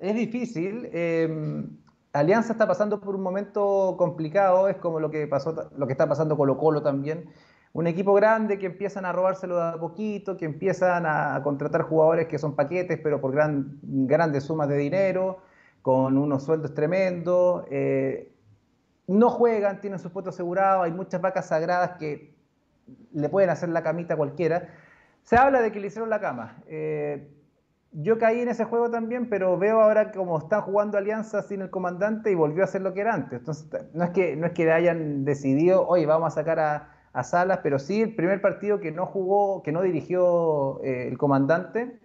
es 0.00 0.14
difícil. 0.14 0.88
Em, 0.90 1.68
Alianza 2.14 2.52
está 2.52 2.66
pasando 2.66 2.98
por 2.98 3.14
un 3.14 3.20
momento 3.22 3.94
complicado, 3.98 4.68
es 4.68 4.76
como 4.78 5.00
lo 5.00 5.10
que 5.10 5.26
pasó, 5.26 5.68
lo 5.76 5.86
que 5.86 5.92
está 5.92 6.08
pasando 6.08 6.34
Colo 6.34 6.56
Colo 6.56 6.82
también. 6.82 7.28
Un 7.74 7.86
equipo 7.86 8.14
grande 8.14 8.58
que 8.58 8.64
empiezan 8.64 9.04
a 9.04 9.12
robárselo 9.12 9.56
de 9.56 9.62
a 9.64 9.76
poquito, 9.78 10.38
que 10.38 10.46
empiezan 10.46 11.04
a, 11.04 11.42
contratar 11.44 11.82
jugadores 11.82 12.26
que 12.26 12.38
son 12.38 12.56
paquetes, 12.56 12.98
pero 13.02 13.20
por 13.20 13.32
gran, 13.32 13.78
grandes 13.82 14.44
sumas 14.44 14.68
de 14.70 14.78
dinero, 14.78 15.40
con 15.82 16.16
unos 16.16 16.44
sueldos 16.44 16.72
tremendos. 16.72 17.66
Eh, 17.70 18.32
no 19.08 19.28
juegan, 19.28 19.82
tienen 19.82 19.98
sus 19.98 20.10
puestos 20.10 20.34
asegurados, 20.36 20.84
hay 20.86 20.92
muchas 20.92 21.20
vacas 21.20 21.48
sagradas 21.48 21.98
que 21.98 22.34
le 23.12 23.28
pueden 23.28 23.50
hacer 23.50 23.68
la 23.68 23.82
camita 23.82 24.14
a 24.14 24.16
cualquiera. 24.16 24.70
Se 25.22 25.36
habla 25.36 25.60
de 25.60 25.70
que 25.70 25.80
le 25.80 25.88
hicieron 25.88 26.08
la 26.08 26.20
cama. 26.20 26.62
Eh, 26.66 27.41
yo 27.92 28.18
caí 28.18 28.40
en 28.40 28.48
ese 28.48 28.64
juego 28.64 28.90
también, 28.90 29.28
pero 29.28 29.58
veo 29.58 29.80
ahora 29.80 30.12
como 30.12 30.38
están 30.38 30.62
jugando 30.62 30.96
Alianza 30.96 31.42
sin 31.42 31.60
el 31.60 31.70
comandante 31.70 32.30
y 32.30 32.34
volvió 32.34 32.64
a 32.64 32.66
ser 32.66 32.82
lo 32.82 32.94
que 32.94 33.02
era 33.02 33.14
antes. 33.14 33.40
Entonces, 33.40 33.68
no 33.92 34.04
es 34.04 34.10
que, 34.10 34.34
no 34.36 34.46
es 34.46 34.52
que 34.52 34.70
hayan 34.72 35.24
decidido, 35.24 35.86
oye, 35.86 36.06
vamos 36.06 36.32
a 36.32 36.34
sacar 36.34 36.58
a, 36.58 36.88
Salas, 37.24 37.60
pero 37.62 37.78
sí 37.78 38.00
el 38.00 38.14
primer 38.14 38.40
partido 38.40 38.80
que 38.80 38.90
no 38.90 39.04
jugó, 39.04 39.62
que 39.62 39.70
no 39.70 39.82
dirigió 39.82 40.82
eh, 40.82 41.08
el 41.08 41.18
comandante, 41.18 42.00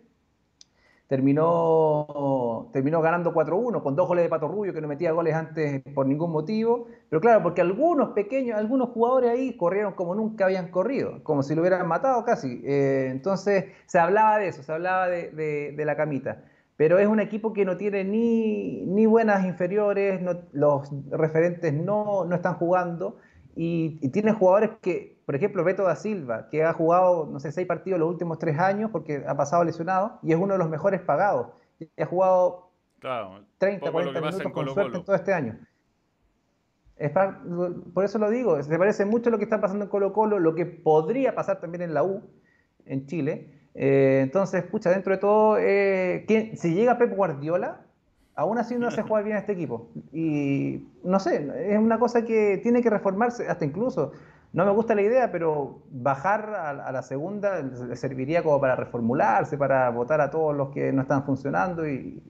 terminó, 1.08 2.70
terminó 2.74 3.02
ganando 3.02 3.34
4-1 3.34 3.82
con 3.82 3.96
dos 3.96 4.08
goles 4.08 4.26
de 4.26 4.30
Pato 4.30 4.48
Rubio 4.48 4.74
que 4.74 4.82
no 4.82 4.88
metía 4.88 5.13
goles 5.13 5.34
antes 5.34 5.82
por 5.93 6.06
ningún 6.06 6.32
motivo. 6.32 6.88
Pero 7.10 7.22
claro, 7.22 7.43
porque 7.43 7.62
algunos 7.62 8.10
pequeños, 8.10 8.58
algunos 8.58 8.89
jugadores 8.89 9.32
ahí 9.32 9.56
corrieron 9.56 9.93
como 9.93 10.15
nunca 10.15 10.46
habían 10.46 10.70
corrido, 10.70 11.24
como 11.24 11.43
si 11.43 11.56
lo 11.56 11.62
hubieran 11.62 11.88
matado 11.88 12.24
casi. 12.26 12.62
Eh, 12.65 13.08
entonces 13.12 13.65
se 13.86 14.00
hablaba 14.00 14.38
de 14.38 14.50
eso, 14.50 14.63
se 14.63 14.72
hablaba 14.72 15.08
de, 15.08 15.74
la 15.78 15.96
camita. 15.96 16.43
Pero 16.76 17.00
es 17.00 17.08
un 17.08 17.20
equipo 17.20 17.54
que 17.54 17.65
no 17.65 17.78
tiene 17.78 18.04
ni, 18.04 18.84
ni 18.86 19.06
buenas 19.06 19.46
inferiores, 19.46 20.21
los 20.52 20.92
referentes 21.10 21.73
no, 21.73 22.25
no 22.25 22.36
están 22.36 22.56
jugando 22.56 23.17
y, 23.58 24.00
y 24.02 24.10
tiene 24.10 24.32
jugadores 24.32 24.72
que 24.82 25.18
por 25.28 25.36
ejemplo, 25.36 25.62
Beto 25.66 25.84
da 25.84 25.98
Silva, 25.98 26.48
que 26.48 26.64
ha 26.64 26.72
jugado, 26.72 27.26
no 27.26 27.42
sé, 27.42 27.52
seis 27.52 27.68
partidos 27.68 28.00
los 28.00 28.08
últimos 28.08 28.40
tres 28.40 28.58
años 28.58 28.92
porque 28.92 29.26
ha 29.28 29.36
pasado 29.36 29.62
lesionado 29.66 30.20
y 30.24 30.32
es 30.32 30.40
uno 30.40 30.54
de 30.54 30.58
los 30.58 30.70
mejores 30.70 31.02
pagados. 31.02 31.48
Y 31.82 32.02
ha 32.02 32.06
jugado 32.06 32.72
30, 33.58 33.92
40 33.92 34.22
minutos 34.22 34.52
con 34.54 34.70
suerte 34.70 34.98
en 34.98 35.04
todo 35.04 35.18
este 35.18 35.34
año. 35.34 35.60
por 37.94 38.06
eso 38.06 38.20
lo 38.20 38.30
digo, 38.30 38.64
se 38.64 38.78
parece 38.78 39.04
mucho 39.04 39.30
lo 39.30 39.38
que 39.38 39.44
está 39.44 39.60
pasando 39.60 39.84
en 39.84 39.90
Colo 39.90 40.14
Colo, 40.14 40.40
lo 40.40 40.56
que 40.56 40.66
podría 40.66 41.36
pasar 41.36 41.60
también 41.60 41.82
en 41.82 41.94
la 41.94 42.04
U, 42.04 42.24
en 42.86 43.06
Chile. 43.06 43.52
Eh, 43.74 44.22
entonces, 44.24 44.64
pucha, 44.64 44.92
dentro 44.92 45.12
de 45.12 45.18
todo, 45.18 45.58
eh, 45.60 46.26
si 46.56 46.74
llega 46.74 46.98
Pep 46.98 47.14
Guardiola, 47.14 47.86
aún 48.38 48.60
así 48.60 48.75
no 48.75 48.88
hace 48.88 49.02
jugar 49.02 49.25
bien 49.25 49.35
a 49.35 49.40
este 49.40 49.52
equipo. 49.52 49.90
Y 50.13 50.85
no 51.04 51.19
sé, 51.19 51.73
es 51.73 51.79
una 51.79 52.00
cosa 52.00 52.23
que 52.23 52.60
tiene 52.62 52.81
que 52.81 52.90
reformarse, 52.90 53.50
hasta 53.50 53.65
incluso 53.65 54.13
no 54.54 54.63
me 54.63 54.71
gusta 54.71 54.96
la 54.96 55.02
idea, 55.02 55.31
pero 55.31 55.81
bajar 55.90 56.54
a, 56.54 56.92
la 56.92 57.02
segunda 57.02 57.62
le 57.62 57.96
serviría 57.96 58.44
como 58.44 58.62
para 58.62 58.75
reformularse, 58.75 59.58
para 59.58 59.90
votar 59.90 60.21
a 60.21 60.29
todos 60.29 60.56
los 60.56 60.69
que 60.69 60.94
no 60.94 61.02
están 61.02 61.25
funcionando 61.25 61.88
y, 61.88 62.21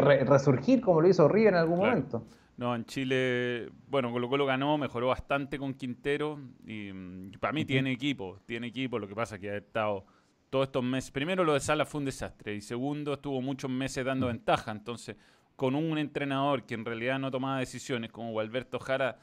resurgir 0.00 0.80
como 0.80 1.00
lo 1.00 1.08
hizo 1.08 1.28
River 1.28 1.54
en 1.54 1.60
algún 1.60 1.78
momento. 1.78 2.26
No, 2.56 2.74
en 2.74 2.84
Chile, 2.84 3.70
bueno, 3.88 4.12
Colo 4.12 4.28
Colo 4.28 4.46
ganó, 4.46 4.78
mejoró 4.78 5.08
bastante 5.08 5.58
con 5.58 5.74
Quintero 5.74 6.38
y, 6.66 6.92
para 7.38 7.52
mí 7.52 7.64
tiene 7.64 7.92
equipo, 7.92 8.38
tiene 8.46 8.66
equipo, 8.66 8.98
lo 8.98 9.08
que 9.08 9.14
pasa 9.14 9.36
es 9.36 9.40
que 9.40 9.50
ha 9.50 9.56
estado 9.56 10.04
todos 10.50 10.66
estos 10.66 10.84
meses, 10.84 11.10
primero 11.10 11.44
lo 11.44 11.54
de 11.54 11.60
Sala 11.60 11.86
fue 11.86 12.00
un 12.00 12.04
desastre 12.04 12.54
y 12.54 12.60
segundo 12.60 13.14
estuvo 13.14 13.40
muchos 13.40 13.70
meses 13.70 14.04
dando 14.04 14.26
ventaja, 14.26 14.70
entonces 14.70 15.16
con 15.56 15.74
un 15.74 15.98
entrenador 15.98 16.64
que 16.64 16.74
en 16.74 16.84
realidad 16.84 17.18
no 17.18 17.30
tomaba 17.30 17.58
decisiones, 17.58 18.10
como 18.10 18.38
Alberto 18.40 18.78
Jara, 18.78 19.18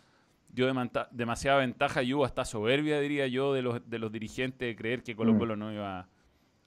dio 0.49 0.71
demasiada 1.11 1.59
ventaja 1.59 2.03
y 2.03 2.13
hubo 2.13 2.25
hasta 2.25 2.45
soberbia, 2.45 2.99
diría 2.99 3.27
yo, 3.27 3.53
de 3.53 3.61
los, 3.61 3.87
de 3.89 3.99
los 3.99 4.11
dirigentes 4.11 4.67
de 4.67 4.75
creer 4.75 5.03
que 5.03 5.15
Colo 5.15 5.33
mm. 5.33 5.37
Colo 5.37 5.55
no 5.55 5.71
iba, 5.71 6.07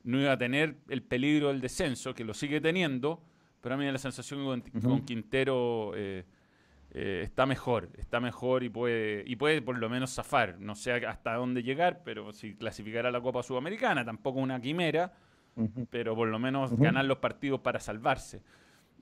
no 0.05 0.21
iba 0.21 0.33
a 0.33 0.39
tener 0.39 0.77
el 0.89 1.03
peligro 1.03 1.49
del 1.49 1.61
descenso, 1.61 2.15
que 2.15 2.25
lo 2.25 2.35
sigue 2.35 2.61
teniendo, 2.61 3.23
pero 3.61 3.75
a 3.75 3.79
mí 3.79 3.83
me 3.83 3.87
da 3.87 3.93
la 3.93 3.99
sensación 3.99 4.63
que 4.63 4.81
con, 4.81 5.05
Quintero 5.05 5.93
eh, 5.95 6.25
eh, 6.91 7.23
está 7.25 7.47
mejor, 7.47 7.91
está 7.97 8.21
mejor 8.21 8.63
y 8.65 8.69
puede, 8.69 9.25
y 9.27 9.37
puede 9.37 9.63
por 9.63 9.79
lo 9.79 9.89
menos 9.89 10.15
zafar. 10.15 10.59
No 10.59 10.75
sé 10.75 10.93
hasta 10.93 11.35
dónde 11.35 11.63
llegar, 11.63 12.03
pero 12.05 12.33
si 12.33 12.55
clasificará 12.55 13.11
la 13.11 13.21
Copa 13.21 13.43
Sudamericana, 13.43 14.05
tampoco 14.05 14.41
una 14.41 14.61
quimera, 14.61 15.13
pero 15.91 16.15
por 16.15 16.29
lo 16.29 16.39
menos 16.39 16.77
ganar 16.77 17.05
los 17.05 17.19
partidos 17.19 17.61
para 17.61 17.81
salvarse. 17.81 18.43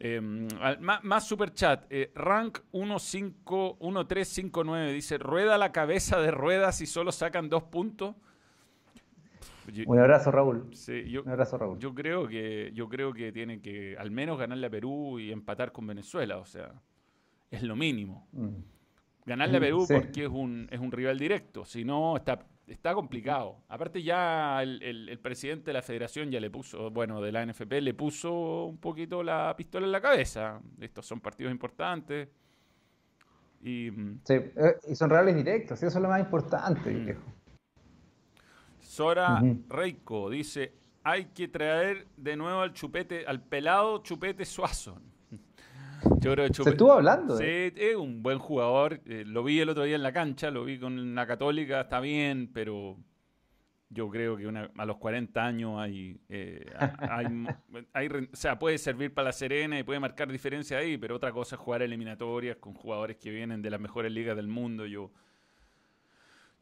Em, 0.02 0.48
más, 0.80 1.28
super 1.28 1.52
chat. 1.52 1.84
Eh, 1.90 2.10
rank 2.14 2.60
1359 2.72 4.94
dice: 4.94 5.18
Rueda 5.18 5.58
la 5.58 5.72
cabeza 5.72 6.18
de 6.18 6.30
ruedas 6.30 6.80
y 6.80 6.86
solo 6.86 7.12
sacan 7.12 7.50
dos 7.50 7.64
puntos. 7.64 8.16
Un 9.86 9.98
abrazo, 9.98 10.30
Raúl. 10.30 10.70
yo, 11.06 11.22
Un 11.22 11.28
abrazo, 11.28 11.58
Raúl. 11.58 11.78
Yo 11.78 11.94
creo 11.94 12.26
que 12.26 12.70
yo 12.72 12.88
creo 12.88 13.12
que 13.12 13.30
tiene 13.30 13.60
que 13.60 13.94
al 13.98 14.10
menos 14.10 14.38
ganarle 14.38 14.66
a 14.66 14.70
Perú 14.70 15.20
y 15.20 15.30
empatar 15.30 15.70
con 15.70 15.86
Venezuela. 15.86 16.38
O 16.38 16.46
sea, 16.46 16.72
es 17.50 17.62
lo 17.62 17.76
mínimo. 17.76 18.26
Mm. 18.32 18.54
Ganarle 19.26 19.58
a 19.58 19.60
Perú 19.60 19.84
porque 19.86 20.24
es 20.24 20.30
un, 20.30 20.66
es 20.70 20.80
un 20.80 20.90
rival 20.90 21.18
directo. 21.18 21.66
Si 21.66 21.84
no, 21.84 22.16
está 22.16 22.38
está 22.70 22.94
complicado. 22.94 23.58
Aparte 23.68 24.02
ya 24.02 24.62
el, 24.62 25.18
presidente 25.22 25.66
de 25.66 25.72
la 25.74 25.82
federación 25.82 26.30
ya 26.30 26.40
le 26.40 26.50
puso, 26.50 26.90
bueno, 26.90 27.20
de 27.20 27.32
la 27.32 27.44
NFP 27.44 27.72
le 27.80 27.94
puso 27.94 28.64
un 28.66 28.78
poquito 28.78 29.22
la 29.22 29.54
pistola 29.56 29.86
en 29.86 29.92
la 29.92 30.00
cabeza. 30.00 30.60
Estos 30.80 31.06
son 31.06 31.20
partidos 31.20 31.50
importantes. 31.52 32.28
Y, 33.62 33.90
mm, 33.90 34.20
sí, 34.24 34.34
eh, 34.34 34.76
y 34.88 34.94
son 34.94 35.10
reales 35.10 35.36
directos, 35.36 35.82
eso 35.82 35.98
es 35.98 36.02
lo 36.02 36.08
más 36.08 36.20
importante, 36.20 36.90
mm. 36.90 37.16
Sora 38.80 39.42
Reiko 39.68 40.30
dice, 40.30 40.72
hay 41.04 41.26
que 41.26 41.46
traer 41.48 42.06
de 42.16 42.36
nuevo 42.36 42.60
al 42.60 42.72
chupete, 42.72 43.26
al 43.26 43.42
pelado 43.42 44.02
chupete 44.02 44.44
Suazo. 44.46 44.98
Yo 46.20 46.32
creo 46.32 46.48
que 46.48 46.54
Se 46.54 46.70
estuvo 46.70 46.92
hablando. 46.92 47.36
Sí, 47.36 47.44
es 47.46 47.96
un 47.96 48.22
buen 48.22 48.38
jugador. 48.38 49.00
Eh, 49.06 49.24
lo 49.26 49.42
vi 49.44 49.60
el 49.60 49.68
otro 49.68 49.84
día 49.84 49.96
en 49.96 50.02
la 50.02 50.12
cancha, 50.12 50.50
lo 50.50 50.64
vi 50.64 50.78
con 50.78 51.14
la 51.14 51.26
Católica, 51.26 51.82
está 51.82 52.00
bien, 52.00 52.50
pero 52.52 52.96
yo 53.88 54.08
creo 54.08 54.36
que 54.36 54.46
a 54.76 54.86
los 54.86 54.96
40 54.98 55.44
años 55.44 55.80
hay, 55.80 56.20
eh, 56.28 56.64
hay, 57.92 58.06
o 58.08 58.36
sea, 58.36 58.58
puede 58.58 58.78
servir 58.78 59.12
para 59.12 59.26
la 59.26 59.32
Serena 59.32 59.78
y 59.78 59.82
puede 59.82 60.00
marcar 60.00 60.30
diferencia 60.30 60.78
ahí, 60.78 60.96
pero 60.96 61.16
otra 61.16 61.32
cosa 61.32 61.56
es 61.56 61.60
jugar 61.60 61.82
eliminatorias 61.82 62.56
con 62.56 62.74
jugadores 62.74 63.16
que 63.16 63.30
vienen 63.30 63.62
de 63.62 63.70
las 63.70 63.80
mejores 63.80 64.12
ligas 64.12 64.36
del 64.36 64.48
mundo. 64.48 64.86
Yo, 64.86 65.10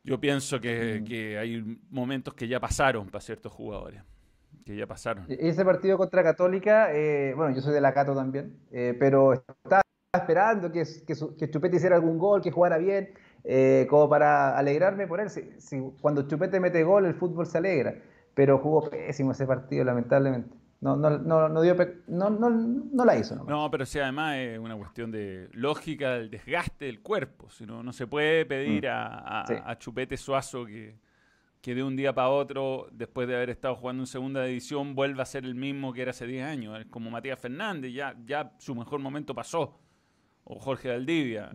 yo 0.04 0.18
pienso 0.18 0.60
que, 0.60 1.04
que 1.06 1.38
hay 1.38 1.78
momentos 1.90 2.34
que 2.34 2.48
ya 2.48 2.60
pasaron 2.60 3.08
para 3.08 3.20
ciertos 3.20 3.52
jugadores 3.52 4.02
que 4.68 4.76
ya 4.76 4.86
pasaron. 4.86 5.24
E-, 5.28 5.48
ese 5.48 5.64
partido 5.64 5.96
contra 5.96 6.22
Católica, 6.22 6.92
eh, 6.92 7.32
bueno, 7.34 7.54
yo 7.54 7.62
soy 7.62 7.72
de 7.72 7.80
la 7.80 7.94
Cato 7.94 8.14
también, 8.14 8.58
eh, 8.70 8.94
pero 8.98 9.32
estaba 9.32 9.80
esperando 10.12 10.70
que, 10.70 10.84
que, 11.06 11.50
Chupete 11.50 11.76
hiciera 11.76 11.96
algún 11.96 12.18
gol, 12.18 12.42
que 12.42 12.50
jugara 12.50 12.76
bien, 12.76 13.10
eh, 13.44 13.86
como 13.88 14.08
para 14.08 14.58
alegrarme 14.58 15.06
por 15.06 15.20
él. 15.20 15.30
Si, 15.30 15.80
cuando 16.00 16.28
Chupete 16.28 16.60
mete 16.60 16.82
gol, 16.84 17.06
el 17.06 17.14
fútbol 17.14 17.46
se 17.46 17.58
alegra, 17.58 17.94
pero 18.34 18.58
jugó 18.58 18.90
pésimo 18.90 19.32
ese 19.32 19.46
partido, 19.46 19.84
lamentablemente. 19.84 20.54
No, 20.80 20.96
no, 20.96 21.10
no, 21.10 21.48
no, 21.48 21.62
dio 21.62 21.74
no, 22.06 22.30
no, 22.30 22.50
no, 22.50 23.04
la 23.04 23.16
hizo. 23.16 23.34
No, 23.44 23.68
pero 23.68 23.84
sí, 23.84 23.98
además 23.98 24.36
es 24.36 24.58
una 24.60 24.76
cuestión 24.76 25.10
de 25.10 25.48
lógica 25.52 26.12
del 26.12 26.30
desgaste 26.30 26.84
del 26.84 27.00
cuerpo. 27.00 27.50
Si 27.50 27.66
no, 27.66 27.82
no 27.82 27.92
se 27.92 28.06
puede 28.06 28.46
pedir 28.46 28.84
mm. 28.84 28.90
a, 28.90 29.70
a 29.70 29.78
Chupete 29.78 30.16
Suazo 30.16 30.66
que, 30.66 30.94
que 31.60 31.74
de 31.74 31.82
un 31.82 31.96
día 31.96 32.14
para 32.14 32.28
otro, 32.28 32.88
después 32.92 33.26
de 33.28 33.36
haber 33.36 33.50
estado 33.50 33.74
jugando 33.74 34.02
en 34.02 34.06
segunda 34.06 34.44
división, 34.44 34.94
vuelva 34.94 35.24
a 35.24 35.26
ser 35.26 35.44
el 35.44 35.54
mismo 35.54 35.92
que 35.92 36.02
era 36.02 36.10
hace 36.12 36.26
10 36.26 36.44
años. 36.44 36.78
Es 36.80 36.86
como 36.86 37.10
Matías 37.10 37.38
Fernández, 37.38 37.92
ya, 37.92 38.16
ya 38.24 38.52
su 38.58 38.74
mejor 38.74 39.00
momento 39.00 39.34
pasó. 39.34 39.80
O 40.44 40.58
Jorge 40.58 40.88
Daldivia. 40.88 41.50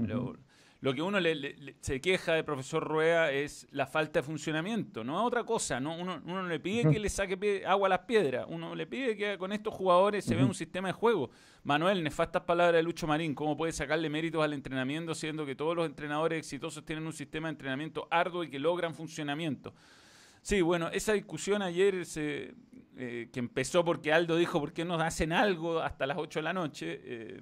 Lo, 0.84 0.94
que 0.94 1.02
uno 1.02 1.18
le, 1.18 1.76
se 1.80 2.02
queja 2.02 2.34
de 2.34 2.44
profesor 2.44 2.84
Rueda 2.84 3.32
es 3.32 3.66
la 3.72 3.88
falta 3.88 4.20
de 4.20 4.24
funcionamiento, 4.24 5.02
no 5.02 5.18
es 5.18 5.26
otra 5.26 5.46
cosa. 5.46 5.80
¿no? 5.80 5.96
Uno, 5.96 6.22
uno 6.26 6.46
le 6.46 6.60
pide 6.60 6.92
que 6.92 7.00
le 7.00 7.10
saque 7.10 7.64
agua 7.66 7.88
a 7.88 7.90
las 7.90 8.00
piedras, 8.00 8.46
uno 8.50 8.76
le 8.76 8.86
pide 8.86 9.16
que 9.16 9.38
con 9.38 9.54
estos 9.54 9.74
jugadores 9.74 10.26
se 10.26 10.36
vea 10.36 10.46
un 10.46 10.54
sistema 10.54 10.90
de 10.90 10.94
juego. 10.94 11.30
Manuel, 11.64 12.04
nefastas 12.04 12.42
palabras 12.42 12.76
de 12.76 12.84
Lucho 12.84 13.08
Marín, 13.08 13.34
¿cómo 13.34 13.56
puede 13.56 13.72
sacarle 13.72 14.10
méritos 14.10 14.44
al 14.44 14.52
entrenamiento 14.52 15.16
siendo 15.16 15.46
que 15.46 15.56
todos 15.56 15.74
los 15.74 15.86
entrenadores 15.86 16.40
exitosos 16.40 16.84
tienen 16.84 17.08
un 17.08 17.14
sistema 17.14 17.48
de 17.48 17.52
entrenamiento 17.52 18.06
arduo 18.12 18.44
y 18.44 18.50
que 18.50 18.60
logran 18.60 18.94
funcionamiento? 18.94 19.74
Sí, 20.42 20.62
bueno, 20.62 20.90
esa 20.90 21.14
discusión 21.14 21.62
ayer 21.62 22.06
se, 22.06 22.56
eh, 22.98 23.30
que 23.32 23.40
empezó 23.40 23.86
porque 23.86 24.12
Aldo 24.12 24.36
dijo, 24.36 24.60
¿por 24.60 24.74
qué 24.74 24.84
no 24.84 24.96
hacen 24.96 25.32
algo 25.32 25.80
hasta 25.80 26.06
las 26.06 26.18
8 26.18 26.40
de 26.40 26.44
la 26.44 26.54
noche? 26.54 27.02
Eh, 27.04 27.42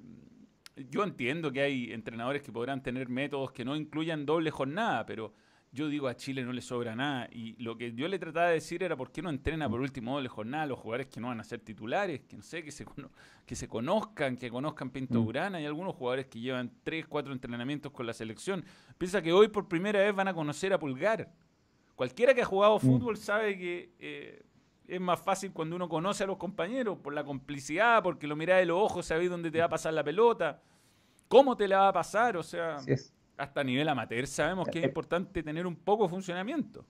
yo 0.76 1.04
entiendo 1.04 1.52
que 1.52 1.60
hay 1.60 1.92
entrenadores 1.92 2.42
que 2.42 2.52
podrán 2.52 2.82
tener 2.82 3.08
métodos 3.08 3.52
que 3.52 3.64
no 3.64 3.76
incluyan 3.76 4.24
doble 4.24 4.50
jornada, 4.50 5.04
pero 5.06 5.34
yo 5.72 5.88
digo 5.88 6.06
a 6.06 6.14
Chile 6.14 6.44
no 6.44 6.52
le 6.52 6.60
sobra 6.60 6.94
nada. 6.94 7.28
Y 7.32 7.54
lo 7.62 7.76
que 7.76 7.94
yo 7.94 8.06
le 8.06 8.18
trataba 8.18 8.48
de 8.48 8.54
decir 8.54 8.82
era 8.82 8.94
por 8.96 9.10
qué 9.10 9.22
no 9.22 9.30
entrena 9.30 9.68
por 9.68 9.80
último 9.80 10.14
doble 10.14 10.28
jornada 10.28 10.64
a 10.64 10.66
los 10.66 10.78
jugadores 10.78 11.06
que 11.06 11.20
no 11.20 11.28
van 11.28 11.40
a 11.40 11.44
ser 11.44 11.60
titulares, 11.60 12.20
que 12.20 12.36
no 12.36 12.42
sé, 12.42 12.62
que 12.62 12.70
se, 12.70 12.86
que 13.46 13.56
se 13.56 13.68
conozcan, 13.68 14.36
que 14.36 14.50
conozcan 14.50 14.90
Pinto 14.90 15.20
mm. 15.20 15.26
Urana. 15.26 15.58
Hay 15.58 15.66
algunos 15.66 15.94
jugadores 15.94 16.26
que 16.26 16.40
llevan 16.40 16.70
3, 16.82 17.06
4 17.06 17.32
entrenamientos 17.32 17.90
con 17.90 18.06
la 18.06 18.12
selección. 18.12 18.64
Piensa 18.98 19.22
que 19.22 19.32
hoy 19.32 19.48
por 19.48 19.66
primera 19.66 20.00
vez 20.00 20.14
van 20.14 20.28
a 20.28 20.34
conocer 20.34 20.72
a 20.74 20.78
Pulgar. 20.78 21.32
Cualquiera 21.94 22.34
que 22.34 22.42
ha 22.42 22.46
jugado 22.46 22.76
mm. 22.76 22.80
fútbol 22.80 23.16
sabe 23.16 23.56
que 23.56 23.94
eh, 23.98 24.42
es 24.92 25.00
más 25.00 25.18
fácil 25.20 25.52
cuando 25.52 25.74
uno 25.74 25.88
conoce 25.88 26.24
a 26.24 26.26
los 26.26 26.36
compañeros, 26.36 26.98
por 26.98 27.14
la 27.14 27.24
complicidad, 27.24 28.02
porque 28.02 28.26
lo 28.26 28.36
mirás 28.36 28.58
de 28.58 28.66
los 28.66 28.78
ojos, 28.78 29.06
sabés 29.06 29.30
dónde 29.30 29.50
te 29.50 29.58
va 29.58 29.64
a 29.64 29.68
pasar 29.70 29.94
la 29.94 30.04
pelota, 30.04 30.60
cómo 31.28 31.56
te 31.56 31.66
la 31.66 31.78
va 31.78 31.88
a 31.88 31.92
pasar, 31.94 32.36
o 32.36 32.42
sea, 32.42 32.76
hasta 33.38 33.60
a 33.62 33.64
nivel 33.64 33.88
amateur 33.88 34.26
sabemos 34.26 34.68
que 34.68 34.80
es 34.80 34.84
eh, 34.84 34.88
importante 34.88 35.42
tener 35.42 35.66
un 35.66 35.76
poco 35.76 36.04
de 36.04 36.10
funcionamiento. 36.10 36.84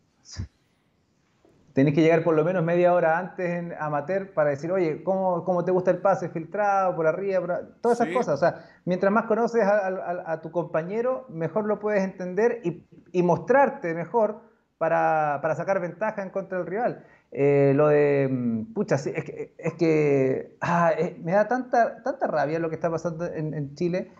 Tenés 1.75 1.95
que 1.95 2.03
llegar 2.03 2.25
por 2.25 2.35
lo 2.35 2.45
menos 2.45 2.65
media 2.65 2.93
hora 2.93 3.17
antes 3.17 3.49
en 3.49 3.73
amateur 3.79 4.35
para 4.35 4.51
decir, 4.51 4.73
oye, 4.73 5.05
¿cómo, 5.05 5.65
te 5.65 5.71
gusta 5.71 5.93
el 5.93 5.99
pase 5.99 6.29
filtrado, 6.29 6.97
por 6.97 7.07
arriba, 7.07 7.61
todas 7.81 8.01
esas 8.01 8.13
cosas. 8.13 8.35
O 8.35 8.37
sea, 8.39 8.67
mientras 8.85 9.13
más 9.13 9.27
conoces 9.27 9.63
a, 9.63 10.41
tu 10.43 10.51
compañero, 10.51 11.25
mejor 11.29 11.67
lo 11.67 11.79
puedes 11.79 12.03
entender 12.03 12.63
y, 12.65 12.85
y 13.13 13.23
mostrarte 13.23 13.95
mejor 13.95 14.53
para, 14.83 15.55
sacar 15.55 15.81
ventaja 15.81 16.23
en 16.23 16.31
contra 16.31 16.59
del 16.59 16.67
rival. 16.67 17.07
Eh, 17.35 17.73
lo 17.75 17.89
de, 17.89 18.29
mm, 18.31 18.75
pucha, 18.75 18.97
es 18.97 19.05
que, 19.05 19.55
es 19.57 19.75
que 19.75 20.57
ah, 20.61 20.93
me 21.25 21.33
da 21.33 21.49
tanta, 21.49 22.03
tanta 22.03 22.27
rabia 22.27 22.59
lo 22.59 22.69
que 22.69 22.75
está 22.75 22.91
pasando 22.91 23.25
en, 23.25 23.75
Chile 23.75 24.11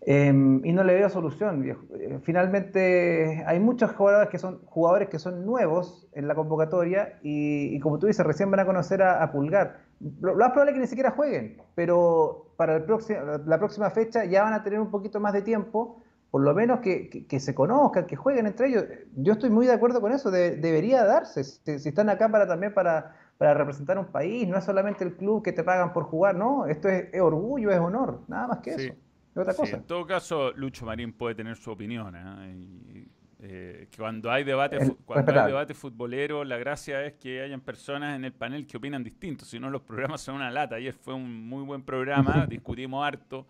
em, 0.00 0.60
y 0.64 0.72
no 0.72 0.82
le 0.82 0.94
veo 0.94 1.08
solución. 1.08 1.64
Eh, 1.68 2.18
finalmente 2.24 3.44
hay 3.46 3.60
muchos 3.60 3.92
jugadores 3.92 4.28
que 4.28 4.38
son 4.38 4.60
jugadores 4.66 5.08
que 5.08 5.20
son 5.20 5.46
nuevos 5.46 6.08
en 6.14 6.26
la 6.26 6.34
convocatoria 6.34 7.20
y, 7.22 7.78
como 7.78 8.00
tú 8.00 8.08
dices, 8.08 8.26
recién 8.26 8.50
van 8.50 8.60
a 8.60 8.66
conocer 8.66 9.02
a, 9.02 9.30
Pulgar. 9.30 9.78
Lo, 10.20 10.34
más 10.34 10.50
probable 10.50 10.72
es 10.72 10.74
que 10.74 10.80
ni 10.80 10.86
siquiera 10.88 11.12
jueguen, 11.12 11.62
pero 11.76 12.50
para 12.56 12.76
el 12.76 12.82
próximo, 12.82 13.20
la 13.46 13.58
próxima 13.58 13.90
fecha 13.90 14.24
ya 14.24 14.42
van 14.42 14.52
a 14.52 14.64
tener 14.64 14.80
un 14.80 14.90
poquito 14.90 15.20
más 15.20 15.32
de 15.32 15.42
tiempo 15.42 16.02
por 16.30 16.42
lo 16.42 16.54
menos 16.54 16.80
que, 16.80 17.40
se 17.40 17.54
conozcan, 17.54 18.06
que 18.06 18.16
jueguen 18.16 18.46
entre 18.46 18.68
ellos. 18.68 18.84
Yo 19.14 19.34
estoy 19.34 19.50
muy 19.50 19.66
de 19.66 19.72
acuerdo 19.72 20.00
con 20.00 20.12
eso, 20.12 20.30
debería 20.30 21.04
darse. 21.04 21.44
Si, 21.44 21.88
están 21.88 22.08
acá 22.08 22.28
para 22.28 22.46
también 22.46 22.74
para, 22.74 23.16
representar 23.38 23.98
un 23.98 24.06
país, 24.06 24.46
no 24.48 24.56
es 24.56 24.64
solamente 24.64 25.04
el 25.04 25.16
club 25.16 25.42
que 25.42 25.52
te 25.52 25.62
pagan 25.62 25.92
por 25.92 26.04
jugar, 26.04 26.34
no, 26.34 26.66
esto 26.66 26.88
es, 26.88 27.20
orgullo, 27.20 27.70
es 27.70 27.78
honor, 27.78 28.22
nada 28.28 28.48
más 28.48 28.58
que 28.58 28.70
eso. 28.70 28.92
Es 28.92 29.36
otra 29.36 29.54
cosa. 29.54 29.76
En 29.76 29.84
todo 29.84 30.06
caso, 30.06 30.52
Lucho 30.52 30.86
Marín 30.86 31.12
puede 31.12 31.34
tener 31.34 31.56
su 31.56 31.70
opinión. 31.70 32.14
¿eh? 32.16 33.06
Eh, 33.38 33.88
cuando 33.96 34.30
hay 34.30 34.44
debate 34.44 34.78
cuando 35.04 35.32
hay 35.40 35.46
debate 35.48 35.74
futbolero, 35.74 36.42
la 36.42 36.56
gracia 36.56 37.04
es 37.04 37.14
que 37.14 37.42
hayan 37.42 37.60
personas 37.60 38.16
en 38.16 38.24
el 38.24 38.32
panel 38.32 38.66
que 38.66 38.78
opinan 38.78 39.04
distinto, 39.04 39.44
si 39.44 39.60
no 39.60 39.68
los 39.68 39.82
programas 39.82 40.22
son 40.22 40.36
una 40.36 40.50
lata. 40.50 40.76
Ayer 40.76 40.94
fue 40.94 41.14
un 41.14 41.46
muy 41.46 41.62
buen 41.62 41.82
programa, 41.82 42.46
discutimos 42.48 43.06
harto, 43.06 43.46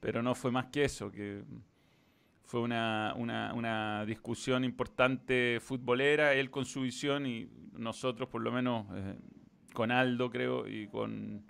pero 0.00 0.22
no 0.22 0.34
fue 0.34 0.50
más 0.50 0.66
que 0.66 0.84
eso, 0.84 1.10
que 1.10 1.42
fue 2.46 2.60
una, 2.60 3.12
una, 3.16 3.52
una, 3.54 4.06
discusión 4.06 4.64
importante 4.64 5.58
futbolera, 5.60 6.32
él 6.32 6.48
con 6.48 6.64
su 6.64 6.82
visión 6.82 7.26
y 7.26 7.48
nosotros 7.72 8.28
por 8.28 8.40
lo 8.40 8.52
menos 8.52 8.86
eh, 8.94 9.16
con 9.74 9.90
Aldo 9.90 10.30
creo 10.30 10.66
y 10.68 10.86
con, 10.86 11.44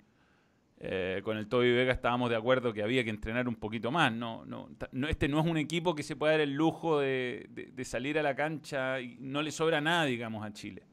eh, 0.79 1.21
con 1.23 1.37
el 1.37 1.47
Toby 1.47 1.71
Vega 1.71 1.93
estábamos 1.93 2.31
de 2.31 2.35
acuerdo 2.35 2.73
que 2.73 2.81
había 2.81 3.03
que 3.03 3.11
entrenar 3.11 3.47
un 3.47 3.55
poquito 3.55 3.91
más. 3.91 4.11
No, 4.11 4.43
no, 4.45 4.69
este 5.07 5.27
no 5.27 5.39
es 5.39 5.45
un 5.45 5.57
equipo 5.57 5.93
que 5.93 6.01
se 6.01 6.15
pueda 6.15 6.33
dar 6.33 6.41
el 6.41 6.53
lujo 6.53 6.99
de, 6.99 7.47
de, 7.51 7.85
salir 7.85 8.17
a 8.17 8.23
la 8.23 8.35
cancha 8.35 8.99
y 8.99 9.17
no 9.19 9.43
le 9.43 9.51
sobra 9.51 9.79
nada, 9.79 10.05
digamos, 10.05 10.43
a 10.43 10.51
Chile. 10.51 10.83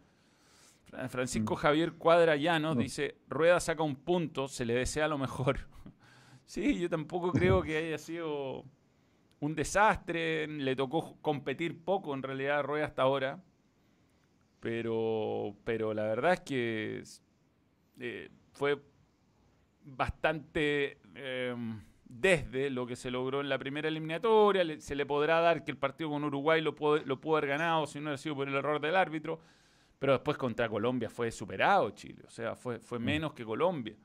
Francisco 1.09 1.55
mm. 1.55 1.57
Javier 1.57 1.93
Cuadra 1.95 2.37
Llanos 2.37 2.77
dice, 2.77 3.17
Rueda 3.29 3.59
saca 3.59 3.83
un 3.83 3.97
punto, 3.97 4.49
se 4.49 4.67
le 4.67 4.75
desea 4.75 5.09
lo 5.09 5.19
mejor. 5.19 5.61
Sí, 6.47 6.79
yo 6.79 6.91
tampoco 6.91 7.33
creo 7.33 7.63
que 7.63 7.75
haya 7.75 7.97
sido 7.97 8.67
un 9.45 9.55
desastre. 9.55 10.47
Le 10.47 10.77
tocó 10.77 11.17
competir 11.21 11.85
poco 11.85 12.15
en 12.15 12.23
realidad 12.23 12.61
a 12.61 12.63
Rueda 12.63 12.87
hasta 12.87 13.03
ahora. 13.03 13.43
Pero, 14.61 15.55
pero 15.65 15.93
la 15.93 16.05
verdad 16.05 16.33
es 16.35 16.41
que 16.41 17.03
eh, 18.01 18.31
fue 18.53 18.81
bastante 19.85 20.99
em, 21.15 21.83
desde 22.05 22.71
lo 22.71 22.87
que 22.87 22.97
se 22.97 23.11
logró 23.11 23.43
en 23.43 23.51
la 23.51 23.59
primera 23.59 23.89
eliminatoria. 23.89 24.81
se 24.81 24.95
le 24.95 25.05
podrá 25.05 25.41
dar 25.41 25.65
que 25.65 25.71
el 25.71 25.77
partido 25.77 26.11
con 26.11 26.25
Uruguay 26.25 26.63
lo 26.63 26.75
pudo, 26.75 26.97
lo 27.05 27.21
pudo 27.21 27.37
haber 27.37 27.51
ganado 27.51 27.87
si 27.87 27.99
no 27.99 28.05
hubiera 28.05 28.17
sido 28.17 28.37
por 28.37 28.49
el 28.49 28.55
error 28.55 28.81
del 28.81 28.97
árbitro. 28.97 29.41
Pero 29.99 30.15
después 30.15 30.37
contra 30.39 30.69
Colombia 30.69 31.11
fue 31.11 31.31
superado 31.31 31.91
Chile. 31.91 32.23
O 32.27 32.31
sea, 32.31 32.57
fue, 32.57 32.79
fue 32.79 32.99
mm. 32.99 33.03
menos 33.05 33.33
que 33.35 33.45
Colombia. 33.45 33.97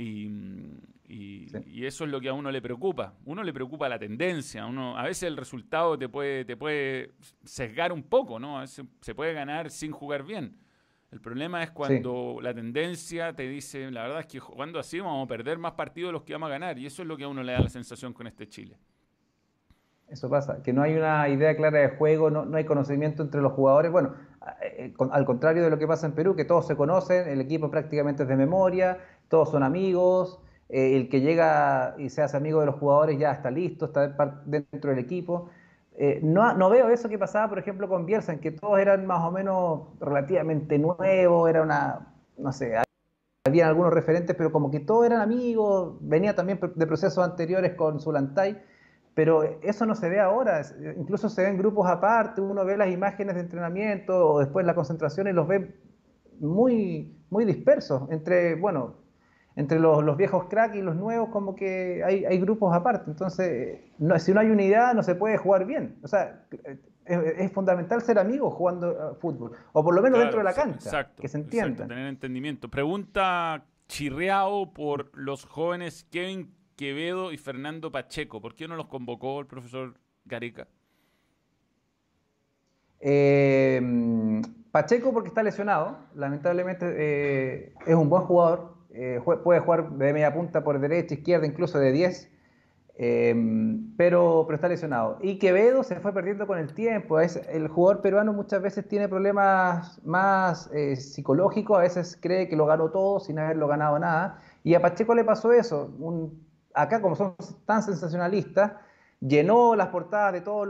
Y, 0.00 1.84
eso 1.84 2.04
es 2.04 2.10
lo 2.10 2.20
que 2.20 2.28
a 2.28 2.32
uno 2.32 2.50
le 2.50 2.62
preocupa. 2.62 3.14
Uno 3.24 3.42
le 3.42 3.52
preocupa 3.52 3.88
la 3.88 3.98
tendencia. 3.98 4.66
Uno, 4.66 4.96
a 4.96 5.02
veces 5.02 5.24
el 5.24 5.36
resultado 5.36 5.98
te 5.98 6.08
puede, 6.08 6.44
te 6.44 6.56
puede 6.56 7.12
sesgar 7.44 7.92
un 7.92 8.02
poco, 8.04 8.38
¿no? 8.38 8.58
A 8.58 8.60
veces 8.62 8.84
se 9.00 9.14
puede 9.14 9.32
ganar 9.32 9.70
sin 9.70 9.90
jugar 9.90 10.22
bien. 10.22 10.56
El 11.10 11.20
problema 11.20 11.62
es 11.64 11.72
cuando 11.72 12.38
la 12.40 12.54
tendencia 12.54 13.32
te 13.32 13.48
dice, 13.48 13.90
la 13.90 14.02
verdad 14.02 14.20
es 14.20 14.26
que 14.26 14.38
jugando 14.38 14.78
así 14.78 15.00
vamos 15.00 15.24
a 15.24 15.28
perder 15.28 15.58
más 15.58 15.72
partidos 15.72 16.10
de 16.10 16.12
los 16.12 16.22
que 16.22 16.34
vamos 16.34 16.46
a 16.46 16.50
ganar. 16.50 16.78
Y 16.78 16.86
eso 16.86 17.02
es 17.02 17.08
lo 17.08 17.16
que 17.16 17.24
a 17.24 17.28
uno 17.28 17.42
le 17.42 17.52
da 17.52 17.60
la 17.60 17.68
sensación 17.68 18.12
con 18.12 18.28
este 18.28 18.48
Chile. 18.48 18.78
Eso 20.08 20.28
pasa, 20.28 20.62
que 20.62 20.72
no 20.72 20.82
hay 20.82 20.94
una 20.94 21.28
idea 21.28 21.56
clara 21.56 21.78
de 21.78 21.88
juego, 21.90 22.30
no, 22.30 22.44
no 22.44 22.56
hay 22.56 22.64
conocimiento 22.64 23.22
entre 23.22 23.40
los 23.40 23.52
jugadores. 23.52 23.92
Bueno, 23.92 24.14
eh, 24.62 24.92
al 25.12 25.24
contrario 25.24 25.62
de 25.62 25.70
lo 25.70 25.78
que 25.78 25.86
pasa 25.86 26.06
en 26.06 26.12
Perú, 26.12 26.34
que 26.34 26.44
todos 26.44 26.66
se 26.66 26.76
conocen, 26.76 27.28
el 27.28 27.40
equipo 27.40 27.70
prácticamente 27.70 28.24
es 28.24 28.28
de 28.28 28.36
memoria, 28.36 28.98
todos 29.30 29.50
son 29.50 29.62
amigos, 29.62 30.40
eh, 30.68 30.96
el 30.96 31.08
que 31.08 31.20
llega 31.20 31.94
y 31.98 32.10
se 32.10 32.20
hace 32.20 32.36
amigo 32.36 32.60
de 32.60 32.66
los 32.66 32.74
jugadores 32.74 33.18
ya 33.18 33.30
está 33.32 33.50
listo, 33.50 33.86
está 33.86 34.42
dentro 34.44 34.90
del 34.90 34.98
equipo. 34.98 35.48
Eh, 35.96 36.20
no, 36.22 36.70
veo 36.70 36.90
eso 36.90 37.08
que 37.08 37.18
pasaba, 37.18 37.48
por 37.48 37.58
ejemplo, 37.58 37.88
con 37.88 38.06
Bielsa, 38.06 38.32
en 38.32 38.40
que 38.40 38.50
todos 38.50 38.78
eran 38.78 39.06
más 39.06 39.24
o 39.24 39.30
menos 39.30 39.88
relativamente 40.00 40.78
nuevos, 40.78 41.48
era 41.48 41.62
una, 41.62 42.14
no 42.38 42.52
sé, 42.52 42.74
había 43.44 43.68
algunos 43.68 43.92
referentes, 43.92 44.34
pero 44.36 44.52
como 44.52 44.70
que 44.70 44.80
todos 44.80 45.06
eran 45.06 45.20
amigos, 45.20 45.96
venía 46.00 46.34
también 46.34 46.58
de 46.74 46.86
procesos 46.86 47.24
anteriores 47.24 47.74
con 47.74 48.00
Zulantay, 48.00 48.62
pero 49.14 49.42
eso 49.62 49.86
no 49.86 49.94
se 49.94 50.08
ve 50.08 50.20
ahora, 50.20 50.62
incluso 50.96 51.28
se 51.28 51.42
ven 51.42 51.58
grupos 51.58 51.88
aparte, 51.88 52.40
uno 52.40 52.64
ve 52.64 52.76
las 52.76 52.90
imágenes 52.90 53.34
de 53.34 53.42
entrenamiento 53.42 54.34
o 54.34 54.40
después 54.40 54.64
la 54.66 54.74
concentración 54.74 55.28
y 55.28 55.32
los 55.32 55.46
ve 55.48 55.74
muy, 56.40 57.14
muy 57.28 57.44
dispersos 57.44 58.10
entre, 58.10 58.54
bueno, 58.54 59.00
entre 59.56 59.78
los, 59.78 60.16
viejos 60.16 60.44
cracks 60.48 60.76
y 60.76 60.82
los 60.82 60.96
nuevos, 60.96 61.28
como 61.30 61.54
que 61.54 62.02
hay, 62.04 62.38
grupos 62.38 62.74
aparte. 62.74 63.10
Entonces, 63.10 63.80
no, 63.98 64.18
si 64.18 64.32
no 64.32 64.40
hay 64.40 64.50
unidad, 64.50 64.94
no 64.94 65.02
se 65.02 65.14
puede 65.14 65.36
jugar 65.36 65.66
bien. 65.66 65.98
O 66.02 66.08
sea, 66.08 66.44
es, 67.04 67.52
fundamental 67.52 68.02
ser 68.02 68.18
amigos 68.18 68.54
jugando 68.54 68.90
eh, 68.90 69.16
fútbol, 69.20 69.52
o 69.72 69.82
por 69.82 69.94
lo 69.94 70.02
menos 70.02 70.20
dentro 70.20 70.38
de 70.38 70.44
la 70.44 70.54
cancha, 70.54 71.10
que 71.16 71.28
se 71.28 71.38
entienda. 71.38 71.86
tener 71.86 72.06
entendimiento. 72.06 72.68
Pregunta 72.68 73.64
chirreado 73.88 74.72
por 74.72 75.10
los 75.14 75.44
jóvenes 75.44 76.06
Kevin 76.10 76.54
Quevedo 76.76 77.32
y 77.32 77.36
Fernando 77.36 77.90
Pacheco. 77.90 78.40
¿Por 78.40 78.54
qué 78.54 78.68
no 78.68 78.76
los 78.76 78.86
convocó 78.86 79.40
el 79.40 79.46
profesor 79.46 79.94
Gareca? 80.24 80.68
Eh, 83.00 83.80
Pacheco 84.70 85.12
porque 85.12 85.28
está 85.28 85.42
lesionado, 85.42 85.98
lamentablemente 86.14 86.86
eh, 86.96 87.74
es 87.86 87.94
un 87.94 88.08
buen 88.08 88.22
jugador, 88.22 88.74
eh, 88.92 89.20
puede 89.44 89.60
jugar 89.60 89.90
de 89.90 90.12
media 90.12 90.32
punta 90.32 90.64
por 90.64 90.80
derecha, 90.80 91.14
izquierda, 91.14 91.46
incluso 91.46 91.78
de 91.78 91.92
10, 91.92 92.30
eh, 93.02 93.34
pero, 93.96 94.44
pero 94.46 94.54
está 94.54 94.68
lesionado. 94.68 95.18
Y 95.22 95.38
Quevedo 95.38 95.82
se 95.82 96.00
fue 96.00 96.12
perdiendo 96.12 96.46
con 96.46 96.58
el 96.58 96.74
tiempo. 96.74 97.18
Es, 97.20 97.36
el 97.48 97.68
jugador 97.68 98.02
peruano 98.02 98.32
muchas 98.32 98.60
veces 98.60 98.86
tiene 98.86 99.08
problemas 99.08 100.04
más 100.04 100.70
eh, 100.74 100.96
psicológicos, 100.96 101.78
a 101.78 101.80
veces 101.80 102.18
cree 102.20 102.48
que 102.48 102.56
lo 102.56 102.66
ganó 102.66 102.90
todo 102.90 103.20
sin 103.20 103.38
haberlo 103.38 103.68
ganado 103.68 103.98
nada. 103.98 104.42
Y 104.64 104.74
a 104.74 104.82
Pacheco 104.82 105.14
le 105.14 105.24
pasó 105.24 105.52
eso. 105.52 105.90
acá, 106.74 107.00
como 107.00 107.16
son 107.16 107.36
tan 107.64 107.82
sensacionalistas, 107.82 108.72
llenó 109.20 109.74
las 109.76 109.88
portadas 109.88 110.32
de 110.32 110.40
todos 110.40 110.68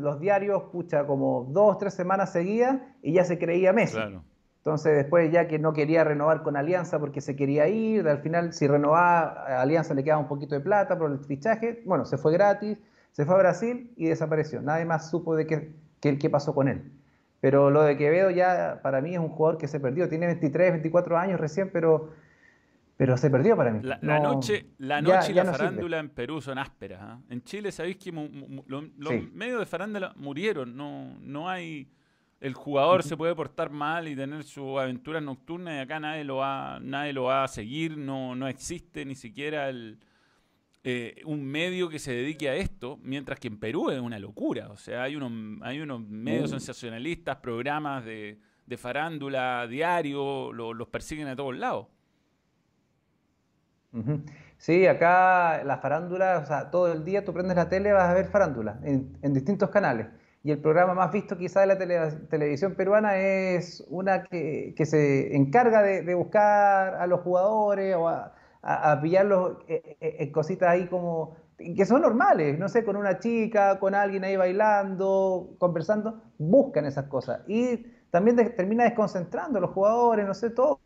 los, 0.00 0.20
diarios, 0.20 0.64
pucha, 0.72 1.06
como 1.06 1.46
dos, 1.50 1.78
tres 1.78 1.94
semanas 1.94 2.32
seguidas 2.32 2.80
y 3.02 3.12
ya 3.12 3.24
se 3.24 3.38
creía 3.38 3.72
Messi. 3.72 3.96
Claro. 3.96 4.22
Entonces 4.68 4.96
después 4.96 5.32
ya 5.32 5.48
que 5.48 5.58
no 5.58 5.72
quería 5.72 6.04
renovar 6.04 6.42
con 6.42 6.54
Alianza 6.54 6.98
porque 6.98 7.22
se 7.22 7.34
quería 7.36 7.68
ir, 7.68 8.06
al 8.06 8.18
final 8.18 8.52
si 8.52 8.66
renovaba 8.66 9.46
a 9.48 9.62
Alianza 9.62 9.94
le 9.94 10.04
quedaba 10.04 10.20
un 10.20 10.28
poquito 10.28 10.54
de 10.54 10.60
plata 10.60 10.98
por 10.98 11.10
el 11.10 11.20
fichaje, 11.20 11.82
bueno, 11.86 12.04
se 12.04 12.18
fue 12.18 12.34
gratis, 12.34 12.76
se 13.12 13.24
fue 13.24 13.34
a 13.34 13.38
Brasil 13.38 13.94
y 13.96 14.08
desapareció. 14.08 14.60
Nadie 14.60 14.84
más 14.84 15.08
supo 15.08 15.34
de 15.36 15.46
qué, 15.46 15.72
qué, 16.02 16.28
pasó 16.28 16.54
con 16.54 16.68
él. 16.68 16.92
Pero 17.40 17.70
lo 17.70 17.82
de 17.82 17.96
Quevedo 17.96 18.30
ya 18.30 18.80
para 18.82 19.00
mí 19.00 19.14
es 19.14 19.20
un 19.20 19.30
jugador 19.30 19.56
que 19.56 19.68
se 19.68 19.80
perdió. 19.80 20.06
Tiene 20.06 20.26
23, 20.26 20.72
24 20.72 21.16
años 21.16 21.40
recién, 21.40 21.70
pero, 21.72 22.10
pero 22.98 23.16
se 23.16 23.30
perdió 23.30 23.56
para 23.56 23.70
mí. 23.70 23.80
La, 23.82 24.20
noche, 24.20 24.66
la 24.76 25.00
noche 25.00 25.32
y 25.32 25.34
la 25.34 25.46
farándula 25.46 25.98
en 25.98 26.10
Perú 26.10 26.42
son 26.42 26.58
ásperas. 26.58 27.00
¿ah? 27.00 27.20
En 27.30 27.42
Chile 27.42 27.72
sabéis 27.72 27.96
que 27.96 28.12
los 28.12 29.32
medios 29.32 29.60
de 29.60 29.66
farándula 29.66 30.12
murieron. 30.16 30.76
No, 30.76 31.16
no 31.20 31.48
hay 31.48 31.88
el 32.40 32.54
jugador 32.54 33.02
se 33.02 33.16
puede 33.16 33.34
portar 33.34 33.70
mal 33.70 34.06
y 34.06 34.14
tener 34.14 34.44
su 34.44 34.78
aventura 34.78 35.20
nocturna 35.20 35.76
y 35.76 35.78
acá 35.80 35.98
nadie 35.98 36.24
lo 36.24 36.36
va, 36.36 36.78
nadie 36.80 37.12
lo 37.12 37.24
va 37.24 37.44
a 37.44 37.48
seguir, 37.48 37.98
no, 37.98 38.36
no 38.36 38.46
existe 38.46 39.04
ni 39.04 39.16
siquiera 39.16 39.68
el, 39.68 39.98
eh, 40.84 41.20
un 41.24 41.44
medio 41.44 41.88
que 41.88 41.98
se 41.98 42.12
dedique 42.12 42.48
a 42.48 42.54
esto, 42.54 42.98
mientras 43.02 43.40
que 43.40 43.48
en 43.48 43.58
Perú 43.58 43.90
es 43.90 44.00
una 44.00 44.18
locura. 44.18 44.68
O 44.68 44.76
sea, 44.76 45.02
hay 45.02 45.16
unos, 45.16 45.60
hay 45.62 45.80
unos 45.80 46.00
medios 46.00 46.50
sensacionalistas, 46.50 47.36
programas 47.36 48.04
de, 48.04 48.38
farándula 48.76 49.66
diario, 49.66 50.52
los 50.52 50.88
persiguen 50.88 51.26
a 51.26 51.34
todos 51.34 51.56
lados. 51.56 51.88
Sí, 54.58 54.86
acá 54.86 55.64
la 55.64 55.78
farándula, 55.78 56.38
o 56.38 56.46
sea, 56.46 56.70
todo 56.70 56.92
el 56.92 57.04
día 57.04 57.24
tú 57.24 57.32
prendes 57.32 57.56
la 57.56 57.68
tele 57.68 57.92
vas 57.92 58.04
a 58.04 58.14
ver 58.14 58.26
farándula 58.26 58.78
en 58.82 59.34
distintos 59.34 59.70
canales 59.70 60.06
y 60.42 60.52
el 60.52 60.60
programa 60.60 60.94
más 60.94 61.12
visto 61.12 61.36
quizá 61.36 61.60
de 61.60 61.66
la 61.66 61.78
televisión 62.28 62.74
peruana 62.74 63.18
es 63.18 63.84
una 63.88 64.24
que, 64.24 64.74
se 64.84 65.34
encarga 65.36 65.82
de, 65.82 66.14
buscar 66.14 66.94
a 66.94 67.06
los 67.06 67.20
jugadores 67.20 67.96
o 67.96 68.08
a, 68.08 68.34
pillarlos 69.02 69.58
eh, 69.68 69.96
eh, 70.00 70.16
en 70.20 70.32
cositas 70.32 70.68
ahí 70.68 70.86
como 70.88 71.36
que 71.58 71.86
son 71.86 72.02
normales, 72.02 72.58
no 72.58 72.68
sé, 72.68 72.84
con 72.84 72.96
una 72.96 73.18
chica, 73.18 73.80
con 73.80 73.94
alguien 73.94 74.22
ahí 74.24 74.36
bailando, 74.36 75.56
conversando, 75.58 76.22
buscan 76.38 76.86
esas 76.86 77.06
cosas. 77.06 77.40
Y 77.48 77.78
también 78.10 78.36
termina 78.54 78.84
desconcentrando 78.84 79.58
a 79.58 79.60
los 79.60 79.70
jugadores, 79.70 80.24
no 80.24 80.34
sé, 80.34 80.50
todo. 80.50 80.80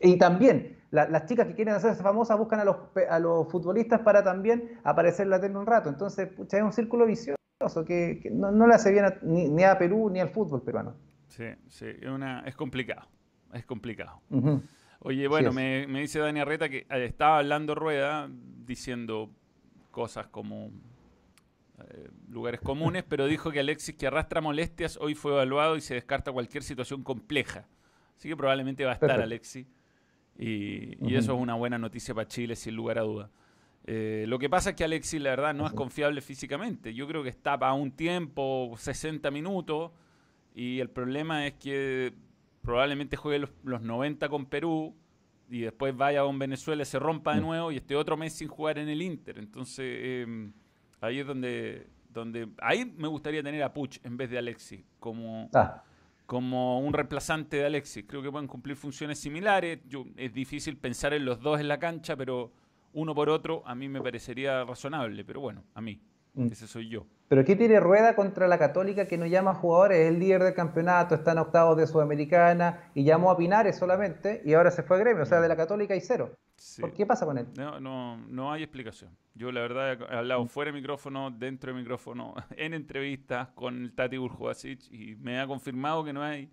Y 0.00 0.18
también 0.18 0.78
las 0.90 1.26
chicas 1.26 1.46
que 1.46 1.54
quieren 1.54 1.74
hacerse 1.74 2.02
famosas 2.02 2.36
buscan 2.38 2.58
a 2.58 2.64
los, 2.64 2.76
a 3.08 3.18
los 3.20 3.50
futbolistas 3.52 4.00
para 4.00 4.24
también 4.24 4.80
aparecer 4.82 5.26
en 5.26 5.30
la 5.30 5.40
tele 5.40 5.56
un 5.56 5.66
rato. 5.66 5.88
Entonces, 5.88 6.26
pucha, 6.28 6.56
es 6.58 6.64
un 6.64 6.72
círculo 6.72 7.06
vicioso 7.06 7.41
que, 7.86 8.30
no, 8.32 8.66
le 8.66 8.74
hace 8.74 8.90
bien 8.92 9.04
ni, 9.22 9.64
a 9.64 9.78
Perú 9.78 10.10
ni 10.10 10.20
al 10.20 10.28
fútbol 10.28 10.62
peruano. 10.62 10.94
Sí, 11.28 11.44
sí, 11.68 11.86
es, 11.86 12.08
una, 12.08 12.40
es 12.40 12.54
complicado, 12.54 13.06
es 13.52 13.64
complicado. 13.64 14.20
Oye, 15.00 15.26
bueno, 15.28 15.52
me, 15.52 15.86
dice 15.86 16.18
Dani 16.18 16.40
Arreta 16.40 16.68
que 16.68 16.86
eh, 16.88 17.04
estaba 17.04 17.38
hablando 17.38 17.74
Rueda 17.74 18.28
diciendo 18.64 19.30
cosas 19.90 20.26
como 20.28 20.70
eh, 21.78 22.08
lugares 22.28 22.60
comunes, 22.60 23.04
pero 23.08 23.26
dijo 23.26 23.50
que 23.50 23.60
Alexis 23.60 23.96
que 23.96 24.06
arrastra 24.06 24.40
molestias 24.40 24.96
hoy 25.00 25.14
fue 25.14 25.32
evaluado 25.32 25.76
y 25.76 25.80
se 25.80 25.94
descarta 25.94 26.30
cualquier 26.32 26.62
situación 26.62 27.02
compleja. 27.02 27.66
Así 28.16 28.28
que 28.28 28.36
probablemente 28.36 28.84
va 28.84 28.92
a 28.92 28.94
estar 28.94 29.20
Alexis. 29.20 29.66
Y, 30.38 31.14
eso 31.14 31.34
es 31.34 31.40
una 31.40 31.54
buena 31.54 31.78
noticia 31.78 32.14
para 32.14 32.28
Chile, 32.28 32.56
sin 32.56 32.76
lugar 32.76 32.98
a 32.98 33.02
duda. 33.02 33.30
Eh, 33.84 34.24
lo 34.28 34.38
que 34.38 34.48
pasa 34.48 34.70
es 34.70 34.76
que 34.76 34.84
Alexis, 34.84 35.20
la 35.20 35.30
verdad, 35.30 35.54
no 35.54 35.66
es 35.66 35.72
confiable 35.72 36.20
físicamente. 36.20 36.94
Yo 36.94 37.06
creo 37.08 37.22
que 37.22 37.28
está 37.28 37.58
para 37.58 37.72
un 37.72 37.90
tiempo, 37.90 38.72
60 38.76 39.30
minutos, 39.30 39.90
y 40.54 40.78
el 40.78 40.90
problema 40.90 41.46
es 41.46 41.54
que 41.54 42.14
probablemente 42.62 43.16
juegue 43.16 43.46
los, 43.64 43.82
90 43.82 44.28
con 44.28 44.46
Perú 44.46 44.94
y 45.50 45.62
después 45.62 45.96
vaya 45.96 46.22
con 46.22 46.38
Venezuela, 46.38 46.84
se 46.84 46.98
rompa 46.98 47.34
de 47.34 47.40
mm. 47.40 47.44
nuevo 47.44 47.72
y 47.72 47.76
esté 47.76 47.96
otro 47.96 48.16
mes 48.16 48.32
sin 48.32 48.48
jugar 48.48 48.78
en 48.78 48.88
el 48.88 49.02
Inter. 49.02 49.38
Entonces, 49.38 49.98
em, 50.00 50.52
ahí 51.00 51.18
es 51.18 51.26
donde, 51.26 51.88
donde. 52.08 52.48
Ahí 52.58 52.90
me 52.96 53.08
gustaría 53.08 53.42
tener 53.42 53.62
a 53.62 53.72
Puch 53.72 53.98
en 54.04 54.16
vez 54.16 54.30
de 54.30 54.38
Alexis, 54.38 54.82
como. 54.98 55.50
Ah. 55.52 55.82
como 56.24 56.80
un 56.80 56.92
reemplazante 56.92 57.58
de 57.58 57.66
Alexis. 57.66 58.04
Creo 58.06 58.22
que 58.22 58.30
pueden 58.30 58.46
cumplir 58.46 58.76
funciones 58.76 59.18
similares. 59.18 59.80
Yo, 59.88 60.06
es 60.16 60.32
difícil 60.32 60.78
pensar 60.78 61.12
en 61.12 61.24
los 61.24 61.40
dos 61.40 61.60
en 61.60 61.68
la 61.68 61.78
cancha, 61.78 62.16
pero 62.16 62.52
uno 62.92 63.14
por 63.14 63.30
otro, 63.30 63.62
a 63.66 63.74
mí 63.74 63.88
me 63.88 64.00
parecería 64.00 64.64
razonable, 64.64 65.24
pero 65.24 65.40
bueno, 65.40 65.64
a 65.74 65.80
mí, 65.80 66.00
mm. 66.34 66.46
ese 66.52 66.66
soy 66.66 66.88
yo. 66.88 67.06
Pero 67.28 67.44
¿qué 67.44 67.56
tiene 67.56 67.80
Rueda 67.80 68.14
contra 68.14 68.46
la 68.46 68.58
Católica 68.58 69.08
que 69.08 69.16
no 69.16 69.24
llama 69.24 69.54
jugadores? 69.54 69.98
Es 69.98 70.08
el 70.12 70.20
líder 70.20 70.42
del 70.42 70.52
campeonato, 70.52 71.14
está 71.14 71.32
en 71.32 71.38
octavos 71.38 71.78
de 71.78 71.86
Sudamericana 71.86 72.90
y 72.94 73.04
llamó 73.04 73.30
a 73.30 73.38
Pinares 73.38 73.78
solamente 73.78 74.42
y 74.44 74.52
ahora 74.52 74.70
se 74.70 74.82
fue 74.82 74.96
a 74.96 75.00
Gremio. 75.00 75.22
O 75.22 75.26
sea, 75.26 75.40
de 75.40 75.48
la 75.48 75.56
Católica 75.56 75.94
hay 75.94 76.02
cero. 76.02 76.36
¿Por 76.78 76.92
qué 76.92 77.06
pasa 77.06 77.24
con 77.24 77.38
él? 77.38 77.46
No, 77.56 77.80
no, 77.80 78.18
no 78.28 78.52
hay 78.52 78.62
explicación. 78.62 79.16
Yo 79.34 79.50
la 79.50 79.62
verdad 79.62 79.94
he 79.94 80.14
hablado 80.14 80.44
mm. 80.44 80.48
fuera 80.48 80.70
de 80.70 80.78
micrófono, 80.78 81.30
dentro 81.30 81.72
de 81.72 81.78
micrófono, 81.78 82.34
en 82.56 82.74
entrevistas 82.74 83.48
con 83.54 83.82
el 83.82 83.94
Tati 83.94 84.18
Burjovasic 84.18 84.92
y 84.92 85.16
me 85.16 85.40
ha 85.40 85.46
confirmado 85.46 86.04
que 86.04 86.12
no 86.12 86.22
hay 86.22 86.50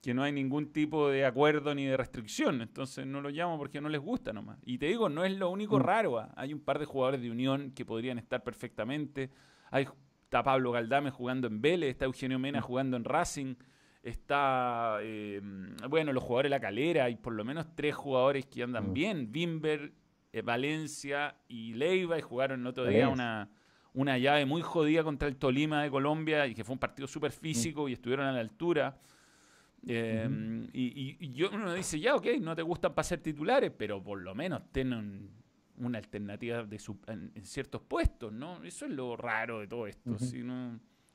que 0.00 0.14
no 0.14 0.22
hay 0.22 0.32
ningún 0.32 0.72
tipo 0.72 1.08
de 1.10 1.24
acuerdo 1.24 1.74
ni 1.74 1.86
de 1.86 1.96
restricción. 1.96 2.62
Entonces 2.62 3.06
no 3.06 3.20
lo 3.20 3.30
llamo 3.30 3.58
porque 3.58 3.80
no 3.80 3.88
les 3.88 4.00
gusta 4.00 4.32
nomás. 4.32 4.58
Y 4.64 4.78
te 4.78 4.86
digo, 4.86 5.08
no 5.08 5.24
es 5.24 5.36
lo 5.36 5.50
único 5.50 5.78
mm. 5.78 5.82
raro. 5.82 6.28
Hay 6.36 6.52
un 6.52 6.60
par 6.60 6.78
de 6.78 6.84
jugadores 6.84 7.20
de 7.20 7.30
Unión 7.30 7.72
que 7.72 7.84
podrían 7.84 8.18
estar 8.18 8.42
perfectamente. 8.44 9.30
Hay, 9.70 9.88
está 10.22 10.42
Pablo 10.42 10.72
Galdame 10.72 11.10
jugando 11.10 11.48
en 11.48 11.60
Vélez, 11.60 11.90
está 11.90 12.04
Eugenio 12.04 12.38
Mena 12.38 12.60
mm. 12.60 12.62
jugando 12.62 12.96
en 12.96 13.04
Racing, 13.04 13.54
está, 14.02 14.98
eh, 15.02 15.40
bueno, 15.88 16.12
los 16.12 16.22
jugadores 16.22 16.50
de 16.50 16.56
la 16.56 16.60
calera. 16.60 17.04
Hay 17.04 17.16
por 17.16 17.32
lo 17.32 17.44
menos 17.44 17.74
tres 17.74 17.94
jugadores 17.94 18.46
que 18.46 18.62
andan 18.62 18.90
mm. 18.90 18.92
bien. 18.94 19.32
Bimber, 19.32 19.92
eh, 20.32 20.42
Valencia 20.42 21.34
y 21.48 21.74
Leiva 21.74 22.18
y 22.18 22.22
jugaron 22.22 22.60
el 22.60 22.66
otro 22.68 22.86
día 22.86 23.08
una, 23.08 23.50
una 23.94 24.16
llave 24.16 24.46
muy 24.46 24.62
jodida 24.62 25.02
contra 25.02 25.26
el 25.26 25.36
Tolima 25.36 25.82
de 25.82 25.90
Colombia 25.90 26.46
y 26.46 26.54
que 26.54 26.62
fue 26.62 26.74
un 26.74 26.78
partido 26.78 27.08
súper 27.08 27.32
físico 27.32 27.88
y 27.88 27.94
estuvieron 27.94 28.26
a 28.26 28.32
la 28.32 28.40
altura. 28.40 28.96
Em, 29.86 30.68
y, 30.72 31.32
yo 31.32 31.50
uno 31.52 31.72
dice, 31.72 32.00
ya, 32.00 32.14
ok, 32.14 32.26
no 32.40 32.54
te 32.54 32.62
gustan 32.62 32.94
para 32.94 33.04
ser 33.04 33.20
titulares, 33.20 33.72
pero 33.76 34.02
por 34.02 34.20
lo 34.20 34.34
menos 34.34 34.62
tienen 34.72 35.30
una 35.76 35.98
alternativa 35.98 36.64
de 36.64 36.80
en, 37.06 37.32
ciertos 37.44 37.82
puestos, 37.82 38.32
¿no? 38.32 38.62
Eso 38.64 38.86
es 38.86 38.92
lo 38.92 39.16
raro 39.16 39.60
de 39.60 39.68
todo 39.68 39.86
esto. 39.86 40.16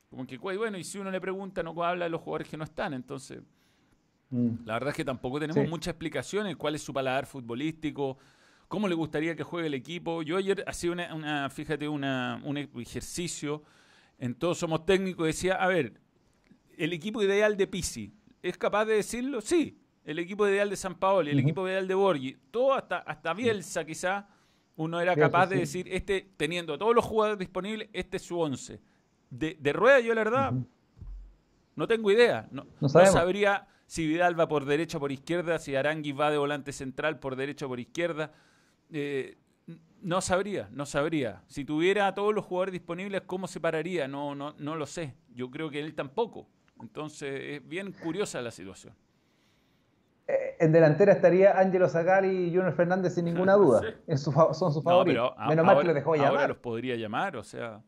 como 0.09 0.25
que, 0.25 0.37
bueno, 0.37 0.77
y 0.77 0.83
si 0.83 0.97
uno 0.97 1.11
le 1.11 1.19
pregunta, 1.19 1.61
no 1.61 1.83
habla 1.83 2.05
de 2.05 2.11
los 2.11 2.21
jugadores 2.21 2.49
que 2.49 2.57
no 2.57 2.63
están, 2.63 2.93
entonces... 2.93 3.41
Mm. 4.29 4.65
La 4.65 4.73
verdad 4.73 4.89
es 4.89 4.95
que 4.95 5.05
tampoco 5.05 5.39
tenemos 5.39 5.69
muchas 5.69 5.91
explicaciones 5.91 6.55
cuál 6.55 6.73
es 6.73 6.81
su 6.81 6.91
paladar 6.91 7.27
futbolístico, 7.27 8.17
cómo 8.67 8.87
le 8.87 8.95
gustaría 8.95 9.35
que 9.35 9.43
juegue 9.43 9.67
el 9.67 9.75
equipo. 9.75 10.23
Yo 10.23 10.37
ayer 10.37 10.63
hacía 10.65 10.91
una, 10.91 11.13
una 11.13 11.49
fíjate, 11.51 11.87
una, 11.87 12.41
un 12.43 12.57
ejercicio 12.57 13.61
en 14.17 14.33
Todos 14.33 14.57
Somos 14.57 14.85
Técnicos 14.85 15.27
decía, 15.27 15.55
a 15.55 15.67
ver, 15.67 15.99
el 16.77 16.93
equipo 16.93 17.21
ideal 17.21 17.57
de 17.57 17.67
Pisi, 17.67 18.13
¿Es 18.43 18.57
capaz 18.57 18.85
de 18.85 18.95
decirlo? 18.95 19.41
Sí. 19.41 19.79
El 20.05 20.19
equipo 20.19 20.45
ideal 20.47 20.69
de 20.69 20.75
San 20.75 20.95
Paolo, 20.95 21.29
el 21.29 21.39
equipo 21.39 21.65
ideal 21.65 21.87
de 21.87 21.95
Borghi, 21.95 22.37
todo 22.51 22.73
hasta, 22.73 22.97
hasta 22.97 23.33
Bielsa 23.33 23.85
quizá, 23.85 24.27
uno 24.75 24.99
era 24.99 25.15
capaz 25.15 25.47
de 25.47 25.55
decir, 25.55 25.87
este, 25.89 26.29
teniendo 26.35 26.77
todos 26.77 26.93
los 26.93 27.05
jugadores 27.05 27.39
disponibles, 27.39 27.89
este 27.93 28.17
es 28.17 28.23
su 28.23 28.37
once. 28.37 28.81
De, 29.29 29.57
de 29.59 29.73
Rueda 29.73 30.01
yo 30.01 30.13
la 30.13 30.23
verdad 30.25 30.53
no 31.75 31.87
tengo 31.87 32.11
idea. 32.11 32.47
No, 32.51 32.65
sabría 32.89 33.67
si 33.85 34.07
Vidal 34.07 34.39
va 34.39 34.47
por 34.47 34.65
derecha 34.65 34.97
o 34.97 34.99
por 34.99 35.11
izquierda, 35.11 35.57
si 35.59 35.75
Arangui 35.75 36.11
va 36.11 36.31
de 36.31 36.37
volante 36.37 36.71
central 36.71 37.19
por 37.19 37.35
derecha 37.35 37.65
o 37.65 37.69
por 37.69 37.79
izquierda. 37.79 38.33
Eh, 38.91 39.37
no 40.01 40.21
sabría, 40.21 40.69
no 40.71 40.85
sabría. 40.85 41.43
Si 41.47 41.63
tuviera 41.63 42.07
a 42.07 42.13
todos 42.13 42.33
los 42.33 42.45
jugadores 42.45 42.73
disponibles, 42.73 43.21
¿cómo 43.25 43.47
se 43.47 43.59
pararía? 43.59 44.07
No, 44.07 44.35
no, 44.35 44.53
no 44.57 44.75
lo 44.75 44.85
sé. 44.85 45.15
Yo 45.33 45.49
creo 45.49 45.69
que 45.69 45.79
él 45.79 45.95
tampoco. 45.95 46.47
Entonces 46.81 47.41
es 47.43 47.67
bien 47.67 47.91
curiosa 47.91 48.41
la 48.41 48.51
situación. 48.51 48.93
Eh, 50.27 50.55
en 50.59 50.71
delantera 50.71 51.11
estaría 51.11 51.59
Ángelo 51.59 51.89
Zagali 51.89 52.29
y 52.29 52.55
Junior 52.55 52.73
Fernández 52.73 53.15
sin 53.15 53.25
ninguna 53.25 53.53
duda. 53.53 53.81
son 54.17 54.73
sus 54.73 54.83
favoritos. 54.83 55.31
Menos 55.47 55.65
mal 55.65 55.79
que 55.79 55.85
los 55.85 55.95
dejó 55.95 56.15
llamar. 56.15 56.31
Ahora 56.31 56.47
los 56.47 56.57
podría 56.57 56.95
llamar, 56.95 57.35
o 57.35 57.43
sea, 57.43 57.81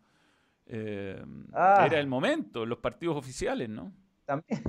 eh, 0.66 1.24
ah. 1.54 1.84
era 1.86 2.00
el 2.00 2.08
momento, 2.08 2.66
los 2.66 2.80
partidos 2.80 3.16
oficiales, 3.16 3.70
¿no? 3.70 3.94
También. 4.26 4.62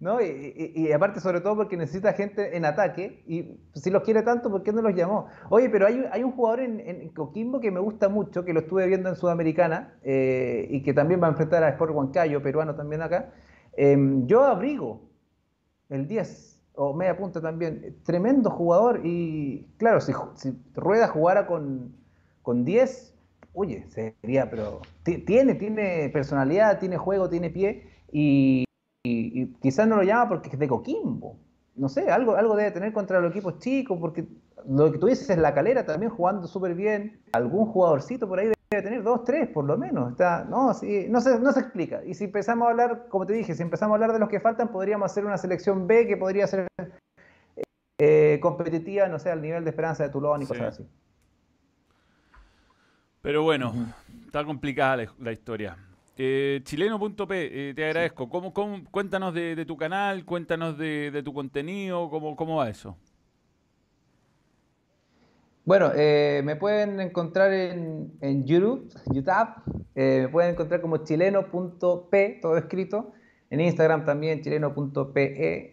¿No? 0.00 0.20
Y, 0.20 0.92
aparte, 0.92 1.20
sobre 1.20 1.40
todo 1.40 1.56
porque 1.56 1.76
necesita 1.76 2.12
gente 2.12 2.56
en 2.56 2.64
ataque, 2.64 3.22
y 3.26 3.60
si 3.74 3.90
los 3.90 4.02
quiere 4.02 4.22
tanto, 4.22 4.50
¿por 4.50 4.62
qué 4.62 4.72
no 4.72 4.80
los 4.80 4.94
llamó? 4.94 5.26
Oye, 5.50 5.68
pero 5.68 5.86
hay, 5.86 6.04
hay 6.12 6.22
un 6.22 6.32
jugador 6.32 6.60
en, 6.60 7.08
Coquimbo 7.10 7.60
que 7.60 7.70
me 7.70 7.80
gusta 7.80 8.08
mucho, 8.08 8.44
que 8.44 8.52
lo 8.52 8.60
estuve 8.60 8.86
viendo 8.86 9.08
en 9.08 9.16
Sudamericana, 9.16 9.98
eh, 10.02 10.68
y 10.70 10.82
que 10.82 10.94
también 10.94 11.20
va 11.20 11.26
a 11.26 11.30
enfrentar 11.30 11.64
a 11.64 11.70
Sport 11.70 11.92
Huancayo, 11.94 12.42
peruano 12.42 12.74
también 12.76 13.02
acá. 13.02 13.32
Em, 13.76 14.26
yo 14.26 14.44
abrigo 14.44 15.02
el 15.88 16.06
10, 16.06 16.60
o 16.74 16.94
media 16.94 17.16
punta 17.16 17.40
también, 17.40 17.96
tremendo 18.04 18.50
jugador, 18.50 19.00
y 19.04 19.66
claro, 19.78 20.00
si, 20.00 20.12
si 20.36 20.56
Rueda 20.74 21.08
jugara 21.08 21.46
con, 21.48 21.92
con 22.42 22.64
10, 22.64 23.14
oye, 23.52 23.84
sería, 23.88 24.48
pero 24.48 24.80
tiene, 25.02 25.56
tiene 25.56 26.08
personalidad, 26.10 26.78
tiene 26.78 26.96
juego, 26.98 27.28
tiene 27.28 27.50
pie, 27.50 27.88
y 28.12 28.67
y, 29.04 29.46
quizás 29.60 29.86
no 29.86 29.96
lo 29.96 30.02
llama 30.02 30.28
porque 30.28 30.50
es 30.50 30.58
de 30.58 30.68
Coquimbo. 30.68 31.38
No 31.76 31.88
sé, 31.88 32.10
algo, 32.10 32.34
algo 32.34 32.56
debe 32.56 32.72
tener 32.72 32.92
contra 32.92 33.20
los 33.20 33.30
equipos 33.30 33.58
chicos, 33.60 33.98
porque 34.00 34.26
lo 34.68 34.90
que 34.90 34.98
tú 34.98 35.06
dices 35.06 35.30
es 35.30 35.38
la 35.38 35.54
calera 35.54 35.86
también 35.86 36.10
jugando 36.10 36.46
súper 36.46 36.74
bien. 36.74 37.20
Algún 37.32 37.66
jugadorcito 37.66 38.28
por 38.28 38.40
ahí 38.40 38.52
debe 38.70 38.82
tener 38.82 39.02
dos, 39.02 39.22
tres 39.24 39.48
por 39.48 39.64
lo 39.64 39.78
menos. 39.78 40.10
Está, 40.10 40.44
no, 40.44 40.74
sí, 40.74 41.06
no, 41.08 41.20
se, 41.20 41.38
no 41.38 41.52
se 41.52 41.60
explica. 41.60 42.04
Y 42.04 42.14
si 42.14 42.24
empezamos 42.24 42.66
a 42.66 42.70
hablar, 42.70 43.06
como 43.08 43.26
te 43.26 43.32
dije, 43.32 43.54
si 43.54 43.62
empezamos 43.62 43.92
a 43.92 43.96
hablar 43.96 44.12
de 44.12 44.18
los 44.18 44.28
que 44.28 44.40
faltan, 44.40 44.68
podríamos 44.68 45.10
hacer 45.10 45.24
una 45.24 45.38
selección 45.38 45.86
B 45.86 46.06
que 46.08 46.16
podría 46.16 46.46
ser 46.48 46.66
eh, 48.00 48.38
competitiva, 48.42 49.08
no 49.08 49.18
sé, 49.20 49.30
al 49.30 49.40
nivel 49.40 49.62
de 49.62 49.70
esperanza 49.70 50.02
de 50.02 50.10
Tulón 50.10 50.42
y 50.42 50.46
cosas 50.46 50.74
así. 50.74 50.88
Pero 53.22 53.42
bueno, 53.42 53.72
está 54.26 54.44
complicada 54.44 55.06
la 55.18 55.32
historia. 55.32 55.76
Eh, 56.20 56.62
chileno.p, 56.64 57.70
eh, 57.70 57.74
te 57.74 57.84
agradezco. 57.84 58.28
¿Cómo, 58.28 58.52
cuéntanos 58.90 59.32
de, 59.32 59.64
tu 59.64 59.76
canal, 59.76 60.24
cuéntanos 60.24 60.76
de, 60.76 61.22
tu 61.24 61.32
contenido, 61.32 62.10
¿cómo, 62.10 62.34
cómo 62.34 62.56
va 62.56 62.68
eso? 62.68 62.96
Bueno, 65.64 65.92
eh, 65.94 66.42
me 66.44 66.56
pueden 66.56 66.98
encontrar 66.98 67.52
en, 67.52 68.44
YouTube, 68.44 68.92
YouTube 69.14 69.30
me 69.94 70.28
pueden 70.28 70.50
encontrar 70.54 70.80
como 70.80 71.04
chileno.p, 71.04 72.38
todo 72.42 72.56
escrito. 72.56 73.12
En 73.50 73.60
Instagram 73.60 74.04
también, 74.04 74.42
chileno.pe. 74.42 75.72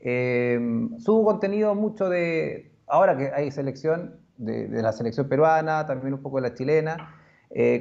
subo 1.00 1.26
contenido 1.26 1.74
mucho 1.74 2.08
de, 2.08 2.72
ahora 2.86 3.18
que 3.18 3.32
hay 3.34 3.50
selección, 3.50 4.20
de, 4.38 4.68
de, 4.68 4.84
la 4.84 4.92
selección 4.92 5.28
peruana, 5.28 5.88
también 5.88 6.14
un 6.14 6.22
poco 6.22 6.40
de 6.40 6.50
la 6.50 6.54
chilena, 6.54 7.16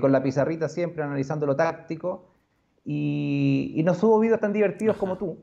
con 0.01 0.13
la 0.13 0.23
pizarrita 0.23 0.71
siempre 0.71 1.03
analizando 1.05 1.45
lo 1.45 1.57
táctico. 1.57 2.34
Y, 2.85 3.81
no 3.85 3.95
subo 3.95 4.21
videos 4.21 4.41
tan 4.41 4.53
divertidos 4.53 4.97
como 4.97 5.17
tú, 5.17 5.39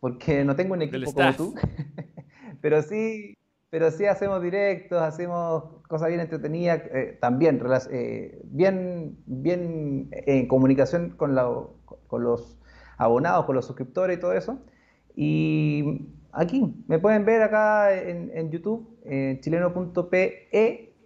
porque 0.00 0.44
no 0.44 0.56
tengo 0.56 0.74
un 0.74 0.82
equipo 0.82 1.12
como 1.12 1.32
tú. 1.34 1.54
pero 2.60 2.82
sí, 2.82 3.36
pero 3.70 3.90
sí 3.90 4.06
hacemos 4.06 4.42
directos, 4.42 5.00
hacemos 5.00 5.64
cosas 5.88 6.08
bien 6.08 6.20
entretenidas, 6.20 6.82
eh, 6.92 7.18
también 7.20 7.60
eh, 7.90 8.40
bien, 8.44 9.18
bien 9.26 10.08
en 10.10 10.48
comunicación 10.48 11.10
con, 11.10 11.36
con 12.06 12.22
los 12.22 12.58
abonados, 12.96 13.44
con 13.44 13.56
los 13.56 13.66
suscriptores 13.66 14.16
y 14.16 14.20
todo 14.20 14.32
eso. 14.32 14.58
Y 15.14 16.08
aquí, 16.32 16.74
me 16.88 16.98
pueden 16.98 17.24
ver 17.24 17.42
acá 17.42 17.94
en, 17.94 18.30
en 18.34 18.50
YouTube, 18.50 18.98
en 19.04 19.40
chileno.pe 19.40 20.48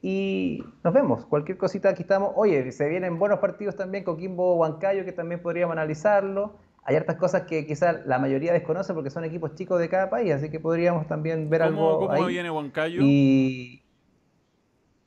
y 0.02 0.64
nos 0.82 0.94
vemos. 0.94 1.26
Cualquier 1.26 1.58
cosita 1.58 1.90
aquí 1.90 2.02
estamos. 2.02 2.32
Oye, 2.36 2.72
se 2.72 2.88
vienen 2.88 3.18
buenos 3.18 3.38
partidos 3.38 3.76
también, 3.76 4.04
Coquimbo 4.04 4.56
Huancayo, 4.56 5.04
que 5.04 5.12
también 5.12 5.42
podríamos 5.42 5.72
analizarlo. 5.72 6.56
Hay 6.84 6.96
hartas 6.96 7.16
cosas 7.16 7.42
que 7.42 7.66
quizás 7.66 8.06
la 8.06 8.18
mayoría 8.18 8.52
desconoce 8.52 8.94
porque 8.94 9.10
son 9.10 9.24
equipos 9.24 9.54
chicos 9.54 9.78
de 9.78 9.88
cada 9.88 10.08
país, 10.08 10.32
así 10.32 10.50
que 10.50 10.58
podríamos 10.58 11.06
también 11.06 11.50
ver 11.50 11.62
algo. 11.62 12.08
¿Cómo 12.08 12.26
viene 12.26 12.50
Huancayo? 12.50 13.02
Y 13.02 13.82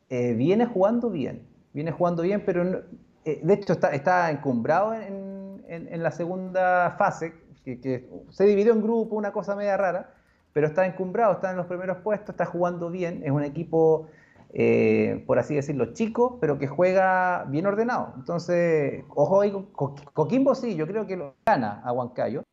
eh, 0.09 0.33
viene 0.35 0.67
jugando 0.67 1.09
bien, 1.09 1.47
viene 1.73 1.91
jugando 1.91 2.21
bien, 2.21 2.43
pero 2.45 2.83
eh, 3.25 3.39
de 3.41 3.53
hecho 3.53 3.73
está, 3.73 3.89
está 3.89 4.29
encumbrado 4.29 4.93
en, 4.93 5.63
en, 5.67 6.03
la 6.03 6.11
segunda 6.11 6.95
fase, 6.99 7.33
que, 7.65 7.81
que, 7.81 8.07
se 8.29 8.43
dividió 8.45 8.73
en 8.73 8.83
grupo, 8.83 9.15
una 9.15 9.31
cosa 9.31 9.55
media 9.55 9.75
rara, 9.75 10.13
pero 10.53 10.67
está 10.67 10.85
encumbrado, 10.85 11.33
está 11.33 11.49
en 11.49 11.57
los 11.57 11.65
primeros 11.65 11.97
puestos, 11.97 12.29
está 12.29 12.45
jugando 12.45 12.91
bien, 12.91 13.23
es 13.23 13.31
un 13.31 13.43
equipo 13.43 14.07
eh, 14.55 15.23
por 15.25 15.39
así 15.39 15.55
decirlo, 15.55 15.93
chico, 15.93 16.37
pero 16.39 16.59
que 16.59 16.67
juega 16.67 17.45
bien 17.45 17.65
ordenado. 17.65 18.13
Entonces, 18.17 19.03
ojo 19.09 19.41
ahí, 19.41 19.51
Coquimbo 19.73 20.53
sí, 20.53 20.75
yo 20.75 20.85
creo 20.85 21.07
que 21.07 21.17
lo 21.17 21.35
gana 21.43 21.81
a 21.83 21.91
Huancayo, 21.91 22.43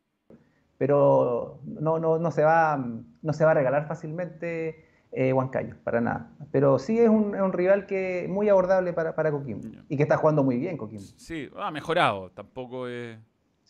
pero 0.79 1.59
no, 1.63 1.99
no, 1.99 2.17
no, 2.17 2.31
se, 2.31 2.43
va, 2.43 2.83
no 3.21 3.33
se 3.33 3.45
va 3.45 3.51
a 3.51 3.53
regalar 3.53 3.87
fácilmente 3.87 4.83
eh, 5.11 5.31
Huancayo, 5.31 5.75
para 5.83 6.01
nada. 6.01 6.31
Pero 6.51 6.79
sí 6.79 6.97
es 6.97 7.07
un, 7.07 7.35
es 7.35 7.41
un 7.41 7.53
rival 7.53 7.85
que 7.85 8.25
muy 8.27 8.49
abordable 8.49 8.93
para, 8.93 9.13
para, 9.13 9.29
Coquimbo 9.29 9.69
y 9.87 9.95
que 9.95 10.01
está 10.01 10.17
jugando 10.17 10.43
muy 10.43 10.57
bien 10.57 10.77
Coquimbo. 10.77 11.05
Sí, 11.17 11.51
ha 11.55 11.69
mejorado, 11.69 12.31
tampoco 12.31 12.87
es... 12.87 13.19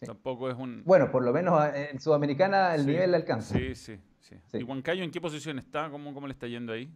Tampoco 0.06 0.50
es 0.50 0.58
un... 0.58 0.82
Bueno, 0.84 1.12
por 1.12 1.24
lo 1.24 1.32
menos 1.32 1.64
en 1.76 2.00
Sudamericana 2.00 2.74
el 2.74 2.88
nivel 2.88 3.12
le 3.12 3.18
alcanza. 3.18 3.56
Sí, 3.56 3.76
sí, 3.76 4.00
sí, 4.20 4.36
¿Y 4.54 4.64
Huancayo 4.64 5.04
en 5.04 5.12
qué 5.12 5.22
posición 5.22 5.60
está? 5.60 5.92
¿Cómo, 5.92 6.12
cómo 6.16 6.26
le 6.26 6.34
está 6.34 6.48
yendo 6.48 6.74
ahí? 6.74 6.92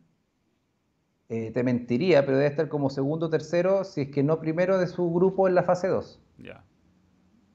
Eh, 1.30 1.52
te 1.52 1.64
mentiría, 1.64 2.26
pero 2.26 2.38
debe 2.38 2.50
estar 2.50 2.68
como 2.70 2.90
segundo 2.90 3.28
o 3.28 3.30
tercero, 3.30 3.84
si 3.84 4.02
es 4.02 4.08
que 4.12 4.24
no 4.24 4.40
primero 4.40 4.78
de 4.78 4.88
su 4.88 5.12
grupo 5.12 5.48
en 5.48 5.56
la 5.56 5.64
fase 5.64 5.88
2. 5.88 6.22
Ya. 6.38 6.64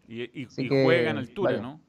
Y, 0.09 0.47
juegan 0.69 1.19
altura, 1.19 1.59
¿no? 1.61 1.81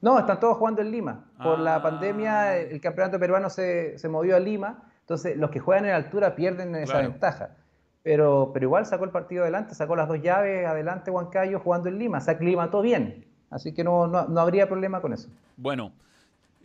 No, 0.00 0.18
están 0.18 0.38
todos 0.38 0.58
jugando 0.58 0.82
en 0.82 0.90
Lima. 0.90 1.24
Por 1.42 1.58
la 1.58 1.76
Ah. 1.76 1.82
pandemia, 1.82 2.56
el 2.58 2.80
campeonato 2.80 3.18
peruano 3.18 3.48
se, 3.50 3.98
se 3.98 4.08
movió 4.08 4.36
a 4.36 4.38
Lima, 4.40 4.90
entonces 5.00 5.36
los 5.36 5.50
que 5.50 5.60
juegan 5.60 5.86
en 5.86 5.92
altura 5.92 6.36
pierden 6.36 6.74
esa 6.76 6.92
Claro. 6.94 7.08
ventaja. 7.10 7.56
Pero, 8.02 8.50
pero 8.52 8.66
igual 8.66 8.84
sacó 8.84 9.04
el 9.04 9.10
partido 9.10 9.42
adelante, 9.44 9.74
sacó 9.74 9.96
las 9.96 10.06
dos 10.08 10.20
llaves 10.20 10.66
adelante 10.66 11.10
Huancayo 11.10 11.58
jugando 11.58 11.88
en 11.88 11.98
Lima, 11.98 12.20
se 12.20 12.30
aclimató 12.32 12.82
bien. 12.82 13.24
Así 13.50 13.72
que 13.72 13.82
no, 13.82 14.06
no, 14.06 14.26
no 14.28 14.40
habría 14.40 14.68
problema 14.68 15.00
con 15.00 15.14
eso. 15.14 15.30
Bueno, 15.56 15.92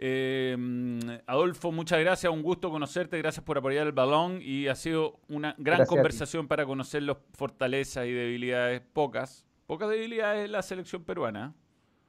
eh, 0.01 0.55
Adolfo, 1.27 1.71
muchas 1.71 1.99
gracias, 1.99 2.31
un 2.31 2.41
gusto 2.41 2.71
conocerte, 2.71 3.17
gracias 3.17 3.43
por 3.43 3.57
apoyar 3.57 3.85
el 3.85 3.91
balón 3.91 4.39
y 4.41 4.67
ha 4.67 4.75
sido 4.75 5.19
una 5.27 5.49
gran 5.57 5.63
Gracias 5.79 5.89
conversación 5.89 6.47
para 6.47 6.65
conocer 6.65 7.03
las 7.03 7.17
fortalezas 7.33 8.05
y 8.05 8.11
debilidades, 8.13 8.81
pocas, 8.93 9.45
pocas 9.67 9.89
debilidades 9.89 10.43
de 10.43 10.47
la 10.47 10.61
selección 10.61 11.03
peruana. 11.03 11.53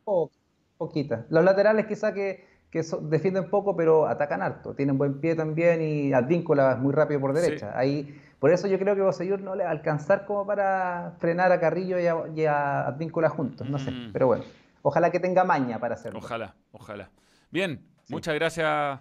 Po- 0.05 0.31
poquita. 0.79 1.27
Los 1.31 1.43
laterales 1.45 1.87
quizá 1.87 2.15
que, 2.15 2.47
que 2.71 2.83
so- 2.85 2.99
defienden 3.01 3.51
poco, 3.51 3.75
pero 3.77 4.07
atacan 4.07 4.41
harto. 4.41 4.73
Tienen 4.75 4.97
buen 4.97 5.21
pie 5.21 5.35
también 5.35 5.83
y 5.83 6.13
Advíncula 6.13 6.73
es 6.73 6.79
muy 6.79 6.93
rápido 6.93 7.21
por 7.21 7.33
derecha. 7.35 7.73
Sí. 7.73 7.75
Ahí, 7.77 8.21
por 8.39 8.53
eso 8.53 8.69
yo 8.69 8.79
creo 8.79 8.95
que 8.95 9.03
Bosellur 9.03 9.41
no 9.41 9.55
le 9.57 9.65
va 9.65 9.71
a 9.71 9.73
alcanzar 9.73 10.25
como 10.27 10.47
para 10.47 11.17
frenar 11.19 11.51
a 11.53 11.59
Carrillo 11.61 11.99
y 11.99 12.07
a, 12.07 12.17
y 12.35 12.45
a 12.47 12.87
Advíncula 12.87 13.29
juntos. 13.29 13.69
No 13.69 13.79
sé, 13.79 13.91
Mm. 13.91 14.13
pero 14.13 14.29
bueno. 14.29 14.45
Ojalá 14.83 15.11
que 15.11 15.21
tenga 15.21 15.45
maña 15.45 15.79
para 15.79 15.95
hacerlo. 15.95 16.21
Ojalá, 16.21 16.55
ojalá. 16.73 17.11
Bien, 17.51 17.85
Sí. 18.05 18.13
muchas 18.15 18.35
gracias 18.35 19.01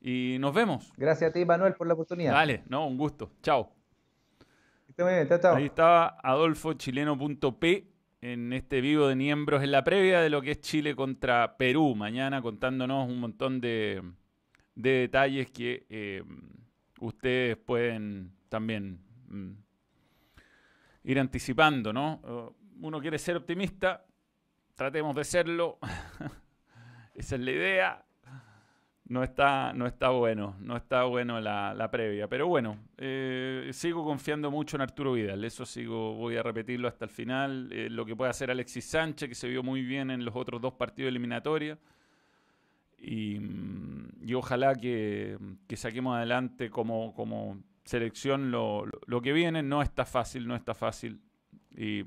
y 0.00 0.36
nos 0.40 0.54
vemos. 0.54 0.92
Gracias 0.96 1.30
a 1.30 1.32
ti, 1.32 1.44
Manuel, 1.44 1.74
por 1.74 1.86
la 1.86 1.94
oportunidad. 1.94 2.32
Dale, 2.32 2.62
no, 2.68 2.86
un 2.86 2.96
gusto. 2.96 3.32
Chao. 3.42 3.72
Que 4.86 4.90
esté 4.92 5.04
muy 5.04 5.12
bien. 5.14 5.28
Chao, 5.28 5.38
chao. 5.38 5.56
Ahí 5.56 5.66
estaba 5.66 6.16
adolfochileno.p 6.22 7.88
en 8.20 8.52
este 8.52 8.80
vivo 8.80 9.06
de 9.06 9.14
miembros 9.14 9.62
en 9.62 9.70
la 9.70 9.84
previa 9.84 10.20
de 10.20 10.28
lo 10.30 10.42
que 10.42 10.52
es 10.52 10.60
Chile 10.60 10.96
contra 10.96 11.56
Perú 11.56 11.94
mañana, 11.94 12.42
contándonos 12.42 13.08
un 13.08 13.20
montón 13.20 13.60
de, 13.60 14.02
de 14.74 14.90
detalles 14.90 15.50
que 15.52 15.86
eh, 15.88 16.24
ustedes 17.00 17.56
pueden 17.56 18.32
también 18.48 19.00
mm, 19.28 19.50
ir 21.04 21.20
anticipando, 21.20 21.92
¿no? 21.92 22.20
Uh, 22.80 22.86
Uno 22.86 23.00
quiere 23.00 23.18
ser 23.18 23.36
optimista, 23.36 24.04
tratemos 24.74 25.14
de 25.14 25.24
serlo. 25.24 25.78
Esa 27.18 27.34
es 27.34 27.40
la 27.42 27.50
idea. 27.50 28.04
No 29.06 29.24
está, 29.24 29.72
no 29.72 29.86
está 29.86 30.10
bueno, 30.10 30.54
no 30.60 30.76
está 30.76 31.02
bueno 31.04 31.40
la, 31.40 31.74
la 31.74 31.90
previa. 31.90 32.28
Pero 32.28 32.46
bueno, 32.46 32.78
eh, 32.98 33.70
sigo 33.72 34.04
confiando 34.04 34.50
mucho 34.50 34.76
en 34.76 34.82
Arturo 34.82 35.14
Vidal. 35.14 35.42
Eso 35.44 35.66
sigo, 35.66 36.14
voy 36.14 36.36
a 36.36 36.42
repetirlo 36.42 36.86
hasta 36.86 37.06
el 37.06 37.10
final. 37.10 37.70
Eh, 37.72 37.88
lo 37.90 38.04
que 38.04 38.14
puede 38.14 38.30
hacer 38.30 38.50
Alexis 38.50 38.84
Sánchez, 38.84 39.28
que 39.30 39.34
se 39.34 39.48
vio 39.48 39.62
muy 39.64 39.82
bien 39.82 40.10
en 40.10 40.24
los 40.24 40.36
otros 40.36 40.60
dos 40.60 40.74
partidos 40.74 41.08
eliminatorios. 41.08 41.78
Y, 43.00 43.40
y 44.22 44.34
ojalá 44.34 44.74
que, 44.76 45.38
que 45.66 45.76
saquemos 45.76 46.16
adelante 46.16 46.70
como, 46.70 47.14
como 47.14 47.58
selección 47.84 48.50
lo, 48.52 48.84
lo- 49.06 49.22
que 49.22 49.32
viene. 49.32 49.62
No 49.64 49.82
está 49.82 50.04
fácil, 50.04 50.46
no 50.46 50.54
está 50.54 50.74
fácil. 50.74 51.18
Y, 51.76 52.04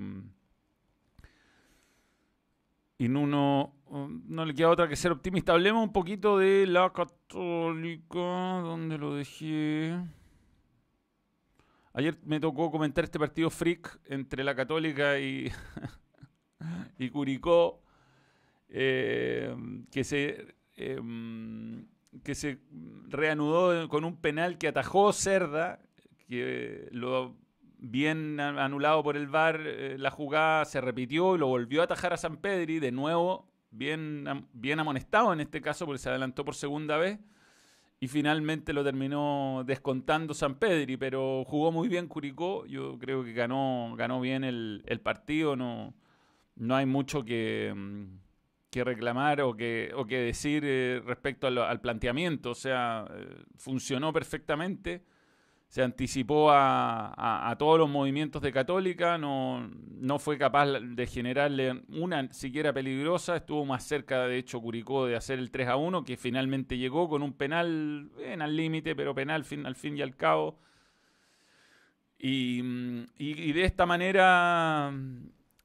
y 2.99 3.07
Nuno 3.09 3.73
no 3.91 4.45
le 4.45 4.53
queda 4.53 4.69
otra 4.69 4.87
que 4.87 4.95
ser 4.95 5.11
optimista. 5.11 5.51
Hablemos 5.51 5.83
un 5.83 5.91
poquito 5.91 6.37
de 6.37 6.65
la 6.65 6.91
Católica. 6.93 8.17
¿Dónde 8.61 8.97
lo 8.97 9.15
dejé? 9.15 9.99
Ayer 11.93 12.17
me 12.23 12.39
tocó 12.39 12.71
comentar 12.71 13.03
este 13.03 13.19
partido 13.19 13.49
freak 13.49 13.99
entre 14.05 14.43
la 14.45 14.55
Católica 14.55 15.19
y, 15.19 15.51
y 16.97 17.09
Curicó. 17.09 17.83
eh, 18.69 19.53
que 19.91 20.03
se 20.05 20.55
eh, 20.77 21.01
que 22.23 22.35
se 22.35 22.59
reanudó 23.07 23.89
con 23.89 24.05
un 24.05 24.17
penal 24.17 24.57
que 24.57 24.67
atajó 24.69 25.11
Cerda, 25.11 25.79
que 26.27 26.87
lo 26.91 27.35
bien 27.77 28.39
anulado 28.39 29.03
por 29.03 29.17
el 29.17 29.27
VAR, 29.27 29.59
eh, 29.65 29.97
la 29.97 30.11
jugada 30.11 30.65
se 30.65 30.79
repitió 30.81 31.35
y 31.35 31.39
lo 31.39 31.47
volvió 31.47 31.81
a 31.81 31.85
atajar 31.85 32.13
a 32.13 32.17
San 32.17 32.37
Pedri, 32.37 32.79
de 32.79 32.91
nuevo 32.91 33.50
bien, 33.71 34.47
bien 34.53 34.79
amonestado 34.79 35.33
en 35.33 35.39
este 35.39 35.61
caso 35.61 35.85
porque 35.85 35.99
se 35.99 36.09
adelantó 36.09 36.45
por 36.45 36.55
segunda 36.55 36.97
vez 36.97 37.19
y 37.99 38.07
finalmente 38.07 38.73
lo 38.73 38.83
terminó 38.83 39.63
descontando 39.65 40.33
San 40.33 40.55
Pedri, 40.55 40.97
pero 40.97 41.43
jugó 41.45 41.71
muy 41.71 41.87
bien 41.87 42.07
Curicó, 42.07 42.65
yo 42.65 42.97
creo 42.97 43.23
que 43.23 43.33
ganó, 43.33 43.93
ganó 43.95 44.19
bien 44.19 44.43
el, 44.43 44.83
el 44.87 44.99
partido, 44.99 45.55
no, 45.55 45.93
no 46.55 46.75
hay 46.75 46.85
mucho 46.85 47.23
que, 47.23 47.71
mm, 47.75 48.05
que 48.71 48.83
reclamar 48.83 49.41
o 49.41 49.55
que, 49.55 49.91
o 49.95 50.05
que 50.05 50.17
decir 50.17 50.63
eh, 50.65 51.01
respecto 51.05 51.47
al 51.47 51.81
planteamiento, 51.81 52.51
o 52.51 52.55
sea, 52.55 53.05
eh, 53.11 53.43
funcionó 53.55 54.11
perfectamente 54.11 55.03
se 55.71 55.81
anticipó 55.81 56.51
a, 56.51 57.13
a- 57.49 57.57
todos 57.57 57.79
los 57.79 57.89
movimientos 57.89 58.41
de 58.41 58.51
Católica, 58.51 59.17
no, 59.17 59.69
no 60.01 60.19
fue 60.19 60.37
capaz 60.37 60.65
de 60.67 61.07
generarle 61.07 61.83
una 61.87 62.29
siquiera 62.33 62.73
peligrosa, 62.73 63.37
estuvo 63.37 63.63
más 63.65 63.85
cerca 63.85 64.27
de 64.27 64.37
hecho 64.37 64.59
Curicó 64.59 65.05
de 65.05 65.15
hacer 65.15 65.39
el 65.39 65.49
3 65.49 65.69
a 65.69 65.77
1, 65.77 66.03
que 66.03 66.17
finalmente 66.17 66.77
llegó 66.77 67.07
con 67.07 67.21
un 67.23 67.31
penal 67.31 68.11
en 68.19 68.41
al 68.41 68.53
límite, 68.57 68.97
pero 68.97 69.15
penal 69.15 69.45
fin, 69.45 69.65
al 69.65 69.75
fin 69.77 69.97
y 69.97 70.01
al 70.01 70.17
cabo. 70.17 70.59
Y, 72.19 72.59
y- 73.17 73.51
de 73.53 73.63
esta 73.63 73.85
manera 73.85 74.91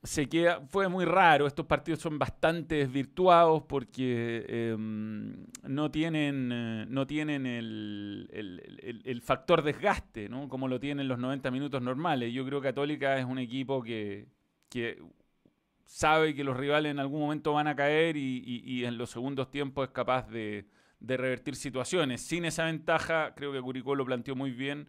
se 0.07 0.29
queda, 0.29 0.61
fue 0.69 0.89
muy 0.89 1.05
raro, 1.05 1.47
estos 1.47 1.67
partidos 1.67 2.01
son 2.01 2.19
bastante 2.19 2.77
desvirtuados 2.77 3.63
porque 3.65 4.45
eh, 4.49 4.77
no 4.79 5.91
tienen, 5.91 6.51
eh, 6.53 6.87
no 6.89 7.07
tienen 7.07 7.47
el- 7.47 9.03
el 9.05 9.23
factor 9.23 9.63
desgaste, 9.63 10.29
¿no? 10.29 10.49
como 10.49 10.69
lo 10.69 10.79
tienen 10.81 11.09
los 11.09 11.19
90 11.19 11.51
minutos 11.51 11.83
normales. 11.83 12.33
Yo 12.33 12.45
creo 12.47 12.61
que 12.61 12.69
Católica 12.69 13.19
es 13.19 13.25
un 13.25 13.39
equipo 13.39 13.83
que, 13.83 14.29
que 14.69 15.03
sabe 15.85 16.35
que 16.35 16.45
los 16.45 16.57
rivales 16.57 16.91
en 16.91 16.99
algún 16.99 17.21
momento 17.21 17.53
van 17.53 17.69
a 17.69 17.77
caer 17.77 18.17
y, 18.17 18.43
y- 18.45 18.63
y 18.65 18.85
en 18.85 18.99
los 18.99 19.11
segundos 19.11 19.51
tiempos 19.51 19.87
es 19.89 19.93
capaz 19.93 20.29
de, 20.29 20.67
de 21.01 21.17
revertir 21.17 21.57
situaciones. 21.57 22.23
Sin 22.23 22.45
esa 22.45 22.65
ventaja, 22.65 23.35
creo 23.35 23.53
que 23.53 23.61
Curicó 23.61 23.95
lo 23.95 24.05
planteó 24.05 24.35
muy 24.37 24.51
bien. 24.51 24.89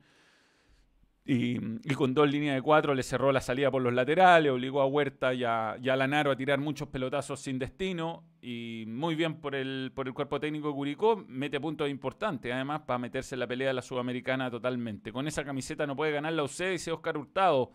Y, 1.30 1.60
con 1.96 2.14
dos 2.14 2.32
líneas 2.32 2.56
de 2.56 2.62
cuatro 2.62 2.96
le 2.96 3.04
cerró 3.04 3.34
la 3.34 3.42
salida 3.42 3.70
por 3.70 3.82
los 3.82 3.94
laterales, 3.94 4.50
obligó 4.50 4.80
a 4.80 4.86
Huerta 4.86 5.34
y 5.34 5.44
a, 5.44 5.76
Lanaro 5.78 6.32
a 6.32 6.38
tirar 6.38 6.58
muchos 6.58 6.88
pelotazos 6.88 7.42
sin 7.42 7.60
destino. 7.60 8.24
Y 8.42 8.86
muy 8.88 9.14
bien 9.16 9.42
por 9.42 9.54
el, 9.54 9.92
por 9.94 10.08
el 10.08 10.14
cuerpo 10.14 10.40
técnico 10.40 10.70
de 10.70 10.74
Curicó, 10.76 11.26
mete 11.28 11.60
puntos 11.60 11.90
importantes, 11.90 12.54
además, 12.54 12.84
para 12.88 12.98
meterse 12.98 13.36
en 13.36 13.40
la 13.40 13.48
pelea 13.48 13.68
de 13.68 13.74
la 13.74 13.82
Sudamericana 13.82 14.50
totalmente. 14.50 15.12
Con 15.12 15.28
esa 15.28 15.44
camiseta 15.44 15.86
no 15.86 15.98
puede 15.98 16.14
ganar 16.14 16.32
la 16.32 16.44
UC, 16.44 16.70
dice 16.72 16.94
Oscar 16.94 17.18
Hurtado. 17.18 17.74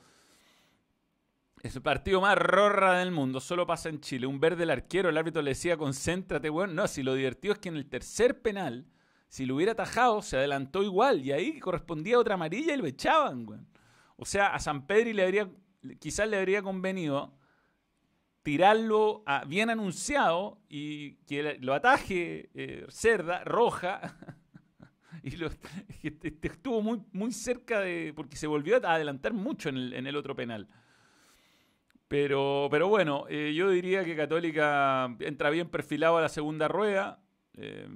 Es 1.62 1.76
el 1.76 1.82
partido 1.82 2.22
más 2.22 2.38
rorra 2.38 3.00
del 3.00 3.12
mundo, 3.12 3.38
solo 3.38 3.66
pasa 3.66 3.90
en 3.90 4.00
Chile. 4.00 4.26
Un 4.26 4.40
verde 4.40 4.62
el 4.62 4.70
arquero, 4.70 5.11
el 5.11 5.18
árbitro 5.18 5.42
le 5.42 5.50
decía, 5.50 5.76
concéntrate, 5.76 6.48
bueno. 6.48 6.72
No, 6.72 6.88
si 6.88 7.03
lo 7.03 7.12
divertido 7.12 7.53
es 7.53 7.61
que 7.61 7.68
en 7.68 7.76
el 7.76 7.86
tercer 7.86 8.40
penal, 8.40 8.86
si 9.33 9.47
lo 9.47 9.55
hubiera 9.57 9.72
atajado, 9.72 10.20
se 10.20 10.37
adelantó 10.37 10.83
igual. 10.83 11.22
Y 11.24 11.33
ahí 11.33 11.59
correspondía 11.59 12.18
otra 12.18 12.35
amarilla 12.35 12.74
y 12.74 12.76
lo 12.76 12.87
echaban, 12.87 13.49
weón. 13.49 13.66
O 14.16 14.26
sea, 14.26 14.49
a 14.55 14.59
San 14.61 14.87
Pedri 14.87 15.14
le 15.14 15.22
habría, 15.24 15.49
quizás 15.99 16.28
le 16.28 16.37
habría 16.37 16.61
convenido 16.62 17.33
tirarlo 18.43 19.22
a- 19.24 19.47
bien 19.47 19.70
anunciado 19.70 20.61
y 20.68 21.14
que 21.24 21.57
lo 21.61 21.72
ataje 21.72 22.51
eh, 22.53 22.85
Cerda, 22.91 23.43
Roja. 23.45 24.16
y 25.22 25.30
lo- 25.37 25.49
estuvo 26.03 26.83
muy, 26.83 27.01
muy 27.12 27.33
cerca 27.33 27.80
de. 27.80 28.12
porque 28.14 28.37
se 28.37 28.47
volvió 28.47 28.76
a 28.87 28.95
adelantar 28.95 29.33
mucho 29.33 29.70
en 29.70 29.78
el, 29.78 29.93
en 29.95 30.07
el 30.07 30.16
otro 30.16 30.37
penal. 30.37 30.68
Pero, 32.07 32.68
pero 32.70 32.89
bueno, 32.89 33.24
eh, 33.30 33.55
yo 33.55 33.70
diría 33.70 34.05
que 34.05 34.14
Católica 34.14 35.07
entra 35.20 35.49
bien 35.49 35.70
perfilado 35.70 36.18
a 36.18 36.20
la 36.20 36.28
segunda 36.28 36.68
rueda. 36.68 37.22
eh, 37.55 37.89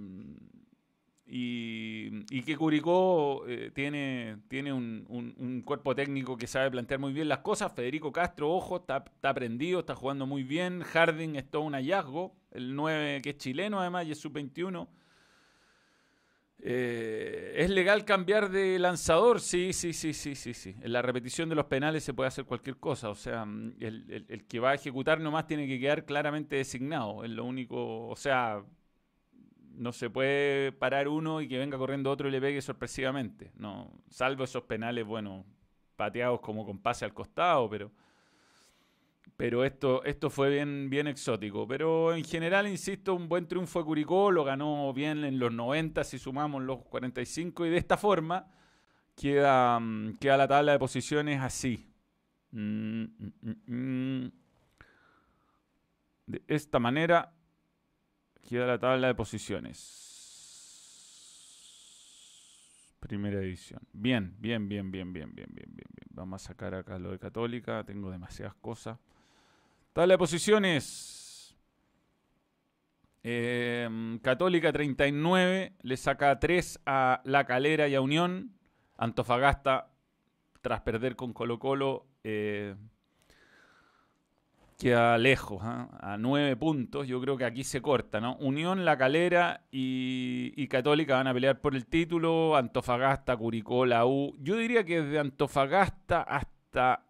y, 1.28 2.24
y 2.30 2.42
que 2.42 2.56
Curicó 2.56 3.44
eh, 3.48 3.70
tiene, 3.74 4.38
tiene 4.48 4.72
un, 4.72 5.62
cuerpo 5.64 5.94
técnico 5.94 6.36
que 6.36 6.46
sabe 6.46 6.70
plantear 6.70 7.00
muy 7.00 7.12
bien 7.12 7.28
las 7.28 7.38
cosas. 7.38 7.72
Federico 7.72 8.12
Castro, 8.12 8.50
ojo, 8.52 8.76
está, 8.76 9.04
aprendido, 9.22 9.80
está 9.80 9.94
jugando 9.96 10.26
muy 10.26 10.44
bien. 10.44 10.82
Harding 10.82 11.34
es 11.36 11.50
todo 11.50 11.62
un 11.62 11.74
hallazgo. 11.74 12.36
El 12.52 12.76
9 12.76 13.20
que 13.22 13.30
es 13.30 13.38
chileno 13.38 13.80
además 13.80 14.06
y 14.06 14.12
es 14.12 14.18
sub-21. 14.20 14.88
Eh, 16.58 17.52
¿Es 17.56 17.70
legal 17.70 18.04
cambiar 18.04 18.50
de 18.50 18.78
lanzador? 18.78 19.40
Sí, 19.40 19.72
sí, 19.72 19.92
sí, 19.92 20.12
sí, 20.14 20.34
sí, 20.34 20.54
sí. 20.54 20.74
En 20.80 20.92
la 20.92 21.02
repetición 21.02 21.48
de 21.48 21.54
los 21.54 21.66
penales 21.66 22.02
se 22.02 22.14
puede 22.14 22.28
hacer 22.28 22.44
cualquier 22.44 22.76
cosa. 22.78 23.10
O 23.10 23.14
sea, 23.14 23.42
el, 23.42 24.04
el- 24.10 24.26
el 24.28 24.44
que 24.46 24.58
va 24.60 24.70
a 24.70 24.74
ejecutar 24.74 25.20
nomás 25.20 25.46
tiene 25.46 25.66
que 25.66 25.78
quedar 25.78 26.04
claramente 26.06 26.56
designado. 26.56 27.24
Es 27.24 27.30
lo 27.30 27.44
único, 27.44 28.08
o 28.08 28.16
sea, 28.16 28.62
no 29.76 29.92
se 29.92 30.10
puede 30.10 30.72
parar 30.72 31.08
uno 31.08 31.40
y 31.40 31.48
que 31.48 31.58
venga 31.58 31.78
corriendo 31.78 32.10
otro 32.10 32.28
y 32.28 32.32
le 32.32 32.40
pegue 32.40 32.60
sorpresivamente. 32.62 33.52
No, 33.56 33.92
salvo 34.08 34.44
esos 34.44 34.64
penales, 34.64 35.06
bueno, 35.06 35.44
pateados 35.96 36.40
como 36.40 36.64
con 36.64 36.78
pase 36.78 37.04
al 37.04 37.14
costado, 37.14 37.68
pero 37.68 37.90
pero 39.36 39.64
esto, 39.64 40.02
esto 40.04 40.30
fue 40.30 40.50
bien, 40.50 40.88
bien 40.88 41.06
exótico. 41.06 41.68
Pero 41.68 42.14
en 42.14 42.24
general, 42.24 42.66
insisto, 42.66 43.14
un 43.14 43.28
buen 43.28 43.46
triunfo 43.46 43.80
de 43.80 43.84
Curicó, 43.84 44.30
lo 44.30 44.44
ganó 44.44 44.92
bien 44.94 45.24
en 45.24 45.38
los 45.38 45.52
90 45.52 46.04
si 46.04 46.18
sumamos 46.18 46.62
los 46.62 46.82
45 46.84 47.66
y 47.66 47.70
de 47.70 47.76
esta 47.76 47.96
forma 47.98 48.50
queda, 49.14 49.78
mm, 49.78 50.16
queda 50.18 50.36
la 50.38 50.48
tabla 50.48 50.72
de 50.72 50.78
posiciones 50.78 51.40
así. 51.42 51.86
Mm, 52.52 53.04
mm, 53.66 54.32
de 56.26 56.42
esta 56.48 56.78
manera 56.78 57.35
queda 58.46 58.66
la 58.66 58.78
tabla 58.78 59.08
de 59.08 59.14
posiciones. 59.14 60.06
Primera 63.00 63.38
edición. 63.40 63.80
Bien, 63.92 64.34
bien, 64.38 64.68
bien, 64.68 64.90
bien, 64.90 65.12
bien, 65.12 65.30
bien, 65.34 65.48
bien, 65.52 65.68
bien. 65.70 65.88
Vamos 66.10 66.42
a 66.42 66.48
sacar 66.48 66.74
acá 66.74 66.98
lo 66.98 67.10
de 67.10 67.18
Católica. 67.18 67.84
Tengo 67.84 68.10
demasiadas 68.10 68.54
cosas. 68.54 68.98
Tabla 69.92 70.14
de 70.14 70.18
posiciones. 70.18 71.56
Em, 73.22 74.18
Católica 74.20 74.72
39, 74.72 75.74
le 75.82 75.96
saca 75.96 76.38
3 76.38 76.80
a 76.86 77.22
La 77.24 77.44
Calera 77.44 77.88
y 77.88 77.94
a 77.94 78.00
Unión. 78.00 78.52
Antofagasta, 78.96 79.92
tras 80.62 80.80
perder 80.80 81.16
con 81.16 81.32
Colo 81.32 81.58
Colo, 81.58 82.06
eh, 82.24 82.76
queda 84.78 85.16
lejos, 85.18 85.60
¿ah? 85.62 85.88
a 86.00 86.16
9 86.18 86.56
puntos. 86.56 87.06
Yo 87.06 87.20
creo 87.20 87.36
que 87.36 87.44
aquí 87.44 87.64
se 87.64 87.80
corta, 87.80 88.20
¿no? 88.20 88.36
Unión, 88.36 88.84
La 88.84 88.96
Calera 88.98 89.66
y, 89.70 90.52
y, 90.56 90.68
Católica 90.68 91.16
van 91.16 91.26
a 91.26 91.34
pelear 91.34 91.60
por 91.60 91.74
el 91.74 91.86
título. 91.86 92.56
Antofagasta, 92.56 93.36
Curicó, 93.36 93.86
la 93.86 94.06
U. 94.06 94.34
Yo 94.38 94.56
diría 94.56 94.84
que 94.84 95.02
desde 95.02 95.18
Antofagasta 95.18 96.22
hasta 96.22 97.06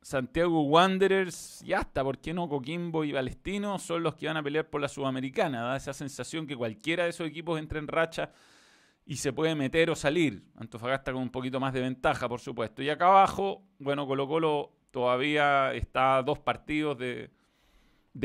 Santiago 0.00 0.62
Wanderers 0.62 1.62
y 1.62 1.72
hasta, 1.72 2.02
¿por 2.02 2.18
qué 2.18 2.32
no? 2.32 2.48
Coquimbo 2.48 3.04
y 3.04 3.12
Palestino 3.12 3.78
son 3.78 4.02
los 4.02 4.14
que 4.14 4.26
van 4.26 4.36
a 4.36 4.42
pelear 4.42 4.70
por 4.70 4.80
la 4.80 4.88
Sudamericana. 4.88 5.62
Da 5.62 5.76
esa 5.76 5.92
sensación 5.92 6.46
que 6.46 6.56
cualquiera 6.56 7.04
de 7.04 7.10
esos 7.10 7.26
equipos 7.26 7.58
entra 7.58 7.78
en 7.78 7.88
racha 7.88 8.32
y 9.04 9.16
se 9.16 9.32
puede 9.32 9.54
meter 9.54 9.90
o 9.90 9.96
salir. 9.96 10.44
Antofagasta 10.56 11.12
con 11.12 11.22
un 11.22 11.30
poquito 11.30 11.58
más 11.58 11.72
de 11.72 11.80
ventaja, 11.80 12.28
por 12.28 12.40
supuesto. 12.40 12.82
Y 12.82 12.90
acá 12.90 13.08
abajo, 13.08 13.64
bueno, 13.78 14.06
Colo 14.06 14.28
Colo 14.28 14.77
todavía 14.98 15.74
está 15.74 16.20
dos 16.24 16.40
partidos 16.40 16.98
de, 16.98 17.30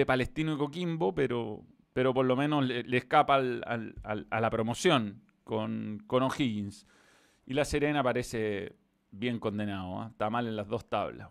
Palestino 0.08 0.56
y 0.56 0.58
Coquimbo, 0.58 1.14
pero, 1.14 1.64
pero 1.94 2.16
por 2.16 2.26
lo 2.26 2.36
menos 2.36 2.66
le, 2.66 2.98
escapa 2.98 3.36
a 3.36 4.42
la 4.42 4.50
promoción 4.50 5.22
con, 5.44 6.02
con 6.08 6.24
O'Higgins. 6.24 6.88
Y 7.46 7.54
la 7.54 7.64
Serena 7.64 8.02
parece 8.02 8.76
bien 9.12 9.38
condenado, 9.38 10.02
¿ah? 10.02 10.08
está 10.10 10.32
mal 10.32 10.48
en 10.48 10.56
las 10.56 10.68
dos 10.68 10.90
tablas. 10.90 11.30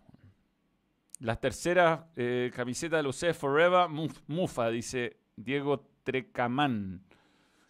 Las 1.19 1.41
terceras 1.41 2.05
eh, 2.15 2.49
camisetas 2.55 2.99
de 2.99 3.03
Lucé 3.03 3.33
Forever, 3.33 3.89
Mufa, 4.27 4.69
dice 4.69 5.17
Diego 5.35 5.85
Trecamán. 6.03 7.03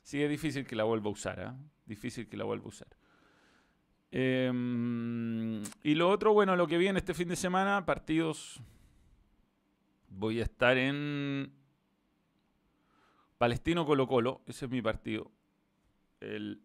Sí, 0.04 0.22
es 0.22 0.30
difícil 0.30 0.68
que 0.68 0.76
la 0.76 0.84
vuelva 0.84 1.08
a 1.08 1.14
usar, 1.14 1.40
¿eh? 1.40 1.52
Difícil 1.88 2.28
que 2.28 2.38
la 2.38 2.44
vuelva 2.44 2.66
a 2.66 2.68
usar. 2.68 2.90
Em, 4.16 5.64
y 5.82 5.96
lo 5.96 6.08
otro, 6.08 6.34
bueno, 6.34 6.56
lo 6.56 6.68
que 6.68 6.78
viene 6.78 7.00
este 7.00 7.16
fin 7.16 7.28
de 7.30 7.36
semana, 7.36 7.84
partidos. 7.84 8.62
Voy 10.08 10.40
a 10.40 10.44
estar 10.44 10.78
en 10.78 11.52
Palestino 13.40 13.88
Colo 13.88 14.08
Colo, 14.08 14.42
ese 14.46 14.66
es 14.66 14.72
mi 14.72 14.84
partido. 14.84 15.32
El 16.20 16.62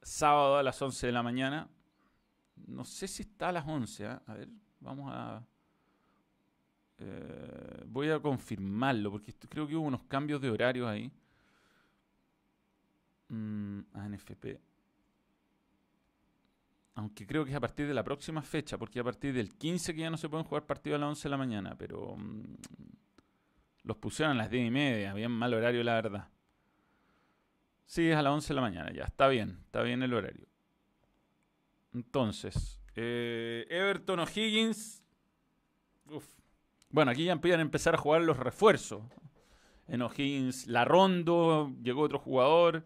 sábado 0.00 0.56
a 0.56 0.62
las 0.62 0.80
11 0.80 1.08
de 1.08 1.12
la 1.12 1.22
mañana. 1.22 1.68
No 2.66 2.86
sé 2.86 3.08
si 3.08 3.24
está 3.24 3.50
a 3.50 3.52
las 3.52 3.68
11, 3.68 4.04
¿eh? 4.04 4.18
a 4.26 4.34
ver, 4.34 4.48
vamos 4.80 5.12
a... 5.12 5.44
Eh, 6.96 7.84
voy 7.88 8.08
a 8.08 8.20
confirmarlo 8.20 9.10
porque 9.10 9.34
creo 9.34 9.68
que 9.68 9.76
hubo 9.76 9.86
unos 9.86 10.04
cambios 10.04 10.40
de 10.40 10.48
horarios 10.48 10.88
ahí. 10.88 11.12
Mm, 13.28 13.80
ANFP. 13.92 14.69
Aunque 17.00 17.26
creo 17.26 17.46
que 17.46 17.50
es 17.50 17.56
a 17.56 17.60
partir 17.60 17.88
de 17.88 17.94
la 17.94 18.04
próxima 18.04 18.42
fecha, 18.42 18.76
porque 18.76 19.00
a 19.00 19.04
partir 19.04 19.32
del 19.32 19.54
15 19.54 19.94
que 19.94 20.02
ya 20.02 20.10
no 20.10 20.18
se 20.18 20.28
pueden 20.28 20.44
jugar 20.44 20.66
partidos 20.66 20.96
a 20.96 21.00
las 21.00 21.08
11 21.08 21.22
de 21.22 21.30
la 21.30 21.36
mañana, 21.38 21.74
pero 21.78 22.14
mm, 22.14 22.56
los 23.84 23.96
pusieron 23.96 24.36
a 24.36 24.42
las 24.42 24.50
10 24.50 24.68
y 24.68 24.70
media, 24.70 25.14
bien 25.14 25.30
mal 25.30 25.54
horario 25.54 25.82
la 25.82 25.94
verdad. 25.94 26.28
Sí, 27.86 28.06
es 28.06 28.16
a 28.16 28.20
las 28.20 28.34
11 28.34 28.48
de 28.48 28.54
la 28.54 28.60
mañana, 28.60 28.92
ya, 28.92 29.04
está 29.04 29.28
bien, 29.28 29.60
está 29.64 29.80
bien 29.80 30.02
el 30.02 30.12
horario. 30.12 30.46
Entonces, 31.94 32.78
eh, 32.96 33.66
Everton 33.70 34.20
O'Higgins. 34.20 35.02
Bueno, 36.90 37.12
aquí 37.12 37.24
ya 37.24 37.32
empiezan 37.32 37.60
a 37.60 37.62
empezar 37.62 37.94
a 37.94 37.98
jugar 37.98 38.20
los 38.20 38.36
refuerzos. 38.36 39.04
En 39.88 40.02
O'Higgins, 40.02 40.66
La 40.66 40.84
Rondo, 40.84 41.72
llegó 41.82 42.02
otro 42.02 42.18
jugador. 42.18 42.84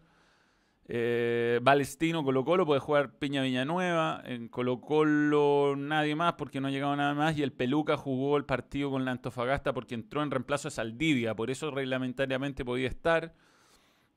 Eh, 0.87 1.59
Balestino, 1.63 2.23
Colo 2.23 2.45
Colo, 2.45 2.65
puede 2.65 2.79
jugar 2.79 3.13
Piña 3.17 3.41
Villanueva. 3.41 4.21
En 4.25 4.47
Colo 4.47 4.81
Colo 4.81 5.75
nadie 5.77 6.15
más 6.15 6.33
porque 6.33 6.61
no 6.61 6.67
ha 6.67 6.71
llegado 6.71 6.95
nada 6.95 7.13
más. 7.13 7.37
Y 7.37 7.43
el 7.43 7.51
Peluca 7.51 7.97
jugó 7.97 8.37
el 8.37 8.45
partido 8.45 8.91
con 8.91 9.05
la 9.05 9.11
Antofagasta 9.11 9.73
porque 9.73 9.95
entró 9.95 10.21
en 10.21 10.31
reemplazo 10.31 10.67
a 10.67 10.71
Saldivia. 10.71 11.35
Por 11.35 11.49
eso 11.49 11.71
reglamentariamente 11.71 12.63
podía 12.63 12.87
estar. 12.87 13.33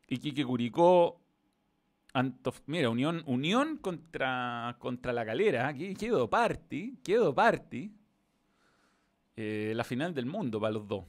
Y 0.07 0.19
Quique 0.19 0.45
Curicó. 0.45 1.21
Mira, 2.67 2.91
Unión, 2.91 3.23
Unión 3.27 3.77
contra, 3.79 4.77
contra 4.79 5.13
la 5.13 5.25
Calera. 5.25 5.73
Quedó 5.75 6.29
party. 6.29 6.99
Quedó 7.03 7.35
party. 7.35 7.93
Eh, 9.37 9.73
la 9.75 9.85
final 9.85 10.15
del 10.15 10.27
mundo 10.27 10.61
para 10.61 10.73
los 10.73 10.87
dos. 10.89 11.05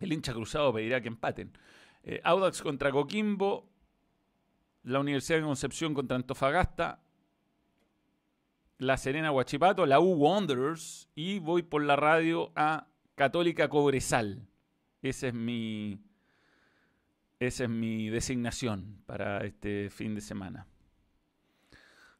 El 0.00 0.12
hincha 0.12 0.32
cruzado 0.32 0.72
pedirá 0.72 1.00
que 1.00 1.08
empaten. 1.08 1.52
Eh, 2.02 2.20
Audax 2.24 2.62
contra 2.62 2.90
Coquimbo. 2.90 3.68
La 4.84 5.00
Universidad 5.00 5.38
de 5.38 5.44
Concepción 5.44 5.94
contra 5.94 6.16
Antofagasta. 6.16 7.02
La 8.78 8.96
Serena 8.96 9.32
Huachipato. 9.32 9.86
La 9.86 10.00
U 10.00 10.14
Wanderers. 10.14 11.08
Y 11.14 11.38
voy 11.38 11.62
por 11.62 11.82
la 11.82 11.96
radio 11.96 12.52
a 12.56 12.88
Católica 13.14 13.68
Cobresal. 13.68 14.46
Esa 15.02 15.28
es 15.28 15.34
mi. 15.34 16.00
Esa 17.40 17.64
es 17.64 17.70
mi 17.70 18.08
designación 18.08 19.02
para 19.06 19.44
este 19.44 19.90
fin 19.90 20.14
de 20.14 20.20
semana. 20.20 20.66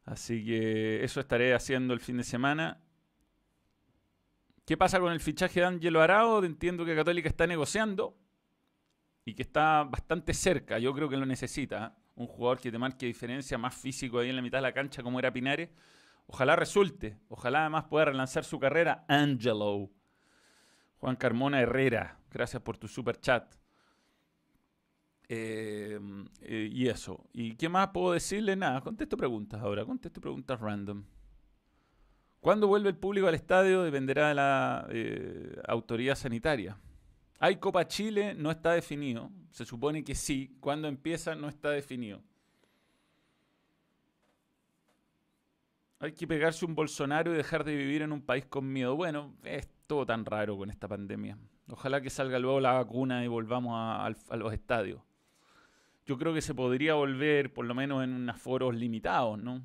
Así 0.05 0.43
que 0.43 1.03
eso 1.03 1.19
estaré 1.19 1.53
haciendo 1.53 1.93
el 1.93 1.99
fin 1.99 2.17
de 2.17 2.23
semana. 2.23 2.81
¿Qué 4.65 4.77
pasa 4.77 4.99
con 4.99 5.11
el 5.11 5.19
fichaje 5.19 5.59
de 5.59 5.65
Ángelo 5.65 6.01
Arao? 6.01 6.43
Entiendo 6.43 6.85
que 6.85 6.95
Católica 6.95 7.27
está 7.27 7.47
negociando 7.47 8.15
y 9.25 9.33
que 9.33 9.43
está 9.43 9.83
bastante 9.83 10.33
cerca. 10.33 10.79
Yo 10.79 10.93
creo 10.93 11.09
que 11.09 11.17
lo 11.17 11.25
necesita. 11.25 11.85
¿eh? 11.85 12.01
Un 12.15 12.27
jugador 12.27 12.59
que 12.59 12.71
te 12.71 12.77
marque 12.77 13.05
diferencia, 13.05 13.57
más 13.57 13.75
físico 13.75 14.19
ahí 14.19 14.29
en 14.29 14.35
la 14.35 14.41
mitad 14.41 14.57
de 14.57 14.63
la 14.63 14.73
cancha 14.73 15.03
como 15.03 15.19
era 15.19 15.31
Pinares. 15.31 15.69
Ojalá 16.27 16.55
resulte. 16.55 17.17
Ojalá 17.27 17.61
además 17.61 17.85
pueda 17.85 18.05
relanzar 18.05 18.43
su 18.43 18.59
carrera. 18.59 19.05
Angelo. 19.07 19.89
Juan 20.97 21.15
Carmona 21.15 21.61
Herrera. 21.61 22.19
Gracias 22.29 22.61
por 22.61 22.77
tu 22.77 22.87
super 22.87 23.19
chat. 23.19 23.55
Eh, 25.27 25.99
eh, 26.41 26.69
y 26.71 26.87
eso. 26.87 27.29
¿Y 27.33 27.55
qué 27.55 27.69
más 27.69 27.89
puedo 27.89 28.13
decirle? 28.13 28.55
Nada, 28.55 28.81
contesto 28.81 29.15
preguntas 29.15 29.61
ahora. 29.61 29.85
Contesto 29.85 30.19
preguntas 30.19 30.59
random. 30.59 31.03
¿Cuándo 32.39 32.67
vuelve 32.67 32.89
el 32.89 32.95
público 32.95 33.27
al 33.27 33.35
estadio? 33.35 33.83
Dependerá 33.83 34.29
de 34.29 34.35
la 34.35 34.87
eh, 34.89 35.61
autoridad 35.67 36.15
sanitaria. 36.15 36.77
Hay 37.39 37.55
Copa 37.55 37.87
Chile, 37.87 38.33
no 38.35 38.51
está 38.51 38.73
definido. 38.73 39.31
Se 39.49 39.65
supone 39.65 40.03
que 40.03 40.13
sí. 40.13 40.57
Cuando 40.59 40.87
empieza, 40.87 41.35
no 41.35 41.47
está 41.47 41.69
definido. 41.71 42.21
Hay 45.99 46.13
que 46.13 46.27
pegarse 46.27 46.65
un 46.65 46.75
Bolsonaro 46.75 47.33
y 47.33 47.37
dejar 47.37 47.63
de 47.63 47.75
vivir 47.75 48.01
en 48.01 48.11
un 48.11 48.21
país 48.21 48.45
con 48.45 48.71
miedo. 48.71 48.95
Bueno, 48.95 49.35
es 49.43 49.69
todo 49.87 50.05
tan 50.05 50.25
raro 50.25 50.57
con 50.57 50.69
esta 50.69 50.87
pandemia. 50.87 51.37
Ojalá 51.69 52.01
que 52.01 52.09
salga 52.09 52.39
luego 52.39 52.59
la 52.59 52.73
vacuna 52.73 53.23
y 53.23 53.27
volvamos 53.27 53.73
a 53.75 54.35
los 54.37 54.53
estadios. 54.53 55.01
Yo 56.05 56.17
creo 56.17 56.33
que 56.33 56.41
se 56.41 56.55
podría 56.55 56.95
volver, 56.95 57.53
por 57.53 57.65
lo 57.65 57.75
menos 57.75 58.03
en 58.03 58.13
unos 58.13 58.37
foros 58.41 58.75
limitados, 58.75 59.37
¿no? 59.37 59.61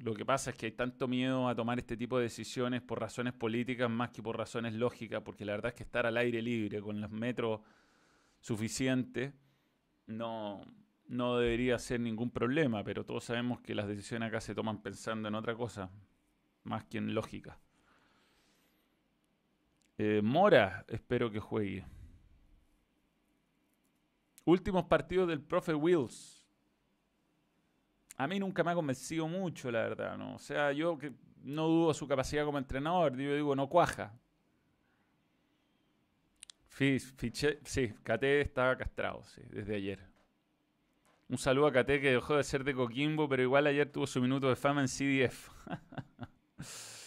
Lo 0.00 0.14
que 0.14 0.24
pasa 0.24 0.50
es 0.50 0.56
que 0.56 0.66
hay 0.66 0.72
tanto 0.72 1.06
miedo 1.06 1.48
a 1.48 1.54
tomar 1.54 1.78
este 1.78 1.96
tipo 1.96 2.16
de 2.16 2.24
decisiones 2.24 2.80
por 2.82 3.00
razones 3.00 3.34
políticas 3.34 3.90
más 3.90 4.10
que 4.10 4.22
por 4.22 4.36
razones 4.36 4.72
lógicas, 4.72 5.22
porque 5.22 5.44
la 5.44 5.52
verdad 5.52 5.70
es 5.70 5.74
que 5.74 5.82
estar 5.82 6.06
al 6.06 6.16
aire 6.16 6.40
libre 6.40 6.80
con 6.80 7.00
los 7.00 7.10
metros 7.10 7.60
suficientes 8.40 9.32
no, 10.06 10.62
no 11.08 11.38
debería 11.38 11.78
ser 11.78 12.00
ningún 12.00 12.30
problema, 12.30 12.82
pero 12.82 13.04
todos 13.04 13.24
sabemos 13.24 13.60
que 13.60 13.74
las 13.74 13.86
decisiones 13.86 14.28
acá 14.28 14.40
se 14.40 14.54
toman 14.54 14.82
pensando 14.82 15.28
en 15.28 15.34
otra 15.34 15.54
cosa, 15.54 15.90
más 16.64 16.84
que 16.84 16.98
en 16.98 17.14
lógica. 17.14 17.58
Eh, 19.98 20.20
Mora, 20.22 20.84
espero 20.88 21.30
que 21.30 21.38
juegue. 21.38 21.84
Últimos 24.44 24.86
partidos 24.86 25.28
del 25.28 25.40
profe 25.40 25.74
Wills. 25.74 26.41
A 28.16 28.26
mí 28.26 28.38
nunca 28.38 28.62
me 28.62 28.70
ha 28.70 28.74
convencido 28.74 29.26
mucho, 29.26 29.70
la 29.70 29.80
verdad. 29.80 30.16
¿no? 30.16 30.34
O 30.34 30.38
sea, 30.38 30.72
yo 30.72 30.98
que 30.98 31.12
no 31.42 31.66
dudo 31.66 31.94
su 31.94 32.06
capacidad 32.06 32.44
como 32.44 32.58
entrenador. 32.58 33.16
Yo 33.16 33.34
digo, 33.34 33.56
no 33.56 33.68
cuaja. 33.68 34.12
Fiché, 36.68 37.60
sí, 37.64 37.92
Cate 38.02 38.40
estaba 38.40 38.76
castrado, 38.76 39.22
sí, 39.24 39.42
desde 39.50 39.76
ayer. 39.76 40.00
Un 41.28 41.38
saludo 41.38 41.66
a 41.66 41.72
Cate 41.72 42.00
que 42.00 42.12
dejó 42.12 42.36
de 42.36 42.44
ser 42.44 42.64
de 42.64 42.74
Coquimbo, 42.74 43.28
pero 43.28 43.42
igual 43.42 43.66
ayer 43.66 43.90
tuvo 43.90 44.06
su 44.06 44.20
minuto 44.20 44.48
de 44.48 44.56
fama 44.56 44.80
en 44.80 44.88
CDF. 44.88 45.50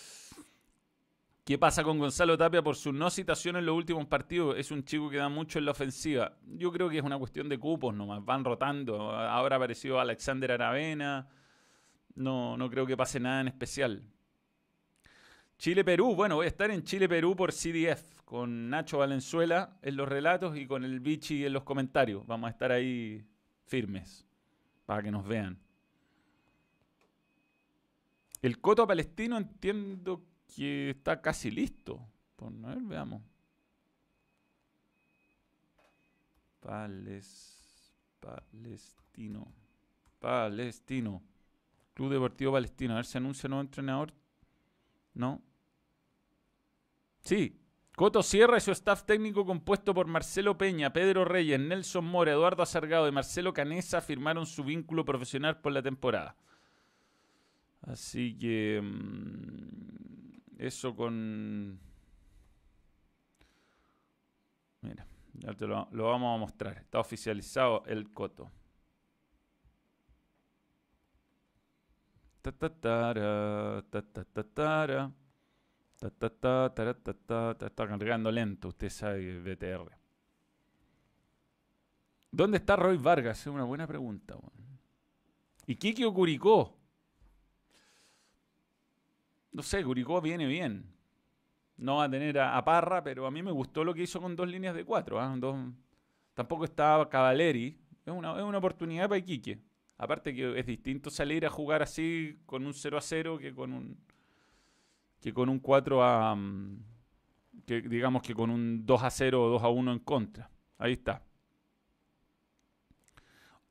¿Qué 1.45 1.59
pasa 1.59 1.83
con 1.83 1.99
Gonzalo 1.99 2.39
Tapia 2.39 2.63
por 2.63 2.75
su 2.75 2.91
no 2.91 3.11
citación 3.11 3.55
en 3.55 3.67
los 3.67 3.75
últimos 3.75 4.07
partidos? 4.07 4.57
Es 4.57 4.71
un 4.71 4.83
chico 4.83 5.11
que 5.11 5.17
da 5.17 5.29
mucho 5.29 5.59
en 5.59 5.65
la 5.65 5.71
ofensiva. 5.73 6.35
Yo 6.43 6.71
creo 6.71 6.89
que 6.89 6.97
es 6.97 7.03
una 7.03 7.19
cuestión 7.19 7.47
de 7.47 7.59
cupos 7.59 7.93
nomás. 7.93 8.25
Van 8.25 8.43
rotando. 8.43 9.11
Ahora 9.11 9.55
ha 9.55 9.57
aparecido 9.57 9.99
Alexander 9.99 10.53
Aravena. 10.53 11.29
No, 12.15 12.57
no 12.57 12.67
creo 12.67 12.87
que 12.87 12.97
pase 12.97 13.19
nada 13.19 13.41
en 13.41 13.47
especial. 13.49 14.01
Chile-Perú. 15.59 16.15
Bueno, 16.15 16.37
voy 16.37 16.45
a 16.45 16.49
estar 16.49 16.71
en 16.71 16.81
Chile-Perú 16.81 17.35
por 17.35 17.53
CDF 17.53 18.23
con 18.23 18.71
Nacho 18.71 18.97
Valenzuela 18.97 19.77
en 19.83 19.97
los 19.97 20.09
relatos 20.09 20.57
y 20.57 20.65
con 20.65 20.83
el 20.83 20.99
Bichi 20.99 21.45
en 21.45 21.53
los 21.53 21.61
comentarios. 21.61 22.25
Vamos 22.25 22.47
a 22.47 22.51
estar 22.51 22.71
ahí 22.71 23.23
firmes 23.67 24.25
para 24.87 25.03
que 25.03 25.11
nos 25.11 25.27
vean. 25.27 25.59
El 28.41 28.59
coto 28.59 28.87
palestino 28.87 29.37
entiendo 29.37 30.23
que 30.55 30.91
está 30.91 31.21
casi 31.21 31.51
listo. 31.51 31.99
Por 32.35 32.53
a 32.63 32.67
ver, 32.69 32.81
veamos. 32.83 33.21
Palestino. 38.19 39.51
Palestino. 40.19 41.21
Club 41.93 42.11
Deportivo 42.11 42.53
Palestino. 42.53 42.93
A 42.93 42.97
ver 42.97 43.05
si 43.05 43.17
anuncia 43.17 43.49
nuevo 43.49 43.61
entrenador. 43.61 44.13
No. 45.13 45.41
Sí. 47.21 47.61
Coto 47.95 48.23
Sierra 48.23 48.57
y 48.57 48.61
su 48.61 48.71
staff 48.71 49.03
técnico 49.03 49.45
compuesto 49.45 49.93
por 49.93 50.07
Marcelo 50.07 50.57
Peña, 50.57 50.91
Pedro 50.91 51.23
Reyes, 51.23 51.57
Nelson 51.57 52.03
Mora, 52.03 52.33
Eduardo 52.33 52.61
Azargado 52.61 53.07
y 53.07 53.13
Marcelo 53.13 53.53
Canesa 53.53 54.01
firmaron 54.01 54.45
su 54.45 54.65
vínculo 54.65 55.05
profesional 55.05 55.61
por 55.61 55.71
la 55.71 55.81
temporada. 55.81 56.35
Así 57.85 58.37
que... 58.37 58.81
Mm, 58.83 60.25
eso 60.57 60.95
con... 60.95 61.79
Mira, 64.81 65.05
ya 65.33 65.53
te 65.53 65.67
lo, 65.67 65.87
vamos 65.91 66.35
a 66.35 66.39
mostrar. 66.39 66.77
Está 66.77 66.99
oficializado 66.99 67.83
el 67.85 68.11
coto. 68.13 68.51
Está 72.43 72.67
cargando 77.87 78.31
lento, 78.31 78.67
usted 78.67 78.89
sabe, 78.89 79.39
BTR. 79.39 79.91
¿Dónde 82.31 82.57
está 82.57 82.75
Roy 82.75 82.97
Vargas? 82.97 83.39
Es 83.39 83.47
una 83.47 83.63
buena 83.63 83.87
pregunta. 83.87 84.35
¿Y 85.65 85.75
Kiki 85.75 86.03
Curicó? 86.03 86.84
No 89.55 89.63
sé, 89.63 89.83
Curicó 89.83 90.19
viene 90.19 90.45
bien. 90.45 90.85
No 91.77 91.97
va 91.97 92.05
a 92.05 92.09
tener 92.09 92.37
a, 92.39 92.63
Parra, 92.65 93.01
pero 93.01 93.25
a 93.25 93.31
mí 93.31 93.41
me 93.41 93.51
gustó 93.51 93.85
lo 93.85 93.93
que 93.93 94.03
hizo 94.03 94.19
con 94.21 94.35
dos 94.35 94.49
líneas 94.49 94.75
de 94.75 94.83
cuatro. 94.83 95.19
¿ah? 95.19 95.33
tampoco 96.33 96.65
estaba 96.65 97.09
Cavaleri. 97.09 97.79
Es 98.05 98.13
una, 98.13 98.37
es 98.37 98.43
una 98.43 98.57
oportunidad 98.57 99.07
para 99.07 99.17
Iquique. 99.17 99.59
Aparte 99.97 100.35
que 100.35 100.59
es 100.59 100.65
distinto 100.65 101.09
salir 101.09 101.45
a 101.45 101.49
jugar 101.49 101.81
así 101.81 102.37
con 102.45 102.65
un 102.65 102.73
0 102.73 102.97
a 102.97 103.01
0 103.01 103.37
que 103.39 103.55
con 103.55 103.71
un 103.71 103.97
que 105.21 105.33
con 105.33 105.47
un 105.47 105.59
4 105.59 106.03
a 106.03 106.35
mm, 106.35 106.83
que 107.65 107.81
digamos 107.81 108.21
que 108.21 108.35
con 108.35 108.49
un 108.49 108.85
2 108.85 109.03
a 109.03 109.09
0 109.09 109.41
o 109.41 109.49
2 109.51 109.63
a 109.63 109.69
1 109.69 109.91
en 109.93 109.99
contra. 109.99 110.51
Ahí 110.77 110.93
está. 110.93 111.24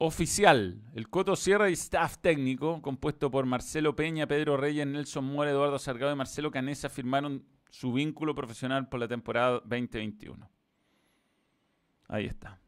Oficial, 0.04 0.82
el 0.94 1.08
Coto 1.08 1.34
Sierra 1.34 1.70
y 1.70 1.72
staff 1.72 2.18
técnico, 2.18 2.82
compuesto 2.82 3.30
por 3.30 3.46
Marcelo 3.46 3.96
Peña, 3.96 4.26
Pedro 4.26 4.58
Reyes, 4.58 4.86
Nelson 4.86 5.24
Mora, 5.24 5.50
Eduardo 5.50 5.78
Salgado 5.78 6.12
y 6.12 6.16
Marcelo 6.16 6.50
Canesa, 6.50 6.90
firmaron 6.90 7.42
su 7.70 7.90
vínculo 7.92 8.34
profesional 8.34 8.88
por 8.88 9.00
la 9.00 9.08
temporada 9.08 9.60
2021. 9.60 10.50
Ahí 12.08 12.26
está. 12.26 12.60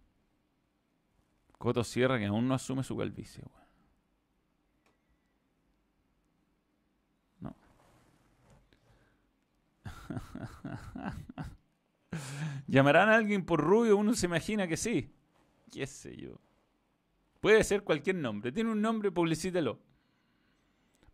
Coto 1.58 1.84
Sierra 1.84 2.18
que 2.18 2.24
aún 2.24 2.48
no 2.48 2.54
asume 2.54 2.82
su 2.82 2.96
calvicie. 2.96 3.44
No. 7.40 7.54
¿Llamarán 12.66 13.10
a 13.10 13.16
alguien 13.16 13.44
por 13.44 13.60
rubio? 13.60 13.98
Uno 13.98 14.14
se 14.14 14.24
imagina 14.24 14.66
que 14.66 14.78
sí. 14.78 15.12
¿Qué 15.70 15.86
sé 15.86 16.16
yo? 16.16 16.40
Puede 17.46 17.62
ser 17.62 17.84
cualquier 17.84 18.16
nombre. 18.16 18.50
Tiene 18.50 18.72
un 18.72 18.82
nombre, 18.82 19.12
publicítelo. 19.12 19.78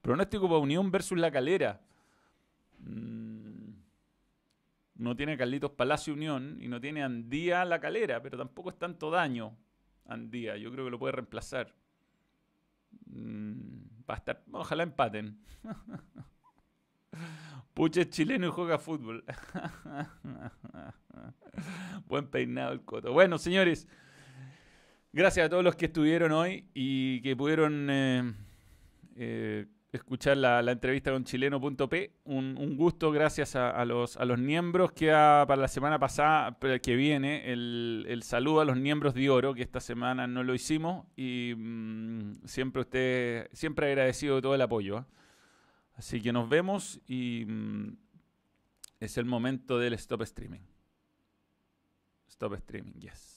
Pronóstico 0.01 0.49
para 0.49 0.61
Unión 0.61 0.91
versus 0.91 1.19
La 1.19 1.31
Calera. 1.31 1.83
Mm, 2.79 3.69
no 4.95 5.15
tiene 5.15 5.37
Carlitos 5.37 5.73
Palacio 5.73 6.15
Unión 6.15 6.57
y 6.59 6.69
no 6.69 6.81
tiene 6.81 7.03
Andía 7.03 7.67
La 7.67 7.81
Calera, 7.81 8.23
pero 8.23 8.39
tampoco 8.39 8.71
es 8.71 8.79
tanto 8.79 9.11
daño 9.11 9.59
Andía. 10.07 10.57
Yo 10.57 10.73
creo 10.73 10.87
que 10.87 10.91
lo 10.91 10.99
puede 10.99 11.13
reemplazar. 11.13 11.75
Mm, 13.05 13.83
va 14.09 14.15
a 14.15 14.17
estar. 14.17 14.43
Ojalá 14.53 14.85
empaten. 14.85 15.39
Puche 17.75 18.09
chileno 18.09 18.47
y 18.47 18.51
juega 18.51 18.79
fútbol. 18.79 19.23
Buen 22.07 22.27
peinado 22.29 22.73
el 22.73 22.83
coto. 22.87 23.13
Bueno, 23.13 23.37
señores. 23.37 23.87
Gracias 25.15 25.45
a 25.45 25.51
todos 25.51 25.63
los 25.63 25.77
que 25.77 25.87
estuvieron 25.87 26.33
hoy 26.33 26.65
y 26.73 27.21
que 27.21 27.37
pudieron 27.37 27.87
eh, 27.91 28.33
eh, 29.17 29.67
escuchar 29.93 30.39
la, 30.39 30.61
entrevista 30.73 31.13
con 31.13 31.25
chileno.p. 31.25 32.15
Un, 32.25 32.77
gusto, 32.79 33.13
gracias 33.13 33.55
a, 33.55 33.85
los, 33.85 34.17
a 34.17 34.25
los 34.25 34.39
miembros. 34.39 34.93
Queda 34.93 35.47
para 35.47 35.61
la 35.61 35.69
semana 35.69 35.99
pasada, 35.99 36.57
que 36.83 36.97
viene, 36.97 37.53
el, 37.53 38.23
saludo 38.25 38.63
a 38.63 38.65
los 38.65 38.79
miembros 38.79 39.13
de 39.13 39.29
oro, 39.29 39.53
que 39.53 39.61
esta 39.61 39.81
semana 39.81 40.27
no 40.27 40.45
lo 40.45 40.55
hicimos. 40.55 41.07
Y 41.15 41.53
mm, 41.59 42.47
siempre 42.47 42.81
usted, 42.81 43.51
siempre 43.53 43.89
agradecido 43.89 44.37
de 44.37 44.43
todo 44.43 44.55
el 44.55 44.63
apoyo. 44.63 44.97
¿ah? 44.97 45.07
Así 45.97 46.23
que 46.23 46.33
nos 46.33 46.49
vemos 46.49 47.03
y 47.07 47.45
mm, 47.47 47.97
es 48.99 49.19
el 49.19 49.27
momento 49.27 49.79
del 49.79 49.93
stop 49.93 50.23
streaming. 50.23 50.63
Stop 52.29 52.55
streaming, 52.55 52.95
yes. 52.95 53.32